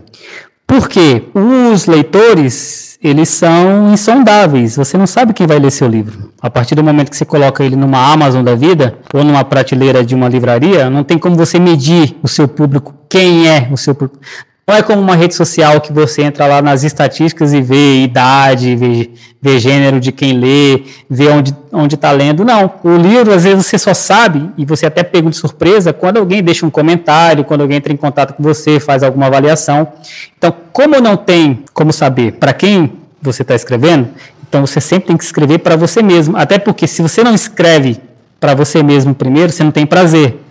Porque 0.66 1.24
os 1.34 1.86
leitores, 1.86 2.98
eles 3.02 3.30
são 3.30 3.92
insondáveis. 3.92 4.76
Você 4.76 4.98
não 4.98 5.06
sabe 5.06 5.32
quem 5.32 5.46
vai 5.46 5.58
ler 5.58 5.72
seu 5.72 5.88
livro. 5.88 6.30
A 6.40 6.50
partir 6.50 6.74
do 6.74 6.84
momento 6.84 7.10
que 7.10 7.16
você 7.16 7.24
coloca 7.24 7.64
ele 7.64 7.74
numa 7.74 8.12
Amazon 8.12 8.44
da 8.44 8.54
vida 8.54 8.98
ou 9.12 9.24
numa 9.24 9.42
prateleira 9.44 10.04
de 10.04 10.14
uma 10.14 10.28
livraria, 10.28 10.90
não 10.90 11.02
tem 11.02 11.18
como 11.18 11.34
você 11.34 11.58
medir 11.58 12.16
o 12.22 12.28
seu 12.28 12.46
público, 12.46 12.94
quem 13.08 13.48
é 13.48 13.68
o 13.72 13.76
seu 13.76 13.94
público. 13.94 14.20
Não 14.68 14.74
é 14.74 14.82
como 14.82 15.00
uma 15.00 15.16
rede 15.16 15.34
social 15.34 15.80
que 15.80 15.90
você 15.94 16.20
entra 16.20 16.46
lá 16.46 16.60
nas 16.60 16.84
estatísticas 16.84 17.54
e 17.54 17.62
vê 17.62 18.02
idade, 18.02 18.76
vê, 18.76 19.10
vê 19.40 19.58
gênero 19.58 19.98
de 19.98 20.12
quem 20.12 20.34
lê, 20.34 20.82
vê 21.08 21.28
onde 21.72 21.94
está 21.94 22.12
lendo. 22.12 22.44
Não. 22.44 22.70
O 22.84 22.94
livro, 22.94 23.32
às 23.32 23.44
vezes, 23.44 23.64
você 23.64 23.78
só 23.78 23.94
sabe, 23.94 24.50
e 24.58 24.66
você 24.66 24.84
até 24.84 25.02
pega 25.02 25.30
de 25.30 25.36
surpresa, 25.36 25.94
quando 25.94 26.18
alguém 26.18 26.42
deixa 26.42 26.66
um 26.66 26.70
comentário, 26.70 27.44
quando 27.44 27.62
alguém 27.62 27.78
entra 27.78 27.94
em 27.94 27.96
contato 27.96 28.34
com 28.34 28.42
você, 28.42 28.78
faz 28.78 29.02
alguma 29.02 29.28
avaliação. 29.28 29.88
Então, 30.36 30.54
como 30.70 31.00
não 31.00 31.16
tem 31.16 31.64
como 31.72 31.90
saber 31.90 32.32
para 32.32 32.52
quem 32.52 32.92
você 33.22 33.40
está 33.40 33.54
escrevendo, 33.54 34.10
então 34.46 34.66
você 34.66 34.82
sempre 34.82 35.08
tem 35.08 35.16
que 35.16 35.24
escrever 35.24 35.60
para 35.60 35.76
você 35.76 36.02
mesmo. 36.02 36.36
Até 36.36 36.58
porque 36.58 36.86
se 36.86 37.00
você 37.00 37.24
não 37.24 37.34
escreve 37.34 37.96
para 38.38 38.54
você 38.54 38.82
mesmo 38.82 39.14
primeiro, 39.14 39.50
você 39.50 39.64
não 39.64 39.72
tem 39.72 39.86
prazer. 39.86 40.42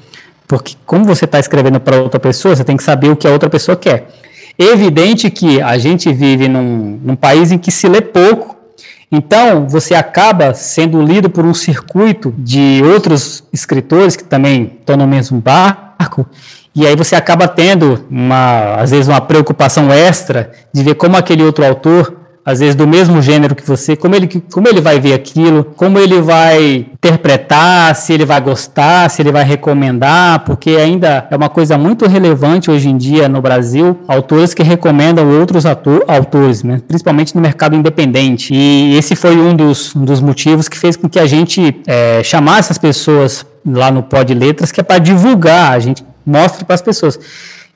Porque 0.47 0.75
como 0.86 1.03
você 1.03 1.25
está 1.25 1.39
escrevendo 1.39 1.79
para 1.79 2.01
outra 2.01 2.19
pessoa, 2.19 2.55
você 2.55 2.63
tem 2.63 2.77
que 2.77 2.83
saber 2.83 3.10
o 3.10 3.15
que 3.15 3.27
a 3.27 3.31
outra 3.31 3.49
pessoa 3.49 3.75
quer. 3.75 4.07
Evidente 4.57 5.29
que 5.29 5.62
a 5.62 5.77
gente 5.77 6.12
vive 6.12 6.47
num, 6.47 6.99
num 7.03 7.15
país 7.15 7.51
em 7.51 7.57
que 7.57 7.69
se 7.69 7.88
lê 7.88 8.01
pouco, 8.01 8.55
então 9.12 9.67
você 9.67 9.93
acaba 9.93 10.53
sendo 10.53 11.01
lido 11.01 11.29
por 11.29 11.45
um 11.45 11.53
circuito 11.53 12.33
de 12.38 12.81
outros 12.83 13.43
escritores 13.53 14.15
que 14.15 14.23
também 14.23 14.77
estão 14.79 14.97
no 14.97 15.05
mesmo 15.05 15.39
barco, 15.39 16.25
e 16.73 16.86
aí 16.86 16.95
você 16.95 17.15
acaba 17.15 17.47
tendo 17.47 18.05
uma, 18.10 18.75
às 18.75 18.91
vezes, 18.91 19.07
uma 19.07 19.19
preocupação 19.19 19.91
extra 19.91 20.51
de 20.72 20.84
ver 20.84 20.95
como 20.95 21.17
aquele 21.17 21.43
outro 21.43 21.65
autor 21.65 22.26
às 22.48 22.60
vezes 22.62 22.76
do 22.76 22.88
mesmo 22.88 23.22
gênero 23.22 23.54
que 23.54 23.68
você, 23.68 23.93
como 23.93 24.16
ele, 24.16 24.26
como 24.54 24.70
ele 24.70 24.80
vai 24.80 25.02
ver 25.02 25.14
aquilo, 25.14 25.66
como 25.76 26.00
ele 26.00 26.22
vai 26.22 26.86
interpretar, 26.93 27.93
se 27.93 28.14
ele 28.14 28.24
vai 28.24 28.39
gostar, 28.39 29.10
se 29.10 29.22
ele 29.22 29.34
vai 29.34 29.43
recomendar, 29.43 30.45
porque 30.45 30.70
ainda 30.70 31.28
é 31.30 31.36
uma 31.36 31.50
coisa 31.50 31.78
muito 31.78 32.08
relevante 32.08 32.72
hoje 32.72 32.88
em 32.88 32.95
dia 32.95 33.28
no 33.28 33.41
Brasil, 33.41 34.00
autores 34.08 34.54
que 34.54 34.64
recomendam 34.64 35.30
outros 35.38 35.66
ator, 35.66 36.06
autores, 36.08 36.64
né? 36.64 36.82
principalmente 36.88 37.36
no 37.36 37.41
mercado 37.41 37.76
independente. 37.76 38.54
E 38.54 38.95
esse 38.98 39.14
foi 39.14 39.36
um 39.36 39.54
dos, 39.54 39.93
um 39.93 40.06
dos 40.06 40.22
motivos 40.22 40.70
que 40.70 40.78
fez 40.78 40.95
com 40.95 41.10
que 41.10 41.20
a 41.20 41.26
gente 41.26 41.82
é, 41.86 42.24
chamasse 42.24 42.72
as 42.72 42.78
pessoas 42.78 43.45
lá 43.66 43.91
no 43.91 44.02
Pod 44.04 44.34
Letras, 44.34 44.72
que 44.72 44.80
é 44.80 44.84
para 44.84 45.00
divulgar, 45.00 45.74
a 45.74 45.80
gente 45.80 46.02
mostra 46.26 46.64
para 46.64 46.76
as 46.76 46.82
pessoas. 46.82 47.20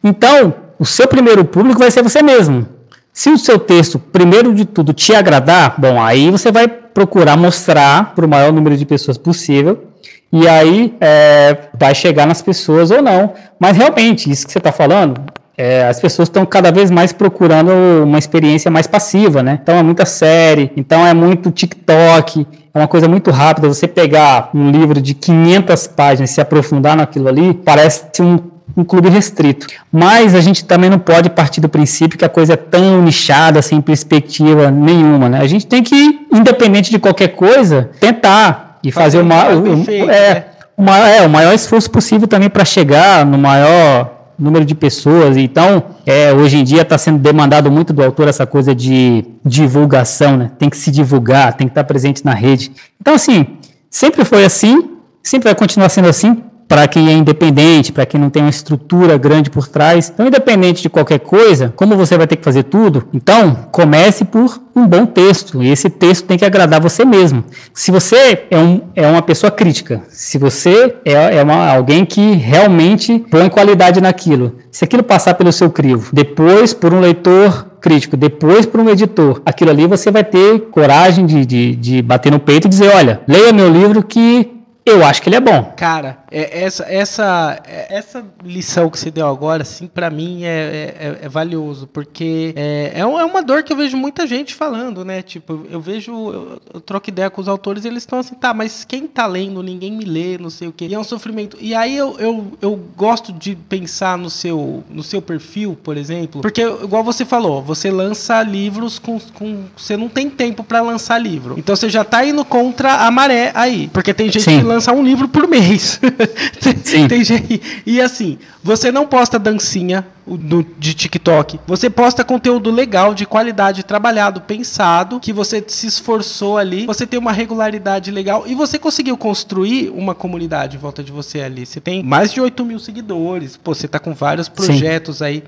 Então, 0.02 0.54
o 0.80 0.86
seu 0.86 1.10
primeiro 1.10 1.44
público 1.44 1.78
vai 1.78 1.92
ser 1.92 2.02
você 2.02 2.24
mesmo. 2.24 2.66
Se 3.14 3.30
o 3.30 3.38
seu 3.38 3.59
texto, 3.59 3.99
primeiro 3.99 4.53
de 4.53 4.66
tudo, 4.66 4.93
te 4.93 5.14
agradar, 5.14 5.76
bom, 5.78 6.01
aí 6.01 6.32
você 6.32 6.51
vai 6.51 6.68
procurar 6.68 7.38
mostrar 7.38 8.14
para 8.16 8.26
o 8.26 8.30
maior 8.30 8.51
número 8.51 8.78
de 8.78 8.86
pessoas 8.86 9.18
possível 9.18 9.88
e 10.32 10.47
aí 10.47 10.95
é, 11.01 11.57
vai 11.78 11.93
chegar 11.93 12.26
nas 12.26 12.41
pessoas 12.41 12.89
ou 12.89 13.01
não. 13.01 13.34
Mas 13.59 13.76
realmente, 13.76 14.32
isso 14.32 14.45
que 14.45 14.53
você 14.53 14.59
está 14.59 14.72
falando, 14.72 15.22
é, 15.57 15.88
as 15.88 15.99
pessoas 15.99 16.30
estão 16.30 16.45
cada 16.45 16.72
vez 16.72 16.89
mais 16.89 17.12
procurando 17.12 17.72
uma 18.03 18.18
experiência 18.18 18.72
mais 18.72 18.88
passiva, 18.88 19.43
né? 19.43 19.59
Então 19.62 19.76
é 19.76 19.84
muita 19.84 20.05
série, 20.05 20.72
então 20.78 21.05
é 21.05 21.14
muito 21.14 21.51
TikTok, 21.51 22.47
é 22.74 22.80
uma 22.80 22.88
coisa 22.88 23.07
muito 23.07 23.30
rápida. 23.30 23.68
Você 23.68 23.88
pegar 23.88 24.49
um 24.55 24.72
livro 24.72 25.01
de 25.01 25.14
500 25.14 25.88
páginas 25.88 26.32
e 26.32 26.34
se 26.34 26.41
aprofundar 26.41 26.95
naquilo 26.95 27.28
ali, 27.28 27.53
parece 27.53 28.05
um, 28.22 28.39
um 28.76 28.84
clube 28.84 29.10
restrito. 29.10 29.68
Mas 29.92 30.36
a 30.36 30.42
gente 30.42 30.66
também 30.66 30.90
não 30.90 31.00
pode 31.00 31.30
partir 31.30 31.62
do 31.62 31.70
princípio 31.70 32.18
que 32.18 32.26
a 32.26 32.30
coisa 32.30 32.54
é 32.54 32.58
tão 32.58 33.02
nichada, 33.02 33.62
sem 33.62 33.82
perspectiva 33.82 34.72
nenhuma, 34.72 35.30
né? 35.30 35.40
A 35.42 35.48
gente 35.48 35.68
tem 35.68 35.84
que, 35.84 36.26
independente 36.32 36.92
de 36.92 37.00
qualquer 37.00 37.30
coisa, 37.30 37.90
tentar 38.00 38.80
e 38.84 38.92
fazer, 38.92 39.26
fazer 39.26 39.58
o, 39.58 40.12
é, 40.12 40.34
né? 40.34 40.46
o, 40.76 40.82
maior, 40.82 41.08
é, 41.08 41.22
o 41.26 41.30
maior 41.30 41.54
esforço 41.54 41.90
possível 41.90 42.28
também 42.28 42.50
para 42.50 42.66
chegar 42.66 43.26
no 43.26 43.38
maior 43.38 44.22
número 44.38 44.66
de 44.66 44.74
pessoas. 44.74 45.38
Então, 45.38 45.84
é, 46.06 46.34
hoje 46.34 46.58
em 46.58 46.64
dia 46.64 46.82
está 46.82 46.98
sendo 46.98 47.20
demandado 47.20 47.72
muito 47.72 47.94
do 47.94 48.04
autor 48.04 48.28
essa 48.28 48.46
coisa 48.48 48.74
de 48.74 49.24
divulgação, 49.46 50.36
né? 50.38 50.52
Tem 50.58 50.70
que 50.70 50.78
se 50.78 50.90
divulgar, 50.90 51.54
tem 51.54 51.68
que 51.68 51.72
estar 51.72 51.84
presente 51.84 52.26
na 52.26 52.34
rede. 52.34 52.72
Então, 53.00 53.14
assim, 53.14 53.46
sempre 53.90 54.26
foi 54.26 54.44
assim, 54.44 54.92
sempre 55.22 55.50
vai 55.50 55.56
continuar 55.56 55.90
sendo 55.90 56.08
assim 56.08 56.44
para 56.72 56.88
quem 56.88 57.10
é 57.10 57.12
independente, 57.12 57.92
para 57.92 58.06
quem 58.06 58.18
não 58.18 58.30
tem 58.30 58.42
uma 58.42 58.50
estrutura 58.50 59.18
grande 59.18 59.50
por 59.50 59.68
trás. 59.68 60.10
Então, 60.10 60.26
independente 60.26 60.82
de 60.82 60.90
qualquer 60.90 61.20
coisa, 61.20 61.74
como 61.76 61.98
você 61.98 62.18
vai 62.18 62.26
ter 62.26 62.38
que 62.38 62.46
fazer 62.46 62.64
tudo, 62.64 63.10
então 63.14 63.68
comece 63.74 64.24
por 64.24 64.58
um 64.74 64.88
bom 64.88 65.06
texto. 65.06 65.62
E 65.62 65.70
esse 65.70 65.90
texto 65.90 66.26
tem 66.26 66.38
que 66.38 66.46
agradar 66.46 66.80
você 66.80 67.04
mesmo. 67.04 67.44
Se 67.74 67.92
você 67.92 68.46
é, 68.50 68.58
um, 68.58 68.80
é 68.96 69.06
uma 69.06 69.22
pessoa 69.22 69.52
crítica, 69.52 70.02
se 70.08 70.38
você 70.38 70.96
é, 71.04 71.40
é 71.40 71.44
uma, 71.44 71.70
alguém 71.70 72.06
que 72.06 72.36
realmente 72.36 73.20
põe 73.30 73.50
qualidade 73.50 74.00
naquilo, 74.00 74.56
se 74.72 74.86
aquilo 74.86 75.04
passar 75.04 75.34
pelo 75.34 75.52
seu 75.52 75.70
crivo, 75.70 76.12
depois 76.14 76.74
por 76.74 76.94
um 76.94 77.02
leitor 77.02 77.66
crítico, 77.82 78.16
depois 78.16 78.66
por 78.66 78.80
um 78.80 78.88
editor, 78.88 79.42
aquilo 79.46 79.72
ali 79.72 79.88
você 79.88 80.10
vai 80.10 80.24
ter 80.24 80.62
coragem 80.72 81.26
de, 81.26 81.46
de, 81.46 81.76
de 81.76 82.02
bater 82.02 82.32
no 82.32 82.40
peito 82.40 82.68
e 82.68 82.70
dizer: 82.70 82.96
olha, 82.96 83.20
leia 83.28 83.52
meu 83.52 83.70
livro 83.70 84.02
que 84.02 84.62
eu 84.86 85.06
acho 85.06 85.22
que 85.22 85.30
ele 85.30 85.36
é 85.36 85.42
bom. 85.42 85.74
Cara, 85.76 86.21
é, 86.32 86.64
essa, 86.64 86.84
essa, 86.86 87.62
é, 87.68 87.98
essa 87.98 88.26
lição 88.44 88.90
que 88.90 88.98
você 88.98 89.12
deu 89.12 89.28
agora, 89.28 89.64
assim, 89.64 89.86
para 89.86 90.10
mim 90.10 90.46
é, 90.46 90.48
é, 90.48 91.20
é, 91.24 91.30
valioso, 91.30 91.88
porque 91.88 92.54
é, 92.56 92.94
é, 92.96 93.00
é 93.02 93.06
uma 93.06 93.44
dor 93.44 93.64
que 93.64 93.74
eu 93.74 93.78
vejo 93.78 93.98
muita 93.98 94.26
gente 94.26 94.56
falando, 94.56 95.04
né? 95.04 95.22
Tipo, 95.22 95.66
eu 95.70 95.82
vejo, 95.82 96.12
eu, 96.12 96.62
eu 96.74 96.80
troco 96.82 97.10
ideia 97.10 97.30
com 97.30 97.42
os 97.42 97.50
autores 97.50 97.84
e 97.84 97.90
eles 97.90 98.04
estão 98.04 98.20
assim, 98.20 98.36
tá, 98.36 98.54
mas 98.54 98.86
quem 98.86 99.08
tá 99.08 99.28
lendo, 99.28 99.62
ninguém 99.62 99.92
me 99.92 100.06
lê, 100.06 100.38
não 100.38 100.50
sei 100.50 100.70
o 100.70 100.72
quê. 100.72 100.88
E 100.90 100.94
é 100.94 101.00
um 101.00 101.04
sofrimento. 101.04 101.58
E 101.60 101.76
aí 101.76 101.98
eu, 101.98 102.18
eu, 102.18 102.54
eu 102.62 102.76
gosto 102.96 103.34
de 103.34 103.56
pensar 103.56 104.18
no 104.18 104.30
seu, 104.30 104.84
no 104.90 105.04
seu 105.04 105.22
perfil, 105.22 105.78
por 105.84 105.98
exemplo, 105.98 106.42
porque, 106.42 106.62
igual 106.62 107.04
você 107.04 107.26
falou, 107.26 107.62
você 107.62 107.92
lança 107.92 108.42
livros 108.42 108.98
com. 108.98 109.20
com 109.34 109.66
você 109.76 109.98
não 109.98 110.08
tem 110.08 110.30
tempo 110.30 110.64
para 110.64 110.82
lançar 110.82 111.18
livro. 111.18 111.56
Então 111.58 111.76
você 111.76 111.90
já 111.90 112.04
tá 112.04 112.24
indo 112.26 112.46
contra 112.46 113.06
a 113.06 113.12
maré 113.12 113.52
aí. 113.54 113.90
Porque 113.92 114.14
tem 114.14 114.28
gente 114.28 114.44
Sim. 114.44 114.60
que 114.60 114.64
lança 114.64 114.94
um 114.94 115.04
livro 115.04 115.28
por 115.28 115.48
mês. 115.48 116.00
Sim. 116.84 117.08
Tem 117.08 117.24
gente, 117.24 117.62
e 117.86 118.02
assim, 118.02 118.38
você 118.64 118.92
não 118.92 119.06
posta 119.06 119.40
dancinha 119.40 120.06
do, 120.26 120.66
de 120.78 120.94
TikTok. 120.94 121.60
Você 121.68 121.90
posta 121.90 122.24
conteúdo 122.24 122.70
legal, 122.70 123.14
de 123.14 123.26
qualidade, 123.26 123.84
trabalhado, 123.84 124.42
pensado, 124.42 125.20
que 125.20 125.34
você 125.34 125.64
se 125.68 125.88
esforçou 125.88 126.58
ali, 126.58 126.86
você 126.86 127.06
tem 127.08 127.20
uma 127.20 127.32
regularidade 127.32 128.12
legal 128.12 128.44
e 128.46 128.56
você 128.56 128.78
conseguiu 128.78 129.18
construir 129.18 129.90
uma 129.90 130.14
comunidade 130.14 130.78
em 130.78 130.80
volta 130.80 131.04
de 131.04 131.12
você 131.12 131.42
ali. 131.42 131.66
Você 131.66 131.80
tem 131.80 132.04
mais 132.04 132.32
de 132.32 132.42
8 132.42 132.64
mil 132.66 132.80
seguidores, 132.80 133.58
pô, 133.58 133.74
você 133.74 133.88
tá 133.88 134.00
com 134.00 134.14
vários 134.14 134.48
projetos 134.48 135.18
Sim. 135.18 135.26
aí. 135.26 135.44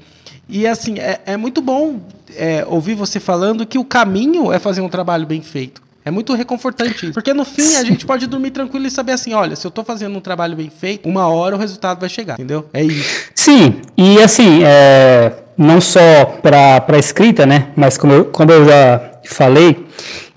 E 0.48 0.68
assim, 0.68 1.00
é, 1.00 1.22
é 1.26 1.38
muito 1.38 1.62
bom 1.62 2.02
é, 2.36 2.66
ouvir 2.68 2.96
você 2.96 3.20
falando 3.20 3.66
que 3.66 3.78
o 3.78 3.86
caminho 3.86 4.52
é 4.52 4.60
fazer 4.60 4.82
um 4.82 4.90
trabalho 4.90 5.26
bem 5.26 5.42
feito. 5.42 5.83
É 6.06 6.12
muito 6.12 6.34
reconfortante 6.34 7.06
isso. 7.06 7.14
Porque 7.14 7.34
no 7.34 7.46
fim 7.46 7.76
a 7.76 7.84
gente 7.84 8.06
pode 8.06 8.28
dormir 8.28 8.52
tranquilo 8.52 8.86
e 8.86 8.92
saber 8.92 9.14
assim: 9.14 9.34
olha, 9.34 9.56
se 9.56 9.66
eu 9.66 9.72
tô 9.72 9.84
fazendo 9.84 10.18
um 10.18 10.22
trabalho 10.22 10.56
bem 10.56 10.70
feito, 10.70 11.08
uma 11.08 11.28
hora 11.28 11.56
o 11.56 11.60
resultado 11.60 12.00
vai 12.00 12.10
chegar, 12.10 12.34
entendeu? 12.34 12.68
É 12.74 12.84
isso. 12.84 13.30
Sim, 13.34 13.82
e 13.98 14.20
assim, 14.22 14.64
é, 14.64 15.34
não 15.58 15.80
só 15.80 16.26
para 16.42 16.98
escrita, 16.98 17.46
né? 17.46 17.70
Mas 17.76 17.98
como 17.98 18.14
eu, 18.14 18.26
como 18.26 18.52
eu 18.52 18.66
já 18.66 19.12
falei, 19.26 19.86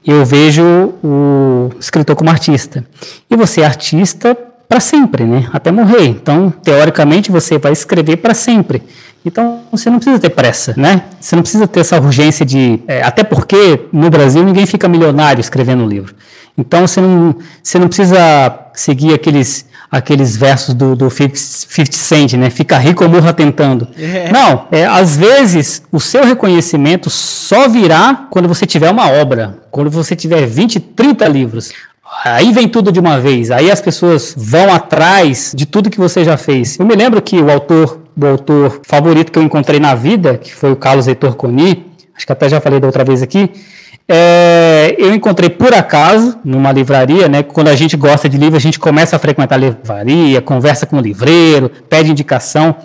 eu 0.07 0.25
vejo 0.25 0.65
o 1.03 1.71
escritor 1.81 2.15
como 2.15 2.31
artista. 2.31 2.85
E 3.29 3.37
você 3.37 3.61
é 3.61 3.67
artista 3.67 4.37
para 4.69 4.81
sempre, 4.81 5.25
né? 5.25 5.49
Até 5.53 5.71
morrer. 5.73 6.07
Então, 6.07 6.51
teoricamente, 6.51 7.31
você 7.31 7.59
vai 7.59 7.73
escrever 7.73 8.17
para 8.19 8.35
sempre. 8.35 8.83
Então, 9.27 9.63
você 9.73 9.91
não 9.91 9.99
precisa 9.99 10.21
ter 10.21 10.31
pressa, 10.31 10.73
né? 10.77 11.03
Você 11.21 11.35
não 11.35 11.43
precisa 11.43 11.67
ter 11.67 11.81
essa 11.81 12.01
urgência 12.01 12.47
de. 12.47 12.81
É, 12.87 13.03
até 13.03 13.25
porque 13.25 13.81
no 13.93 14.09
Brasil 14.09 14.45
ninguém 14.45 14.65
fica 14.67 14.89
milionário 14.89 15.41
escrevendo 15.41 15.83
um 15.83 15.89
livro. 15.89 16.15
Então, 16.57 16.87
você 16.87 17.01
não, 17.01 17.35
você 17.61 17.77
não 17.77 17.89
precisa 17.89 18.17
seguir 18.73 19.13
aqueles, 19.13 19.67
aqueles 19.91 20.37
versos 20.37 20.75
do, 20.75 20.95
do 20.95 21.11
50 21.11 21.93
Cent, 21.93 22.35
né? 22.35 22.51
Fica 22.51 22.79
rico 22.79 23.03
ou 23.03 23.11
morra 23.11 23.33
tentando. 23.33 23.89
É. 23.99 24.31
Não, 24.31 24.69
é, 24.71 24.87
às 24.87 25.17
vezes 25.17 25.83
o 25.91 25.99
seu 25.99 26.25
reconhecimento 26.25 27.11
só 27.11 27.69
virá 27.69 28.29
quando 28.31 28.47
você 28.47 28.65
tiver 28.65 28.91
uma 28.91 29.11
obra, 29.11 29.59
quando 29.73 29.91
você 29.91 30.15
tiver 30.15 30.47
20, 30.47 30.79
30 30.79 31.27
livros. 31.27 31.73
Aí 32.25 32.53
vem 32.53 32.69
tudo 32.69 32.93
de 32.93 33.01
uma 33.01 33.19
vez, 33.19 33.51
aí 33.51 33.71
as 33.71 33.81
pessoas 33.81 34.33
vão 34.37 34.73
atrás 34.73 35.53
de 35.55 35.67
tudo 35.67 35.91
que 35.91 35.99
você 35.99 36.25
já 36.25 36.37
fez. 36.37 36.79
Eu 36.79 36.87
me 36.87 36.95
lembro 36.95 37.21
que 37.21 37.37
o 37.37 37.51
autor 37.51 38.06
do 38.17 38.27
autor 38.27 38.81
favorito 38.83 39.31
que 39.31 39.39
eu 39.39 39.43
encontrei 39.43 39.79
na 39.79 39.95
vida, 39.95 40.39
que 40.39 40.55
foi 40.55 40.73
o 40.73 40.77
Carlos 40.77 41.07
Heitor 41.07 41.37
Coni, 41.37 41.87
acho 42.17 42.27
que 42.27 42.33
até 42.33 42.49
já 42.49 42.61
falei 42.61 42.81
da 42.81 42.87
outra 42.87 43.05
vez 43.05 43.23
aqui, 43.23 43.51
é, 44.09 44.95
eu 44.99 45.13
encontrei 45.13 45.51
por 45.51 45.75
acaso 45.75 46.39
numa 46.45 46.71
livraria, 46.71 47.29
né? 47.29 47.43
Quando 47.43 47.69
a 47.69 47.75
gente 47.75 47.97
gosta 47.97 48.29
de 48.29 48.39
livro, 48.39 48.57
a 48.57 48.61
gente 48.61 48.79
começa 48.79 49.17
a 49.17 49.19
frequentar 49.19 49.57
a 49.57 49.59
livraria, 49.59 50.41
conversa 50.41 50.87
com 50.87 50.97
o 50.97 51.01
livreiro, 51.01 51.71
pede 51.89 52.11
indicação. 52.11 52.77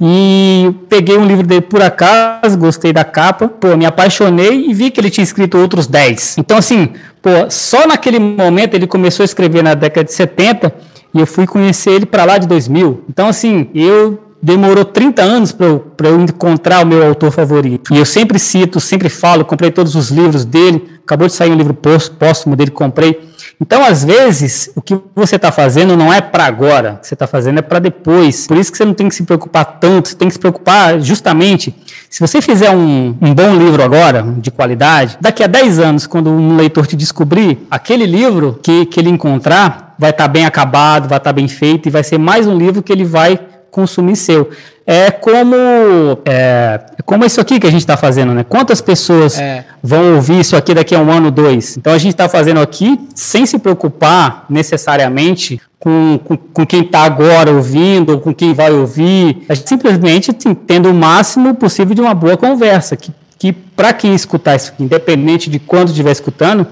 E 0.00 0.74
peguei 0.88 1.16
um 1.16 1.24
livro 1.24 1.46
dele 1.46 1.60
por 1.60 1.80
acaso, 1.80 2.58
gostei 2.58 2.92
da 2.92 3.04
capa, 3.04 3.46
pô, 3.46 3.76
me 3.76 3.86
apaixonei 3.86 4.68
e 4.68 4.74
vi 4.74 4.90
que 4.90 5.00
ele 5.00 5.10
tinha 5.10 5.22
escrito 5.22 5.56
outros 5.56 5.86
10. 5.86 6.38
Então, 6.38 6.56
assim, 6.58 6.90
pô, 7.22 7.30
só 7.48 7.86
naquele 7.86 8.18
momento 8.18 8.74
ele 8.74 8.86
começou 8.86 9.22
a 9.22 9.24
escrever 9.24 9.62
na 9.62 9.74
década 9.74 10.04
de 10.04 10.12
70 10.12 10.74
e 11.14 11.20
eu 11.20 11.26
fui 11.26 11.46
conhecer 11.46 11.90
ele 11.90 12.06
para 12.06 12.24
lá 12.24 12.38
de 12.38 12.48
2000. 12.48 13.04
Então, 13.08 13.28
assim, 13.28 13.70
eu 13.72 14.23
demorou 14.44 14.84
30 14.84 15.22
anos 15.22 15.52
para 15.52 15.66
eu, 15.66 15.92
eu 16.04 16.20
encontrar 16.20 16.84
o 16.84 16.86
meu 16.86 17.06
autor 17.06 17.30
favorito. 17.30 17.94
E 17.94 17.98
eu 17.98 18.04
sempre 18.04 18.38
cito, 18.38 18.78
sempre 18.78 19.08
falo, 19.08 19.42
comprei 19.42 19.70
todos 19.70 19.94
os 19.94 20.10
livros 20.10 20.44
dele, 20.44 20.86
acabou 21.02 21.26
de 21.26 21.32
sair 21.32 21.50
um 21.50 21.56
livro 21.56 21.72
póstumo 21.72 22.54
dele, 22.54 22.70
comprei. 22.70 23.26
Então, 23.58 23.82
às 23.82 24.04
vezes, 24.04 24.70
o 24.76 24.82
que 24.82 24.98
você 25.16 25.36
está 25.36 25.50
fazendo 25.50 25.96
não 25.96 26.12
é 26.12 26.20
para 26.20 26.44
agora, 26.44 26.94
o 26.94 27.00
que 27.00 27.06
você 27.06 27.14
está 27.14 27.26
fazendo 27.26 27.60
é 27.60 27.62
para 27.62 27.78
depois. 27.78 28.46
Por 28.46 28.58
isso 28.58 28.70
que 28.70 28.76
você 28.76 28.84
não 28.84 28.92
tem 28.92 29.08
que 29.08 29.14
se 29.14 29.22
preocupar 29.22 29.64
tanto, 29.80 30.10
você 30.10 30.14
tem 30.14 30.28
que 30.28 30.34
se 30.34 30.40
preocupar 30.40 31.00
justamente. 31.00 31.74
Se 32.10 32.20
você 32.20 32.42
fizer 32.42 32.70
um, 32.70 33.16
um 33.22 33.34
bom 33.34 33.56
livro 33.56 33.82
agora, 33.82 34.22
de 34.38 34.50
qualidade, 34.50 35.16
daqui 35.22 35.42
a 35.42 35.46
10 35.46 35.78
anos, 35.78 36.06
quando 36.06 36.28
um 36.28 36.56
leitor 36.56 36.86
te 36.86 36.96
descobrir, 36.96 37.66
aquele 37.70 38.04
livro 38.04 38.60
que, 38.62 38.84
que 38.86 39.00
ele 39.00 39.08
encontrar 39.08 39.94
vai 39.98 40.10
estar 40.10 40.24
tá 40.24 40.28
bem 40.28 40.44
acabado, 40.44 41.08
vai 41.08 41.16
estar 41.16 41.30
tá 41.30 41.32
bem 41.32 41.48
feito 41.48 41.88
e 41.88 41.90
vai 41.90 42.04
ser 42.04 42.18
mais 42.18 42.46
um 42.46 42.58
livro 42.58 42.82
que 42.82 42.92
ele 42.92 43.04
vai 43.04 43.40
consumir 43.74 44.14
seu. 44.14 44.50
É 44.86 45.10
como 45.10 45.56
é, 46.24 46.80
como 47.04 47.24
isso 47.24 47.40
aqui 47.40 47.58
que 47.58 47.66
a 47.66 47.70
gente 47.70 47.80
está 47.80 47.96
fazendo, 47.96 48.32
né? 48.32 48.44
Quantas 48.48 48.80
pessoas 48.80 49.38
é. 49.38 49.64
vão 49.82 50.14
ouvir 50.14 50.40
isso 50.40 50.54
aqui 50.56 50.72
daqui 50.72 50.94
a 50.94 51.00
um 51.00 51.10
ano, 51.10 51.30
dois? 51.30 51.76
Então 51.76 51.92
a 51.92 51.98
gente 51.98 52.12
está 52.12 52.28
fazendo 52.28 52.60
aqui 52.60 53.00
sem 53.14 53.44
se 53.46 53.58
preocupar 53.58 54.44
necessariamente 54.48 55.60
com, 55.80 56.20
com, 56.22 56.36
com 56.36 56.64
quem 56.64 56.82
está 56.82 57.00
agora 57.00 57.50
ouvindo 57.50 58.12
ou 58.12 58.20
com 58.20 58.32
quem 58.32 58.54
vai 58.54 58.70
ouvir. 58.70 59.44
A 59.48 59.54
gente 59.54 59.68
simplesmente 59.68 60.32
tem, 60.32 60.54
tendo 60.54 60.90
o 60.90 60.94
máximo 60.94 61.54
possível 61.54 61.94
de 61.94 62.00
uma 62.00 62.14
boa 62.14 62.36
conversa, 62.36 62.94
que, 62.96 63.10
que 63.38 63.52
para 63.52 63.92
quem 63.92 64.14
escutar 64.14 64.54
isso, 64.54 64.72
independente 64.78 65.50
de 65.50 65.58
quando 65.58 65.88
estiver 65.88 66.12
escutando, 66.12 66.66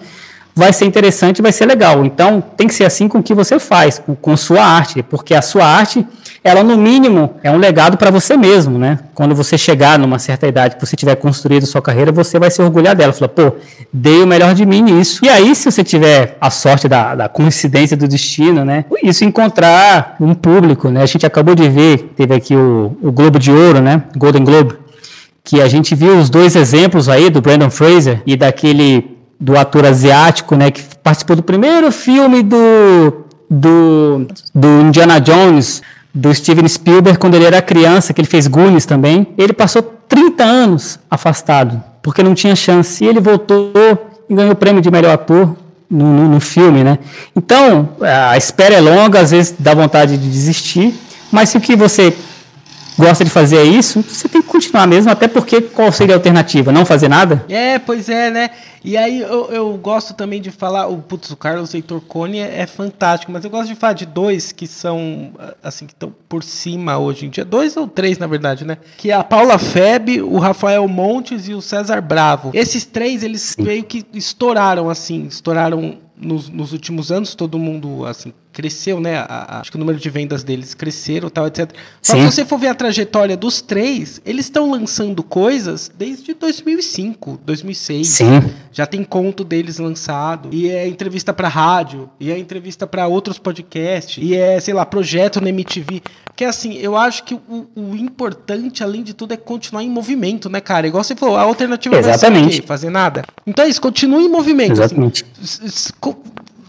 vai 0.54 0.72
ser 0.72 0.84
interessante, 0.84 1.40
vai 1.40 1.52
ser 1.52 1.66
legal. 1.66 2.04
Então, 2.04 2.42
tem 2.56 2.68
que 2.68 2.74
ser 2.74 2.84
assim 2.84 3.08
com 3.08 3.18
o 3.18 3.22
que 3.22 3.34
você 3.34 3.58
faz, 3.58 3.98
com, 3.98 4.14
com 4.14 4.36
sua 4.36 4.62
arte, 4.62 5.02
porque 5.02 5.34
a 5.34 5.42
sua 5.42 5.64
arte, 5.64 6.06
ela 6.44 6.62
no 6.62 6.76
mínimo 6.76 7.34
é 7.42 7.50
um 7.50 7.56
legado 7.56 7.96
para 7.96 8.10
você 8.10 8.36
mesmo, 8.36 8.78
né? 8.78 8.98
Quando 9.14 9.34
você 9.34 9.56
chegar 9.56 9.98
numa 9.98 10.18
certa 10.18 10.46
idade, 10.46 10.76
que 10.76 10.86
você 10.86 10.96
tiver 10.96 11.16
construído 11.16 11.66
sua 11.66 11.80
carreira, 11.80 12.12
você 12.12 12.38
vai 12.38 12.50
se 12.50 12.60
orgulhar 12.60 12.94
dela. 12.94 13.12
Falar, 13.12 13.28
pô, 13.28 13.52
dei 13.92 14.22
o 14.22 14.26
melhor 14.26 14.54
de 14.54 14.66
mim 14.66 14.82
nisso. 14.82 15.24
E 15.24 15.28
aí, 15.28 15.54
se 15.54 15.70
você 15.70 15.82
tiver 15.82 16.36
a 16.40 16.50
sorte 16.50 16.88
da, 16.88 17.14
da 17.14 17.28
coincidência 17.28 17.96
do 17.96 18.06
destino, 18.06 18.64
né? 18.64 18.84
Isso 19.02 19.24
encontrar 19.24 20.16
um 20.20 20.34
público, 20.34 20.88
né? 20.88 21.02
A 21.02 21.06
gente 21.06 21.24
acabou 21.24 21.54
de 21.54 21.68
ver, 21.68 22.12
teve 22.16 22.34
aqui 22.34 22.54
o, 22.54 22.96
o 23.02 23.10
Globo 23.10 23.38
de 23.38 23.50
Ouro, 23.50 23.80
né? 23.80 24.02
Golden 24.16 24.44
Globe 24.44 24.82
que 25.44 25.60
a 25.60 25.68
gente 25.68 25.94
viu 25.94 26.16
os 26.18 26.30
dois 26.30 26.54
exemplos 26.54 27.08
aí 27.08 27.28
do 27.28 27.40
Brandon 27.40 27.68
Fraser 27.68 28.22
e 28.24 28.36
daquele 28.36 29.12
do 29.42 29.58
ator 29.58 29.84
asiático, 29.84 30.54
né, 30.54 30.70
que 30.70 30.80
participou 31.02 31.34
do 31.34 31.42
primeiro 31.42 31.90
filme 31.90 32.44
do 32.44 33.24
do, 33.50 34.26
do 34.54 34.68
Indiana 34.80 35.20
Jones, 35.20 35.82
do 36.14 36.32
Steven 36.32 36.66
Spielberg, 36.66 37.18
quando 37.18 37.34
ele 37.34 37.44
era 37.44 37.60
criança, 37.60 38.14
que 38.14 38.20
ele 38.20 38.28
fez 38.28 38.46
Goonies 38.46 38.86
também. 38.86 39.26
Ele 39.36 39.52
passou 39.52 39.82
30 40.08 40.42
anos 40.42 40.98
afastado, 41.10 41.82
porque 42.00 42.22
não 42.22 42.34
tinha 42.34 42.56
chance. 42.56 43.04
E 43.04 43.06
ele 43.06 43.20
voltou 43.20 43.72
e 44.30 44.34
ganhou 44.34 44.52
o 44.52 44.56
prêmio 44.56 44.80
de 44.80 44.90
melhor 44.90 45.12
ator 45.12 45.54
no, 45.90 46.06
no, 46.14 46.28
no 46.28 46.40
filme, 46.40 46.82
né? 46.82 46.98
Então, 47.36 47.90
a 48.00 48.38
espera 48.38 48.76
é 48.76 48.80
longa, 48.80 49.20
às 49.20 49.32
vezes 49.32 49.54
dá 49.58 49.74
vontade 49.74 50.16
de 50.16 50.30
desistir, 50.30 50.94
mas 51.30 51.50
se 51.50 51.58
o 51.58 51.60
que 51.60 51.76
você 51.76 52.16
gosta 53.02 53.24
de 53.24 53.30
fazer 53.30 53.62
isso, 53.64 54.02
você 54.02 54.28
tem 54.28 54.40
que 54.40 54.48
continuar 54.48 54.86
mesmo, 54.86 55.10
até 55.10 55.26
porque 55.26 55.60
qual 55.60 55.90
seria 55.90 56.14
a 56.14 56.18
alternativa? 56.18 56.70
Não 56.70 56.86
fazer 56.86 57.08
nada? 57.08 57.44
É, 57.48 57.78
pois 57.78 58.08
é, 58.08 58.30
né? 58.30 58.50
E 58.84 58.96
aí 58.96 59.20
eu, 59.20 59.50
eu 59.52 59.76
gosto 59.76 60.14
também 60.14 60.40
de 60.40 60.50
falar, 60.50 60.88
o 60.88 60.98
putz, 60.98 61.30
o 61.30 61.36
Carlos 61.36 61.72
Heitor 61.72 62.00
Cone 62.00 62.38
é, 62.38 62.62
é, 62.62 62.66
fantástico, 62.66 63.30
mas 63.30 63.44
eu 63.44 63.50
gosto 63.50 63.68
de 63.68 63.74
falar 63.74 63.92
de 63.92 64.06
dois 64.06 64.50
que 64.50 64.66
são, 64.66 65.32
assim, 65.62 65.86
que 65.86 65.92
estão 65.92 66.12
por 66.28 66.42
cima 66.42 66.98
hoje 66.98 67.26
em 67.26 67.30
dia, 67.30 67.44
dois 67.44 67.76
ou 67.76 67.86
três, 67.86 68.18
na 68.18 68.26
verdade, 68.26 68.64
né? 68.64 68.78
Que 68.96 69.10
é 69.10 69.14
a 69.14 69.22
Paula 69.22 69.58
Feb, 69.58 70.20
o 70.22 70.38
Rafael 70.38 70.86
Montes 70.88 71.48
e 71.48 71.54
o 71.54 71.62
César 71.62 72.00
Bravo. 72.00 72.50
Esses 72.54 72.84
três, 72.84 73.22
eles 73.22 73.56
meio 73.58 73.84
que 73.84 74.04
estouraram, 74.14 74.90
assim, 74.90 75.26
estouraram 75.26 75.98
nos, 76.16 76.48
nos, 76.48 76.72
últimos 76.72 77.10
anos 77.10 77.34
todo 77.34 77.58
mundo 77.58 78.06
assim 78.06 78.32
cresceu, 78.52 79.00
né? 79.00 79.16
A, 79.16 79.24
a, 79.24 79.60
acho 79.60 79.70
que 79.70 79.76
o 79.76 79.80
número 79.80 79.98
de 79.98 80.10
vendas 80.10 80.44
deles 80.44 80.74
cresceram, 80.74 81.30
tal, 81.30 81.46
etc. 81.46 81.70
Só 82.00 82.14
se 82.14 82.24
você 82.24 82.44
for 82.44 82.58
ver 82.58 82.68
a 82.68 82.74
trajetória 82.74 83.36
dos 83.36 83.60
três, 83.60 84.20
eles 84.24 84.46
estão 84.46 84.70
lançando 84.70 85.22
coisas 85.22 85.90
desde 85.96 86.34
2005, 86.34 87.40
2006. 87.44 88.06
Sim. 88.06 88.26
Já 88.72 88.86
tem 88.86 89.02
conto 89.04 89.44
deles 89.44 89.78
lançado 89.78 90.50
e 90.52 90.68
é 90.68 90.86
entrevista 90.86 91.32
para 91.32 91.48
rádio 91.48 92.10
e 92.20 92.30
é 92.30 92.38
entrevista 92.38 92.86
para 92.86 93.06
outros 93.06 93.38
podcasts 93.38 94.22
e 94.22 94.34
é 94.34 94.60
sei 94.60 94.74
lá 94.74 94.84
projeto 94.84 95.40
na 95.40 95.48
MTV. 95.48 96.02
Que 96.34 96.44
assim, 96.44 96.74
eu 96.78 96.96
acho 96.96 97.24
que 97.24 97.34
o, 97.34 97.68
o, 97.76 97.94
importante, 97.94 98.82
além 98.82 99.02
de 99.02 99.12
tudo, 99.12 99.34
é 99.34 99.36
continuar 99.36 99.82
em 99.82 99.90
movimento, 99.90 100.48
né, 100.48 100.60
cara? 100.60 100.86
Igual 100.86 101.04
você 101.04 101.14
falou, 101.14 101.36
a 101.36 101.42
alternativa 101.42 101.98
Exatamente. 101.98 102.44
vai 102.44 102.52
ser 102.52 102.62
fazer 102.62 102.90
nada. 102.90 103.22
Então 103.46 103.64
é 103.64 103.68
isso, 103.68 103.80
continue 103.80 104.24
em 104.24 104.30
movimento. 104.30 104.72
Assim. 104.72 104.82
Exatamente. 104.82 105.26
Assim, 105.42 105.92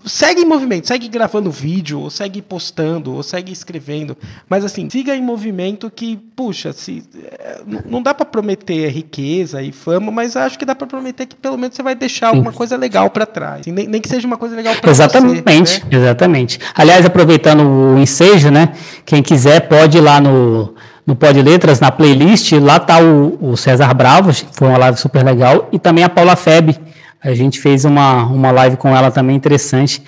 segue 0.05 0.41
em 0.41 0.45
movimento, 0.45 0.87
segue 0.87 1.07
gravando 1.07 1.49
vídeo, 1.51 1.99
ou 1.99 2.09
segue 2.09 2.41
postando, 2.41 3.13
ou 3.13 3.23
segue 3.23 3.51
escrevendo. 3.51 4.17
Mas 4.49 4.65
assim, 4.65 4.89
siga 4.89 5.15
em 5.15 5.21
movimento 5.21 5.89
que, 5.89 6.17
puxa, 6.35 6.73
se, 6.73 7.03
é, 7.39 7.61
não 7.85 8.01
dá 8.01 8.13
para 8.13 8.25
prometer 8.25 8.89
riqueza 8.89 9.61
e 9.61 9.71
fama, 9.71 10.11
mas 10.11 10.35
acho 10.35 10.57
que 10.57 10.65
dá 10.65 10.75
para 10.75 10.87
prometer 10.87 11.25
que 11.25 11.35
pelo 11.35 11.57
menos 11.57 11.75
você 11.75 11.83
vai 11.83 11.95
deixar 11.95 12.29
alguma 12.29 12.51
coisa 12.51 12.77
legal 12.77 13.09
para 13.09 13.25
trás. 13.25 13.61
Assim, 13.61 13.71
nem, 13.71 13.87
nem, 13.87 14.01
que 14.01 14.09
seja 14.09 14.27
uma 14.27 14.37
coisa 14.37 14.55
legal 14.55 14.75
para 14.75 14.93
você. 14.93 15.03
Exatamente, 15.03 15.83
né? 15.83 15.87
exatamente. 15.91 16.59
Aliás, 16.75 17.05
aproveitando 17.05 17.61
o 17.61 17.99
ensejo, 17.99 18.49
né? 18.49 18.73
Quem 19.05 19.21
quiser 19.21 19.67
pode 19.67 19.97
ir 19.97 20.01
lá 20.01 20.19
no 20.19 20.73
no 21.05 21.15
Pod 21.15 21.41
Letras, 21.41 21.79
na 21.79 21.91
playlist, 21.91 22.53
lá 22.53 22.79
tá 22.79 22.99
o, 23.01 23.37
o 23.41 23.57
César 23.57 23.93
Bravo, 23.93 24.31
foi 24.53 24.69
uma 24.69 24.77
live 24.77 24.97
super 24.97 25.23
legal, 25.23 25.67
e 25.71 25.77
também 25.77 26.03
a 26.03 26.09
Paula 26.09 26.35
Feb, 26.35 26.79
a 27.23 27.33
gente 27.33 27.59
fez 27.59 27.85
uma, 27.85 28.25
uma 28.25 28.51
live 28.51 28.77
com 28.77 28.95
ela 28.95 29.09
também 29.09 29.35
interessante. 29.35 30.03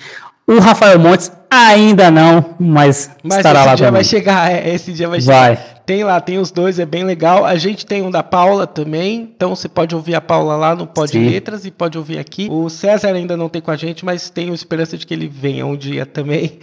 O 0.46 0.60
Rafael 0.60 0.98
Montes 0.98 1.32
ainda 1.50 2.10
não, 2.10 2.54
mas, 2.58 3.10
mas 3.22 3.38
estará 3.38 3.64
lá 3.64 3.72
esse 3.72 3.76
dia 3.76 3.86
também. 3.86 3.92
vai 3.92 4.04
chegar, 4.04 4.52
é, 4.52 4.74
esse 4.74 4.92
dia 4.92 5.08
vai, 5.08 5.20
vai 5.20 5.56
chegar. 5.56 5.76
Tem 5.86 6.02
lá, 6.02 6.20
tem 6.20 6.38
os 6.38 6.50
dois, 6.50 6.78
é 6.78 6.84
bem 6.84 7.04
legal. 7.04 7.44
A 7.44 7.56
gente 7.56 7.86
tem 7.86 8.02
um 8.02 8.10
da 8.10 8.22
Paula 8.22 8.66
também, 8.66 9.32
então 9.34 9.54
você 9.54 9.68
pode 9.68 9.94
ouvir 9.94 10.16
a 10.16 10.20
Paula 10.20 10.56
lá 10.56 10.74
no 10.74 10.86
Pod 10.86 11.10
Sim. 11.10 11.28
Letras 11.28 11.64
e 11.64 11.70
pode 11.70 11.96
ouvir 11.96 12.18
aqui. 12.18 12.48
O 12.50 12.68
César 12.68 13.12
ainda 13.12 13.36
não 13.36 13.48
tem 13.48 13.62
com 13.62 13.70
a 13.70 13.76
gente, 13.76 14.04
mas 14.04 14.28
tenho 14.28 14.52
esperança 14.52 14.98
de 14.98 15.06
que 15.06 15.14
ele 15.14 15.28
venha 15.28 15.64
um 15.64 15.76
dia 15.76 16.04
também. 16.04 16.58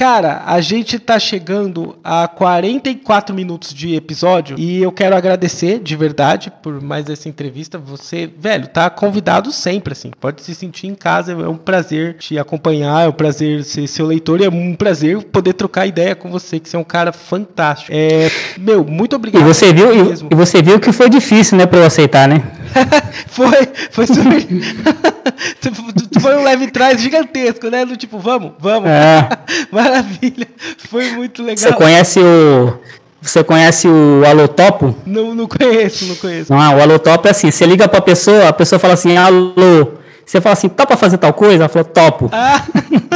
Cara, 0.00 0.44
a 0.46 0.62
gente 0.62 0.98
tá 0.98 1.18
chegando 1.18 1.94
a 2.02 2.26
44 2.26 3.36
minutos 3.36 3.74
de 3.74 3.94
episódio 3.94 4.58
e 4.58 4.82
eu 4.82 4.90
quero 4.90 5.14
agradecer 5.14 5.78
de 5.78 5.94
verdade 5.94 6.50
por 6.62 6.80
mais 6.80 7.06
essa 7.10 7.28
entrevista. 7.28 7.76
Você, 7.76 8.26
velho, 8.38 8.66
tá 8.66 8.88
convidado 8.88 9.52
sempre, 9.52 9.92
assim. 9.92 10.10
Pode 10.18 10.40
se 10.40 10.54
sentir 10.54 10.86
em 10.86 10.94
casa, 10.94 11.32
é 11.32 11.46
um 11.46 11.58
prazer 11.58 12.14
te 12.14 12.38
acompanhar, 12.38 13.04
é 13.04 13.08
um 13.08 13.12
prazer 13.12 13.62
ser 13.62 13.86
seu 13.88 14.06
leitor 14.06 14.40
e 14.40 14.44
é 14.46 14.48
um 14.48 14.74
prazer 14.74 15.22
poder 15.24 15.52
trocar 15.52 15.86
ideia 15.86 16.16
com 16.16 16.30
você, 16.30 16.58
que 16.58 16.70
você 16.70 16.76
é 16.76 16.80
um 16.80 16.84
cara 16.84 17.12
fantástico. 17.12 17.92
É, 17.94 18.30
meu, 18.56 18.82
muito 18.82 19.14
obrigado. 19.14 19.42
E 19.42 19.44
você 19.44 19.70
viu, 19.70 19.92
e, 19.92 20.34
você 20.34 20.62
viu 20.62 20.80
que 20.80 20.92
foi 20.92 21.10
difícil, 21.10 21.58
né, 21.58 21.66
para 21.66 21.80
eu 21.80 21.84
aceitar, 21.84 22.26
né? 22.26 22.42
foi, 23.28 23.68
foi 23.90 24.06
super. 24.06 24.46
foi 26.20 26.36
um 26.36 26.42
leve 26.42 26.70
trás 26.70 27.00
gigantesco, 27.00 27.68
né? 27.68 27.84
Do 27.84 27.96
tipo, 27.96 28.18
vamos, 28.18 28.52
vamos. 28.58 28.88
É. 28.88 29.28
Maravilha. 29.70 30.46
Foi 30.88 31.10
muito 31.12 31.42
legal. 31.42 31.58
Você 31.58 31.72
conhece 31.72 32.20
o. 32.20 32.78
Você 33.22 33.44
conhece 33.44 33.86
o 33.86 34.22
Alotopo? 34.26 34.96
Não, 35.04 35.34
não 35.34 35.46
conheço, 35.46 36.06
não 36.06 36.16
conheço. 36.16 36.52
Não, 36.52 36.78
o 36.78 36.80
Alotopo 36.80 37.28
é 37.28 37.32
assim, 37.32 37.50
você 37.50 37.66
liga 37.66 37.86
pra 37.86 38.00
pessoa, 38.00 38.48
a 38.48 38.52
pessoa 38.52 38.78
fala 38.78 38.94
assim, 38.94 39.16
alô. 39.16 39.92
Você 40.24 40.40
fala 40.40 40.54
assim, 40.54 40.68
topa 40.68 40.96
fazer 40.96 41.18
tal 41.18 41.34
coisa? 41.34 41.64
Ela 41.64 41.68
falou, 41.68 41.84
topo. 41.84 42.30
Ah. 42.32 42.64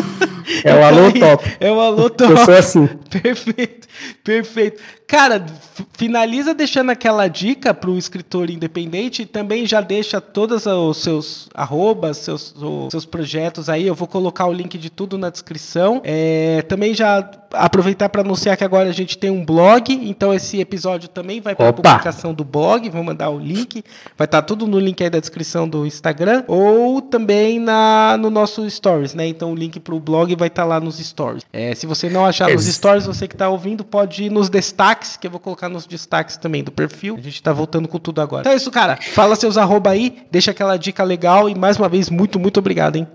é 0.62 0.74
o 0.74 0.84
alô 0.84 1.12
top. 1.12 1.57
É 1.61 1.70
o 1.70 1.80
alô 1.80 2.11
top. 2.11 2.32
Eu 2.32 2.36
sou 2.38 2.55
assim. 2.55 2.86
Perfeito, 3.09 3.88
perfeito. 4.22 4.82
Cara, 5.07 5.44
finaliza 5.92 6.55
deixando 6.55 6.90
aquela 6.90 7.28
dica 7.28 7.74
para 7.74 7.90
o 7.90 7.98
escritor 7.98 8.48
independente 8.48 9.22
e 9.22 9.26
também 9.26 9.66
já 9.66 9.80
deixa 9.80 10.20
todos 10.20 10.64
os 10.66 10.96
seus 10.96 11.48
arrobas, 11.55 12.16
seus, 12.18 12.55
os 12.57 12.90
seus 12.90 13.05
projetos 13.05 13.68
aí. 13.68 13.86
Eu 13.86 13.94
vou 13.94 14.09
colocar 14.09 14.46
o 14.46 14.52
link 14.52 14.78
de 14.78 14.88
tudo 14.88 15.18
na 15.18 15.28
descrição. 15.28 16.00
É, 16.05 16.62
também 16.62 16.94
já 16.94 17.30
aproveitar 17.52 18.09
para 18.09 18.22
anunciar 18.22 18.57
que 18.57 18.64
agora 18.64 18.88
a 18.88 18.92
gente 18.92 19.16
tem 19.16 19.30
um 19.30 19.44
blog, 19.44 19.92
então 19.92 20.34
esse 20.34 20.59
episódio 20.59 21.09
também 21.09 21.40
vai 21.40 21.55
para 21.55 21.68
a 21.68 21.72
publicação 21.72 22.32
do 22.32 22.42
blog. 22.42 22.88
Vou 22.88 23.05
mandar 23.05 23.30
o 23.30 23.38
link, 23.38 23.84
vai 24.16 24.24
estar 24.24 24.40
tá 24.40 24.42
tudo 24.42 24.66
no 24.66 24.78
link 24.78 25.02
aí 25.02 25.11
da 25.11 25.20
descrição 25.20 25.68
do 25.68 25.86
Instagram 25.86 26.44
ou 26.48 27.00
também 27.02 27.61
na, 27.61 28.16
no 28.18 28.30
nosso 28.30 28.68
Stories, 28.68 29.14
né? 29.14 29.26
Então 29.26 29.52
o 29.52 29.55
link 29.55 29.78
para 29.78 29.94
o 29.94 30.00
blog 30.00 30.34
vai 30.34 30.48
estar 30.48 30.62
tá 30.62 30.68
lá 30.68 30.80
nos 30.80 30.98
Stories. 30.98 31.44
É, 31.52 31.74
se 31.74 31.86
você 31.86 32.09
não 32.09 32.24
achar 32.24 32.48
nos 32.48 32.64
Stories, 32.64 33.07
você 33.07 33.28
que 33.28 33.34
está 33.34 33.48
ouvindo 33.48 33.84
pode 33.84 34.24
ir 34.24 34.30
nos 34.30 34.48
destaques 34.48 34.93
destaques, 34.95 35.16
que 35.16 35.26
eu 35.26 35.30
vou 35.30 35.40
colocar 35.40 35.68
nos 35.68 35.86
destaques 35.86 36.36
também 36.36 36.62
do 36.62 36.70
perfil. 36.70 37.16
A 37.18 37.20
gente 37.20 37.42
tá 37.42 37.53
voltando 37.53 37.88
com 37.88 37.99
tudo 37.99 38.20
agora. 38.20 38.42
Então 38.42 38.53
é 38.53 38.57
isso, 38.57 38.70
cara. 38.70 38.99
Fala 39.12 39.34
seus 39.36 39.59
arroba 39.59 39.90
aí, 39.90 40.24
deixa 40.30 40.53
aquela 40.53 40.76
dica 40.76 41.03
legal 41.03 41.49
e 41.49 41.55
mais 41.55 41.78
uma 41.78 41.88
vez, 41.88 42.09
muito, 42.09 42.38
muito 42.38 42.59
obrigado, 42.59 42.97
hein? 42.97 43.07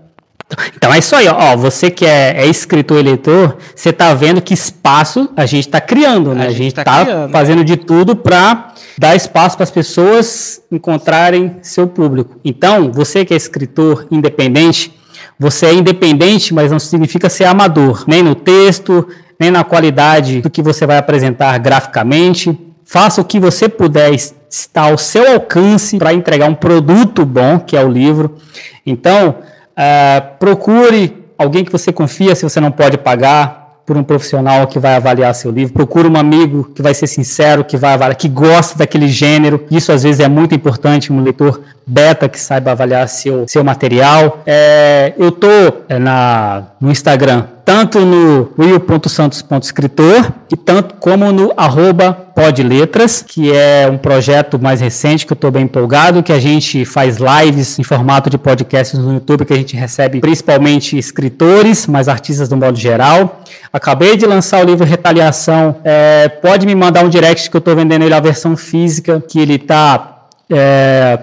Então 0.74 0.92
é 0.92 0.98
isso 0.98 1.14
aí, 1.14 1.28
ó. 1.28 1.56
Você 1.56 1.90
que 1.90 2.04
é, 2.04 2.42
é 2.42 2.46
escritor 2.46 2.98
e 2.98 3.02
leitor, 3.02 3.56
você 3.74 3.92
tá 3.92 4.12
vendo 4.14 4.42
que 4.42 4.52
espaço 4.52 5.30
a 5.36 5.46
gente 5.46 5.68
tá 5.68 5.80
criando, 5.80 6.34
né? 6.34 6.46
A, 6.46 6.48
a 6.48 6.50
gente, 6.50 6.68
está 6.68 6.84
tá, 6.84 7.28
fazendo 7.30 7.64
de 7.64 7.76
tudo 7.76 8.16
para 8.16 8.74
dar 8.98 9.14
espaço 9.14 9.56
para 9.56 9.64
as 9.64 9.70
pessoas 9.70 10.60
encontrarem 10.70 11.56
seu 11.62 11.86
público. 11.86 12.40
Então, 12.44 12.90
você 12.92 13.24
que 13.24 13.32
é 13.32 13.36
escritor 13.36 14.08
independente, 14.10 14.92
você 15.38 15.66
é 15.66 15.74
independente, 15.74 16.52
mas 16.52 16.72
não 16.72 16.80
significa 16.80 17.30
ser 17.30 17.44
amador, 17.44 18.04
nem 18.08 18.22
no 18.22 18.34
texto, 18.34 19.06
nem 19.40 19.50
na 19.50 19.64
qualidade 19.64 20.42
do 20.42 20.50
que 20.50 20.60
você 20.60 20.86
vai 20.86 20.98
apresentar 20.98 21.56
graficamente. 21.58 22.56
Faça 22.84 23.22
o 23.22 23.24
que 23.24 23.40
você 23.40 23.70
puder 23.70 24.12
estar 24.12 24.82
ao 24.90 24.98
seu 24.98 25.32
alcance 25.32 25.96
para 25.96 26.12
entregar 26.12 26.46
um 26.46 26.54
produto 26.54 27.24
bom, 27.24 27.58
que 27.58 27.74
é 27.74 27.82
o 27.82 27.88
livro. 27.88 28.36
Então, 28.84 29.36
uh, 29.38 30.38
procure 30.38 31.24
alguém 31.38 31.64
que 31.64 31.72
você 31.72 31.90
confia 31.90 32.34
se 32.34 32.42
você 32.42 32.60
não 32.60 32.70
pode 32.70 32.98
pagar 32.98 33.60
por 33.86 33.96
um 33.96 34.04
profissional 34.04 34.66
que 34.66 34.78
vai 34.78 34.94
avaliar 34.94 35.34
seu 35.34 35.50
livro. 35.50 35.72
Procure 35.72 36.06
um 36.06 36.16
amigo 36.16 36.70
que 36.74 36.82
vai 36.82 36.94
ser 36.94 37.06
sincero, 37.06 37.64
que 37.64 37.76
vai 37.76 37.94
avaliar, 37.94 38.14
que 38.14 38.28
gosta 38.28 38.78
daquele 38.78 39.08
gênero. 39.08 39.64
Isso 39.70 39.90
às 39.90 40.02
vezes 40.02 40.20
é 40.20 40.28
muito 40.28 40.54
importante, 40.54 41.12
um 41.12 41.20
leitor 41.20 41.60
beta 41.84 42.28
que 42.28 42.38
saiba 42.38 42.70
avaliar 42.70 43.08
seu, 43.08 43.48
seu 43.48 43.64
material. 43.64 44.42
É, 44.46 45.12
eu 45.18 45.32
tô 45.32 45.48
é, 45.88 45.98
na, 45.98 46.64
no 46.80 46.90
Instagram 46.90 47.46
tanto 47.64 48.00
no 48.00 48.52
will.santos.escritor 48.58 50.32
e 50.50 50.56
tanto 50.56 50.94
como 50.96 51.30
no 51.32 51.52
arroba 51.56 52.12
podletras, 52.12 53.22
que 53.22 53.52
é 53.52 53.88
um 53.90 53.98
projeto 53.98 54.58
mais 54.58 54.80
recente 54.80 55.26
que 55.26 55.32
eu 55.32 55.34
estou 55.34 55.50
bem 55.50 55.64
empolgado, 55.64 56.22
que 56.22 56.32
a 56.32 56.38
gente 56.38 56.84
faz 56.84 57.18
lives 57.18 57.78
em 57.78 57.82
formato 57.82 58.30
de 58.30 58.38
podcasts 58.38 58.98
no 58.98 59.14
YouTube, 59.14 59.44
que 59.44 59.52
a 59.52 59.56
gente 59.56 59.76
recebe 59.76 60.20
principalmente 60.20 60.96
escritores, 60.96 61.86
mas 61.86 62.08
artistas 62.08 62.48
do 62.48 62.56
modo 62.56 62.78
geral. 62.78 63.42
Acabei 63.72 64.16
de 64.16 64.26
lançar 64.26 64.64
o 64.64 64.66
livro 64.66 64.84
Retaliação. 64.84 65.76
É, 65.84 66.28
pode 66.28 66.66
me 66.66 66.74
mandar 66.74 67.04
um 67.04 67.08
direct 67.08 67.50
que 67.50 67.56
eu 67.56 67.60
estou 67.60 67.76
vendendo 67.76 68.02
ele 68.02 68.14
a 68.14 68.20
versão 68.20 68.56
física, 68.56 69.22
que 69.26 69.38
ele 69.38 69.54
está 69.54 70.26
é, 70.50 71.18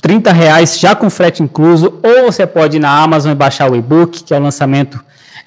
30 0.00 0.32
reais 0.32 0.78
já 0.78 0.94
com 0.94 1.10
frete 1.10 1.42
incluso, 1.42 2.00
ou 2.02 2.24
você 2.24 2.46
pode 2.46 2.76
ir 2.76 2.80
na 2.80 2.90
Amazon 2.90 3.32
e 3.32 3.34
baixar 3.34 3.70
o 3.70 3.76
e-book, 3.76 4.22
que 4.22 4.32
é 4.32 4.38
o 4.38 4.42
lançamento 4.42 5.00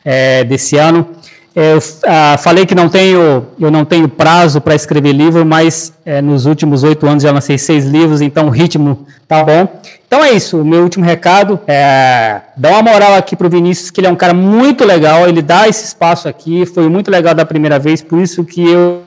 é, 0.08 0.45
desse 0.45 0.78
ano. 0.78 1.05
É, 1.53 1.74
eu 1.74 1.80
ah, 2.05 2.38
falei 2.38 2.66
que 2.66 2.74
não 2.74 2.88
tenho, 2.88 3.47
eu 3.60 3.70
não 3.70 3.84
tenho 3.84 4.08
prazo 4.08 4.62
para 4.62 4.74
escrever 4.74 5.12
livro, 5.12 5.45
mas 5.45 5.91
é, 6.05 6.22
nos 6.22 6.45
últimos 6.45 6.84
oito 6.84 7.05
anos 7.05 7.24
já 7.24 7.32
lancei 7.32 7.58
seis 7.58 7.86
livros, 7.86 8.22
então 8.22 8.45
o 8.45 8.49
ritmo 8.49 9.05
tá 9.28 9.43
bom. 9.43 9.68
Então 10.08 10.24
é 10.24 10.32
isso, 10.32 10.62
o 10.62 10.64
meu 10.64 10.84
último 10.84 11.03
recado 11.03 11.60
é 11.68 12.39
dá 12.55 12.70
uma 12.70 12.84
moral 12.84 13.16
aqui 13.16 13.36
pro 13.36 13.49
Vinícius, 13.49 13.91
que 13.91 13.99
ele 13.99 14.08
é 14.08 14.10
um 14.10 14.16
cara 14.16 14.34
muito 14.34 14.86
legal, 14.86 15.28
ele 15.28 15.41
dá 15.41 15.68
esse 15.68 15.84
espaço 15.84 16.30
aqui, 16.30 16.66
foi 16.66 16.88
muito 16.88 17.12
legal 17.12 17.36
da 17.36 17.45
primeira 17.45 17.78
vez, 17.78 18.01
por 18.01 18.20
isso 18.20 18.45
que 18.45 18.64
eu 18.64 19.03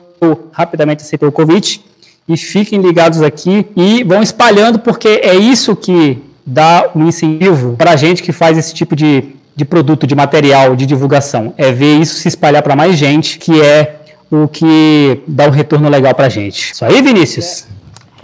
rapidamente 0.51 1.01
aceitei 1.01 1.27
o 1.27 1.31
convite. 1.31 1.83
E 2.27 2.37
fiquem 2.37 2.79
ligados 2.79 3.23
aqui 3.23 3.65
e 3.75 4.03
vão 4.03 4.21
espalhando, 4.21 4.77
porque 4.77 5.07
é 5.23 5.35
isso 5.35 5.75
que 5.75 6.21
dá 6.45 6.91
um 6.95 7.07
incentivo 7.07 7.75
para 7.75 7.91
a 7.91 7.95
gente 7.95 8.21
que 8.21 8.31
faz 8.31 8.57
esse 8.57 8.73
tipo 8.73 8.95
de, 8.95 9.35
de 9.55 9.65
produto, 9.65 10.07
de 10.07 10.15
material, 10.15 10.75
de 10.75 10.85
divulgação. 10.85 11.53
É 11.57 11.71
ver 11.71 11.99
isso 11.99 12.15
se 12.15 12.27
espalhar 12.27 12.63
para 12.63 12.75
mais 12.75 12.97
gente, 12.97 13.37
que 13.37 13.61
é 13.61 14.01
o 14.29 14.47
que 14.47 15.21
dá 15.27 15.47
um 15.47 15.51
retorno 15.51 15.89
legal 15.89 16.15
para 16.15 16.29
gente. 16.29 16.71
Isso 16.73 16.85
aí, 16.85 17.01
Vinícius? 17.01 17.65